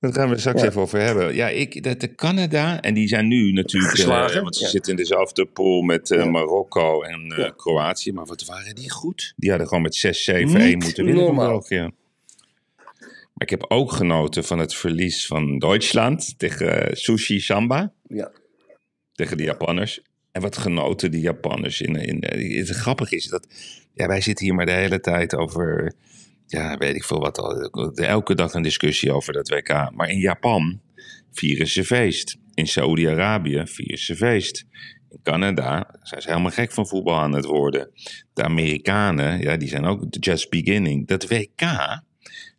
Daar 0.00 0.12
gaan 0.12 0.24
we 0.24 0.30
het 0.30 0.40
straks 0.40 0.60
Ja. 0.62 0.68
even 0.68 0.80
over 0.80 1.00
hebben. 1.00 1.34
Ja, 1.34 1.48
ik, 1.48 1.82
dat 1.82 2.00
de 2.00 2.14
Canada, 2.14 2.80
en 2.80 2.94
die 2.94 3.08
zijn 3.08 3.28
nu 3.28 3.52
natuurlijk, 3.52 3.92
Geslagen, 3.92 4.36
eh, 4.36 4.42
want 4.42 4.56
ze 4.56 4.64
ja. 4.64 4.68
zitten 4.70 4.90
in 4.90 4.96
dezelfde 4.96 5.46
pool 5.46 5.82
met 5.82 6.10
eh, 6.10 6.18
Ja. 6.18 6.24
Marokko 6.30 7.02
en 7.02 7.30
eh, 7.32 7.38
Ja. 7.38 7.52
Kroatië. 7.56 8.12
Maar 8.12 8.26
wat 8.26 8.44
waren 8.44 8.74
die 8.74 8.90
goed? 8.90 9.32
Die 9.36 9.48
hadden 9.50 9.68
gewoon 9.68 9.82
met 9.82 9.94
6-7-1 9.96 10.64
Niet 10.68 10.82
moeten 10.84 11.04
winnen 11.04 11.24
van 11.24 11.34
normaal. 11.34 11.48
België. 11.48 11.90
Maar 13.34 13.46
ik 13.46 13.50
heb 13.50 13.64
ook 13.68 13.92
genoten 13.92 14.44
van 14.44 14.58
het 14.58 14.74
verlies 14.74 15.26
van 15.26 15.58
Duitsland 15.58 16.38
tegen 16.38 16.86
eh, 16.88 16.94
Sushi 16.94 17.40
Samba, 17.40 17.92
Ja. 18.02 18.32
tegen 19.12 19.36
de 19.36 19.42
Japanners. 19.42 20.00
En 20.32 20.42
wat 20.42 20.56
genoten 20.56 21.10
die 21.10 21.20
Japanners. 21.20 21.80
In, 21.80 21.96
in, 21.96 22.20
eh, 22.20 22.58
het 22.58 22.68
grappige 22.68 23.16
is 23.16 23.26
dat 23.26 23.46
ja, 23.94 24.06
wij 24.06 24.20
zitten 24.20 24.44
hier 24.44 24.54
maar 24.54 24.66
de 24.66 24.72
hele 24.72 25.00
tijd 25.00 25.34
over, 25.34 25.94
ja, 26.46 26.76
weet 26.76 26.94
ik 26.94 27.04
veel 27.04 27.20
wat, 27.20 27.38
al, 27.38 27.70
elke 27.94 28.34
dag 28.34 28.54
een 28.54 28.62
discussie 28.62 29.12
over 29.12 29.32
dat 29.32 29.48
WK. 29.48 29.90
Maar 29.92 30.08
in 30.10 30.18
Japan 30.18 30.80
vieren 31.32 31.66
ze 31.66 31.84
feest. 31.84 32.36
In 32.54 32.66
Saoedi-Arabië 32.66 33.62
vieren 33.66 33.98
ze 33.98 34.16
feest. 34.16 34.64
In 35.10 35.18
Canada 35.22 35.94
zijn 36.02 36.22
ze 36.22 36.28
helemaal 36.28 36.50
gek 36.50 36.72
van 36.72 36.86
voetbal 36.86 37.18
aan 37.18 37.32
het 37.32 37.44
worden. 37.44 37.90
De 38.32 38.42
Amerikanen, 38.42 39.40
ja, 39.40 39.56
die 39.56 39.68
zijn 39.68 39.84
ook 39.84 40.04
just 40.10 40.50
beginning. 40.50 41.06
Dat 41.06 41.28
WK, 41.28 41.62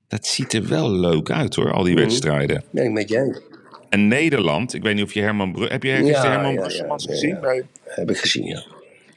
dat 0.08 0.26
ziet 0.26 0.54
er 0.54 0.68
wel 0.68 0.92
leuk 0.92 1.30
uit 1.32 1.56
hoor, 1.56 1.72
al 1.72 1.84
die 1.84 1.94
Mhm. 1.94 2.02
wedstrijden. 2.04 2.64
Ik 2.74 2.92
met 2.92 3.12
eens. 3.12 3.42
En 3.90 4.08
Nederland, 4.08 4.74
ik 4.74 4.84
weet 4.84 4.96
niet 4.96 5.04
of 5.04 5.14
je 5.14 5.22
Herman 5.22 5.62
heb 5.62 5.84
je 5.84 5.90
Ja, 5.90 6.22
Herman 6.32 6.54
ja, 6.54 6.60
Brusselmans 6.62 7.04
ja, 7.04 7.12
gezien? 7.12 7.38
ja. 7.42 7.62
Heb 7.84 8.10
ik 8.10 8.18
gezien, 8.18 8.46
ja. 8.46 8.66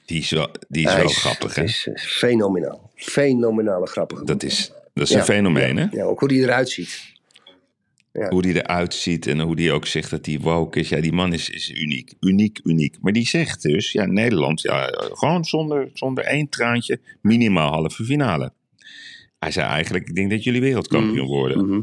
Die 0.06 0.18
is 0.20 0.30
wel, 0.30 0.48
die 0.68 0.86
is 0.86 0.94
wel 0.94 1.08
grappig, 1.08 1.54
hè? 1.54 1.60
Het 1.62 1.70
is 1.70 1.86
eh, 1.86 1.94
fenomenaal. 2.02 2.90
Fenomenale 2.94 3.86
grappige. 3.86 4.24
Dat 4.24 4.42
is, 4.42 4.72
dat 4.94 5.04
is 5.04 5.10
Ja, 5.10 5.18
een 5.18 5.24
fenomeen, 5.24 5.76
hè? 5.76 5.86
Ja, 5.90 6.04
ook 6.04 6.20
hoe 6.20 6.28
die 6.28 6.42
eruit 6.42 6.68
ziet. 6.68 7.16
Hoe 8.28 8.42
die 8.42 8.54
eruit 8.62 8.94
ziet 8.94 9.26
en 9.26 9.40
hoe 9.40 9.56
die 9.56 9.72
ook 9.72 9.86
zegt 9.86 10.10
dat 10.10 10.26
hij 10.26 10.38
woke 10.40 10.78
is. 10.78 10.88
Ja, 10.88 11.00
die 11.00 11.12
man 11.12 11.32
is, 11.32 11.50
is 11.50 11.70
uniek. 11.70 12.12
Uniek, 12.20 12.60
uniek. 12.64 12.96
Maar 13.00 13.12
die 13.12 13.26
zegt 13.26 13.62
dus, 13.62 13.92
ja, 13.92 14.04
Nederland, 14.06 14.60
ja, 14.60 14.86
gewoon 15.12 15.44
zonder, 15.44 15.90
zonder 15.94 16.24
één 16.24 16.48
traantje, 16.48 17.00
minimaal 17.22 17.70
halve 17.72 18.04
finale. 18.04 18.52
Hij 19.38 19.50
zei 19.50 19.66
eigenlijk, 19.66 20.08
ik 20.08 20.14
denk 20.14 20.30
dat 20.30 20.44
jullie 20.44 20.60
wereldkampioen 20.60 21.26
worden. 21.26 21.66
Mhm. 21.66 21.80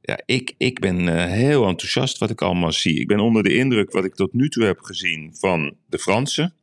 Ja, 0.00 0.20
ik, 0.26 0.54
ik 0.58 0.80
ben 0.80 1.08
eh, 1.08 1.30
heel 1.32 1.66
enthousiast 1.66 2.18
wat 2.18 2.30
ik 2.30 2.42
allemaal 2.42 2.72
zie. 2.72 3.00
Ik 3.00 3.06
ben 3.06 3.20
onder 3.20 3.42
de 3.42 3.54
indruk 3.54 3.92
wat 3.92 4.04
ik 4.04 4.14
tot 4.14 4.32
nu 4.32 4.48
toe 4.48 4.64
heb 4.64 4.80
gezien 4.80 5.30
van 5.38 5.74
de 5.86 5.98
Fransen. 5.98 6.54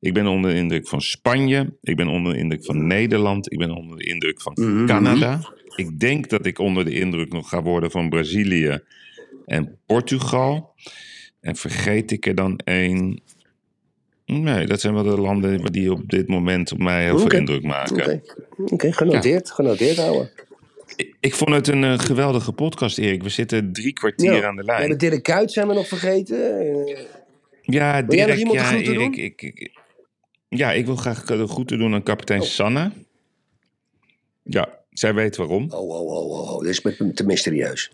Ik 0.00 0.14
ben 0.14 0.26
onder 0.26 0.50
de 0.50 0.56
indruk 0.56 0.88
van 0.88 1.00
Spanje. 1.02 1.76
Ik 1.82 1.96
ben 1.96 2.08
onder 2.08 2.32
de 2.32 2.38
indruk 2.38 2.64
van 2.64 2.86
Nederland. 2.86 3.52
Ik 3.52 3.58
ben 3.58 3.70
onder 3.70 3.98
de 3.98 4.04
indruk 4.04 4.40
van 4.42 4.52
Mhm. 4.60 4.86
Canada. 4.86 5.40
Ik 5.76 6.00
denk 6.00 6.28
dat 6.28 6.46
ik 6.46 6.58
onder 6.58 6.84
de 6.84 6.92
indruk 6.98 7.32
nog 7.32 7.48
ga 7.48 7.62
worden 7.62 7.90
van 7.90 8.08
Brazilië 8.08 8.78
en 9.46 9.78
Portugal. 9.86 10.74
En 11.40 11.56
vergeet 11.56 12.10
ik 12.10 12.26
er 12.26 12.34
dan 12.34 12.58
één? 12.64 13.20
Nee, 14.26 14.66
dat 14.66 14.80
zijn 14.80 14.94
wel 14.94 15.02
de 15.02 15.20
landen 15.20 15.72
die 15.72 15.92
op 15.92 16.10
dit 16.10 16.28
moment 16.28 16.72
op 16.72 16.78
mij 16.78 17.04
heel 17.04 17.18
veel 17.18 17.30
indruk 17.30 17.62
maken. 17.62 17.96
Oké, 17.96 18.20
Oké, 18.56 18.92
genoteerd. 18.92 19.50
Genoteerd, 19.50 19.98
ouwe. 19.98 20.30
Ik, 20.96 21.14
ik 21.20 21.34
vond 21.34 21.50
het 21.50 21.68
een 21.68 21.84
eh, 21.84 21.98
geweldige 21.98 22.52
podcast, 22.52 22.98
Erik. 22.98 23.22
We 23.22 23.28
zitten 23.28 23.72
drie 23.72 23.92
kwartier 23.92 24.46
aan 24.46 24.56
de 24.56 24.62
We 24.62 24.70
hebben 24.72 24.88
lijn. 24.88 24.98
Dirk 24.98 25.22
Kuyt 25.22 25.52
zijn 25.52 25.68
we 25.68 25.74
nog 25.74 25.88
vergeten. 25.88 26.36
Ja, 27.62 27.92
jij 27.92 28.00
nog 28.02 28.10
Dirk, 28.10 28.38
iemand 28.38 28.58
de 28.58 28.64
ja, 28.64 28.72
Erik. 28.72 28.94
doen? 28.94 29.14
Ik, 29.14 29.42
ik, 29.42 29.72
ja, 30.48 30.72
ik 30.72 30.86
wil 30.86 30.96
graag 30.96 31.24
de 31.24 31.46
groeten 31.46 31.78
doen 31.78 31.94
aan 31.94 32.02
kapitein 32.02 32.40
Oh. 32.40 32.46
Sanne. 32.46 32.92
Ja, 34.42 34.68
zij 34.90 35.14
weet 35.14 35.36
waarom. 35.36 35.66
Oh, 35.70 35.88
oh, 35.88 36.00
oh, 36.00 36.30
oh, 36.30 36.54
oh. 36.54 36.60
Dit 36.60 36.84
is 36.86 37.14
te 37.14 37.24
mysterieus. 37.24 37.92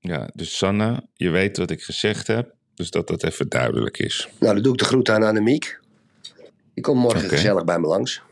Ja, 0.00 0.30
dus 0.34 0.56
Sanne, 0.56 1.06
je 1.14 1.30
weet 1.30 1.56
wat 1.56 1.70
ik 1.70 1.82
gezegd 1.82 2.26
heb. 2.26 2.54
Dus 2.74 2.90
dat 2.90 3.06
dat 3.08 3.22
even 3.24 3.48
duidelijk 3.48 3.98
is. 3.98 4.28
Nou, 4.40 4.54
dan 4.54 4.62
doe 4.62 4.72
ik 4.72 4.78
de 4.78 4.84
groet 4.84 5.08
aan 5.08 5.22
Annemiek. 5.22 5.80
Die 6.74 6.84
komt 6.84 6.98
morgen 7.00 7.28
gezellig 7.28 7.64
bij 7.64 7.78
me 7.78 7.86
langs. 7.86 8.22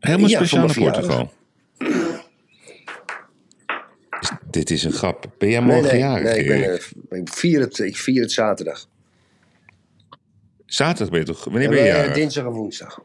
Helemaal 0.00 0.28
Ja, 0.28 0.36
speciaal 0.38 0.66
naar 0.66 0.74
Portugal. 0.78 1.32
Is- 4.20 4.30
dit 4.50 4.70
is 4.70 4.84
een 4.84 4.92
grap. 4.92 5.30
Ben 5.38 5.48
jij 5.48 5.60
morgen 5.60 5.82
nee, 5.82 5.90
nee, 5.92 6.00
jarig, 6.00 6.24
nee 6.24 6.38
ik, 6.38 6.46
ben, 6.46 6.62
eh, 7.10 7.18
ik, 7.20 7.28
vier 7.28 7.60
het, 7.60 7.78
ik 7.78 7.96
vier 7.96 8.20
het 8.22 8.32
zaterdag. 8.32 8.88
Zaterdag 10.66 11.10
ben 11.10 11.18
je 11.20 11.24
toch? 11.26 11.44
Wanneer 11.44 11.62
En, 11.62 11.70
ben 11.70 11.82
je 11.82 11.88
eh, 11.90 11.96
jarig? 11.96 12.14
dinsdag 12.14 12.44
en 12.44 12.50
woensdag. 12.50 13.00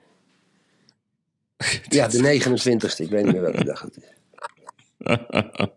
Ja, 1.89 2.07
de 2.07 2.17
29ste. 2.39 3.03
Ik 3.03 3.09
weet 3.09 3.23
niet 3.23 3.33
meer 3.33 3.41
welke 3.41 3.63
dag 3.63 3.81
het 3.81 3.97
is. 3.97 4.03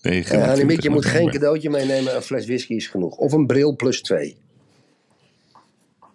29 0.00 0.46
Uh, 0.46 0.52
Annemiek, 0.52 0.82
je 0.82 0.90
moet 0.90 1.04
geen 1.04 1.30
cadeautje 1.30 1.70
meenemen. 1.70 2.14
Een 2.16 2.22
fles 2.22 2.46
whisky 2.46 2.74
is 2.74 2.86
genoeg. 2.86 3.16
Of 3.16 3.32
een 3.32 3.46
bril 3.46 3.76
plus 3.76 4.02
twee. 4.02 4.36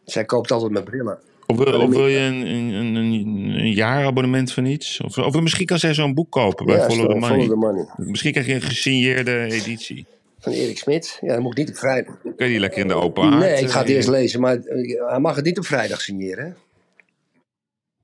Zij 0.05 0.25
koopt 0.25 0.51
altijd 0.51 0.71
met 0.71 0.83
brillen. 0.83 1.19
Of 1.47 1.57
wil, 1.57 1.81
of 1.81 1.89
wil 1.89 2.07
je 2.07 2.19
een, 2.19 2.45
een, 2.45 2.95
een, 2.95 3.13
een 3.59 3.71
jaarabonnement 3.73 4.51
van 4.53 4.65
iets? 4.65 5.01
Of, 5.01 5.17
of 5.17 5.41
misschien 5.41 5.65
kan 5.65 5.79
zij 5.79 5.93
zo'n 5.93 6.13
boek 6.13 6.31
kopen 6.31 6.65
bij 6.65 6.75
Ja, 6.75 6.89
Follow 6.89 7.09
the 7.11 7.15
Money. 7.17 7.29
Follow 7.29 7.49
the 7.49 7.55
money. 7.55 7.85
Misschien 7.97 8.31
krijg 8.31 8.47
je 8.47 8.53
een 8.53 8.61
gesigneerde 8.61 9.43
editie. 9.43 10.05
Van 10.39 10.51
Erik 10.53 10.77
Smit. 10.77 11.17
Ja, 11.21 11.33
dat 11.33 11.39
moet 11.41 11.51
ik 11.51 11.57
niet 11.57 11.69
op 11.69 11.75
vrijdag. 11.77 12.15
Kun 12.21 12.45
je 12.45 12.51
die 12.51 12.59
lekker 12.59 12.81
in 12.81 12.87
de 12.87 12.93
open 12.93 13.23
haard? 13.23 13.39
Nee, 13.39 13.61
ik 13.61 13.69
ga 13.69 13.79
het 13.79 13.89
eh, 13.89 13.95
eerst 13.95 14.07
lezen. 14.09 14.39
Maar 14.39 14.55
eh, 14.57 15.09
hij 15.09 15.19
mag 15.19 15.35
het 15.35 15.45
niet 15.45 15.57
op 15.57 15.65
vrijdag 15.65 16.01
signeren. 16.01 16.45
hè? 16.45 16.51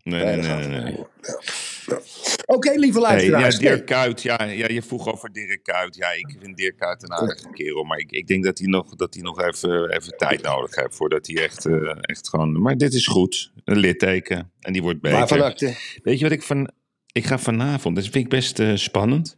Nee, 0.04 0.24
nee, 0.24 0.42
Vrijdag 0.44 0.60
nee. 0.60 0.68
nee, 0.68 0.80
gaat 0.80 0.84
nee. 0.84 1.06
het. 1.22 1.38
Ja. 1.86 1.96
Ja. 1.96 2.37
Oké, 2.50 2.74
lieve 2.76 3.00
Nee, 3.00 3.26
ja, 3.26 3.30
luisteraars. 3.30 3.58
Dirk 3.58 3.86
Kuyt, 3.86 4.22
ja, 4.22 4.44
ja, 4.44 4.68
je 4.68 4.82
vroeg 4.82 5.12
over 5.12 5.32
Dirk 5.32 5.64
Kuyt. 5.64 5.96
Ja, 5.96 6.12
ik 6.12 6.36
vind 6.40 6.58
Dirk 6.58 6.78
Kuyt 6.78 7.04
een 7.04 7.12
aardige 7.14 7.50
kerel. 7.50 7.84
Maar 7.84 7.98
ik, 7.98 8.12
ik 8.12 8.28
denk 8.28 8.44
dat 8.44 8.58
hij 8.58 8.68
nog, 8.68 8.96
dat 8.96 9.14
hij 9.14 9.24
nog 9.24 9.42
even, 9.42 9.90
even 9.90 10.18
tijd 10.18 10.42
nodig 10.42 10.76
heeft 10.76 10.96
voordat 10.96 11.28
hij 11.28 11.44
echt, 11.44 11.66
eh, 11.66 11.98
echt 12.02 12.30
gewoon... 12.30 12.62
Maar 12.62 12.78
dit 12.78 12.94
is 12.94 13.08
goed, 13.08 13.52
een 13.64 13.78
litteken. 13.78 14.52
En 14.60 14.74
die 14.74 14.82
wordt 14.82 15.02
beter. 15.02 15.44
Acte? 15.44 15.76
Weet 16.04 16.18
je 16.18 16.24
wat 16.24 16.34
ik 16.34 16.44
van... 16.44 16.72
Ik 17.12 17.26
ga 17.26 17.40
vanavond, 17.40 17.96
dat 17.96 18.04
vind 18.04 18.24
ik 18.24 18.30
best 18.30 18.60
eh, 18.60 18.76
spannend. 18.76 19.38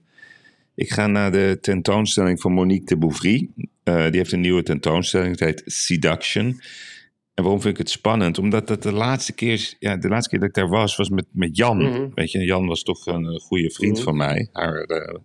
Ik 0.76 0.92
ga 0.92 1.08
naar 1.08 1.32
de 1.32 1.58
tentoonstelling 1.62 2.42
van 2.42 2.52
Monique 2.52 2.86
de 2.86 2.98
Bouvry. 2.98 3.50
Eh, 3.84 4.04
die 4.04 4.18
heeft 4.18 4.32
een 4.32 4.42
nieuwe 4.42 4.64
tentoonstelling, 4.64 5.32
het 5.32 5.40
heet 5.40 5.62
Seduction. 5.66 6.62
En 7.40 7.46
waarom 7.46 7.62
vind 7.62 7.74
ik 7.74 7.80
het 7.80 7.90
spannend? 7.90 8.38
Omdat 8.38 8.68
dat 8.68 8.84
de 8.84 8.92
laatste 8.92 9.34
keer, 9.34 9.74
ja, 9.80 9.98
de 9.98 10.08
laatste 10.08 10.30
keer 10.30 10.40
dat 10.40 10.48
ik 10.50 10.56
daar 10.56 10.70
was, 10.70 10.96
was 10.96 11.10
met, 11.10 11.26
met 11.32 11.58
Jan. 11.58 11.78
Mhm. 11.78 12.08
Weet 12.14 12.32
je, 12.32 12.40
Jan 12.44 12.68
was 12.68 12.84
toch 12.84 13.06
een 13.06 13.26
eh, 13.26 13.40
goede 13.40 13.70
vriend 13.70 13.96
Mhm. 13.96 14.04
van 14.04 14.18
mij. 14.18 14.50
Haar 14.52 14.82
eh 14.84 15.16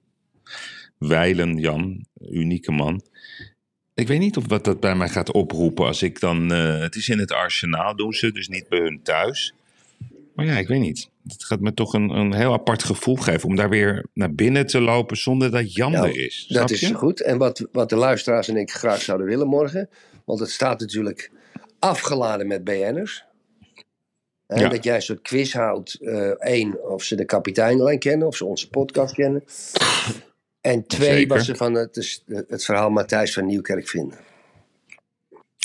wijlen 0.99 1.59
Jan, 1.59 2.07
unieke 2.31 2.73
man. 2.73 3.03
Ik 3.95 4.09
weet 4.09 4.19
niet 4.19 4.37
of 4.37 4.49
wat 4.49 4.65
dat 4.65 4.81
bij 4.81 4.95
mij 4.97 5.09
gaat 5.09 5.33
oproepen 5.33 5.87
als 5.87 6.03
ik 6.03 6.21
dan... 6.21 6.53
eh, 6.53 6.79
het 6.81 6.95
is 6.95 7.09
in 7.09 7.19
het 7.19 7.33
arsenaal 7.33 7.97
doen 7.97 8.13
ze, 8.13 8.33
dus 8.33 8.49
niet 8.49 8.69
bij 8.69 8.79
hun 8.79 9.01
thuis. 9.03 9.55
Maar 10.35 10.47
ja, 10.47 10.57
ik 10.59 10.69
weet 10.69 10.81
niet. 10.81 11.09
Het 11.27 11.45
gaat 11.45 11.61
me 11.61 11.75
toch 11.75 11.95
een, 11.95 12.11
een 12.11 12.35
heel 12.35 12.53
apart 12.53 12.83
gevoel 12.83 13.17
geven 13.17 13.49
om 13.49 13.57
daar 13.57 13.69
weer 13.69 14.07
naar 14.13 14.35
binnen 14.35 14.67
te 14.67 14.81
lopen 14.81 15.17
zonder 15.17 15.51
dat 15.51 15.75
Jan 15.75 15.93
Ja, 15.93 16.05
er 16.05 16.25
is. 16.25 16.47
Dat 16.49 16.71
is 16.71 16.91
goed. 16.91 17.21
En 17.21 17.39
wat, 17.39 17.67
wat 17.73 17.89
de 17.89 17.97
luisteraars 17.97 18.49
en 18.49 18.57
ik 18.57 18.71
graag 18.71 19.01
zouden 19.03 19.27
willen 19.27 19.47
morgen. 19.49 19.89
Want 20.25 20.41
het 20.41 20.51
staat 20.51 20.81
natuurlijk 20.81 21.31
afgeladen 21.85 22.47
met 22.47 22.65
BN'ers. 22.65 23.25
Ja. 24.47 24.69
Dat 24.69 24.85
jij 24.85 24.95
een 24.95 25.03
soort 25.03 25.23
quiz 25.23 25.53
houdt. 25.53 25.99
Eén, 26.39 26.79
of 26.81 27.03
ze 27.03 27.17
de 27.17 27.25
kapitein 27.25 27.81
alleen 27.81 27.99
kennen. 27.99 28.27
Of 28.27 28.37
ze 28.37 28.45
onze 28.45 28.71
podcast 28.71 29.15
kennen. 29.15 29.45
En 30.61 30.87
twee, 30.87 31.09
Zeker. 31.13 31.37
wat 31.37 31.45
ze 31.45 31.55
van 31.57 31.75
het, 31.75 31.95
dus 31.95 32.25
het 32.27 32.65
verhaal 32.65 32.91
Matthijs 32.91 33.33
van 33.33 33.47
Nieuwkerk 33.47 33.89
vinden. 33.89 34.19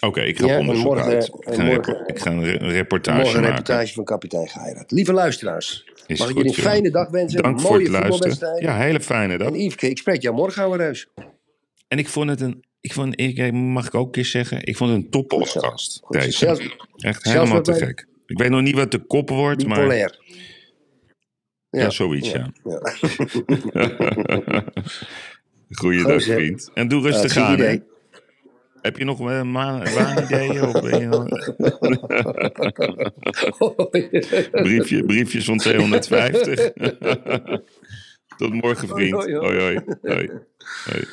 Oké, 0.05 0.22
ik 0.22 0.39
ga 0.39 0.45
Ja, 0.47 0.57
onderzoek 0.57 0.86
morgen- 0.86 1.05
uit. 1.05 1.28
Ik 1.28 1.45
en 1.45 1.53
ga, 1.55 1.63
morgen- 1.63 2.07
ik 2.07 2.20
ga 2.20 2.32
een, 2.32 2.43
re- 2.43 2.59
een 2.59 2.70
reportage 2.72 3.17
Morgen 3.17 3.36
een 3.36 3.41
maken. 3.41 3.55
reportage 3.57 3.93
van 3.93 4.03
kapitein 4.03 4.47
Geiraat. 4.47 4.91
Lieve 4.91 5.13
luisteraars. 5.13 5.91
Is 6.07 6.20
mag 6.20 6.30
ik 6.30 6.36
goed, 6.36 6.43
jullie 6.43 6.57
een 6.57 6.63
joh. 6.63 6.72
fijne 6.72 6.91
dag 6.91 7.09
wensen. 7.09 7.41
Dank 7.41 7.55
een 7.55 7.61
voor 7.61 7.72
mooie 7.72 7.84
het 7.97 8.20
luisteren. 8.22 8.61
Ja, 8.61 8.78
hele 8.78 8.99
fijne 9.01 9.38
dag. 9.38 9.47
En 9.47 9.59
Yveske, 9.59 9.89
ik 9.89 9.97
spreek 9.97 10.22
jou 10.22 10.36
morgen, 10.36 10.61
ouwe 10.61 10.78
reus. 10.78 11.07
En 11.88 11.97
ik 11.97 12.07
vond 12.07 12.30
het 12.30 12.41
een... 12.41 12.63
Ik 12.82 12.93
vond, 12.93 13.19
ik, 13.19 13.53
mag 13.53 13.88
ik 13.88 13.95
ook 13.95 14.05
een 14.05 14.11
keer 14.11 14.25
zeggen? 14.25 14.65
Ik 14.65 14.77
vond 14.77 14.91
het 14.91 14.99
een. 15.03 15.09
Goed. 16.03 16.21
Deze. 16.21 16.38
Zelfs 16.38 16.61
Echt 16.95 17.23
zelfs 17.23 17.39
helemaal 17.39 17.61
te 17.61 17.73
gek. 17.73 18.07
Ik 18.25 18.38
weet 18.38 18.49
nog 18.49 18.61
niet 18.61 18.75
wat 18.75 18.91
de 18.91 18.99
kop 18.99 19.30
wordt, 19.30 19.67
maar... 19.67 19.75
bipolair. 19.77 20.19
Ja, 21.69 21.89
zoiets, 21.89 22.32
ja. 22.32 22.51
ja. 22.63 22.82
Goeiedag, 25.80 26.23
vriend. 26.23 26.71
En 26.73 26.88
doe 26.88 27.01
Ja, 27.01 27.09
rustig 27.09 27.38
aan, 27.38 27.53
idee. 27.53 27.84
Heb 28.82 28.97
je 28.97 29.05
nog 29.05 29.19
een 29.19 29.51
waanideeën? 29.53 30.63
Of 30.63 30.82
briefje, 34.63 35.05
briefjes 35.05 35.45
van 35.45 35.57
250? 35.57 36.71
Tot 38.38 38.53
morgen, 38.53 38.88
vriend. 38.88 39.13
Hoi, 39.13 39.36
hoi. 39.36 39.80
hoi. 40.01 40.30
hoi. 40.84 41.07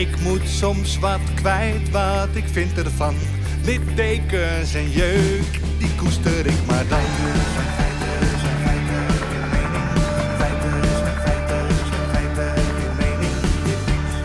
Ik 0.00 0.20
moet 0.20 0.48
soms 0.48 0.98
wat 0.98 1.20
kwijt, 1.34 1.90
wat 1.90 2.28
ik 2.32 2.44
vind 2.52 2.78
ervan. 2.78 3.14
Littekens 3.64 4.74
en 4.74 4.90
jeuk, 4.90 5.60
die 5.78 5.94
koester 5.96 6.46
ik 6.46 6.66
maar 6.66 6.84
dan. 6.88 6.98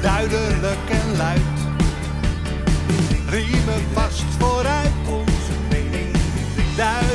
Duidelijk 0.01 0.89
en 0.89 1.17
luid. 1.17 1.41
Riemen 3.29 3.83
vast 3.93 4.23
vooruit, 4.39 4.91
onze 5.09 5.53
mening. 5.69 6.15
Duidelijk 6.75 7.14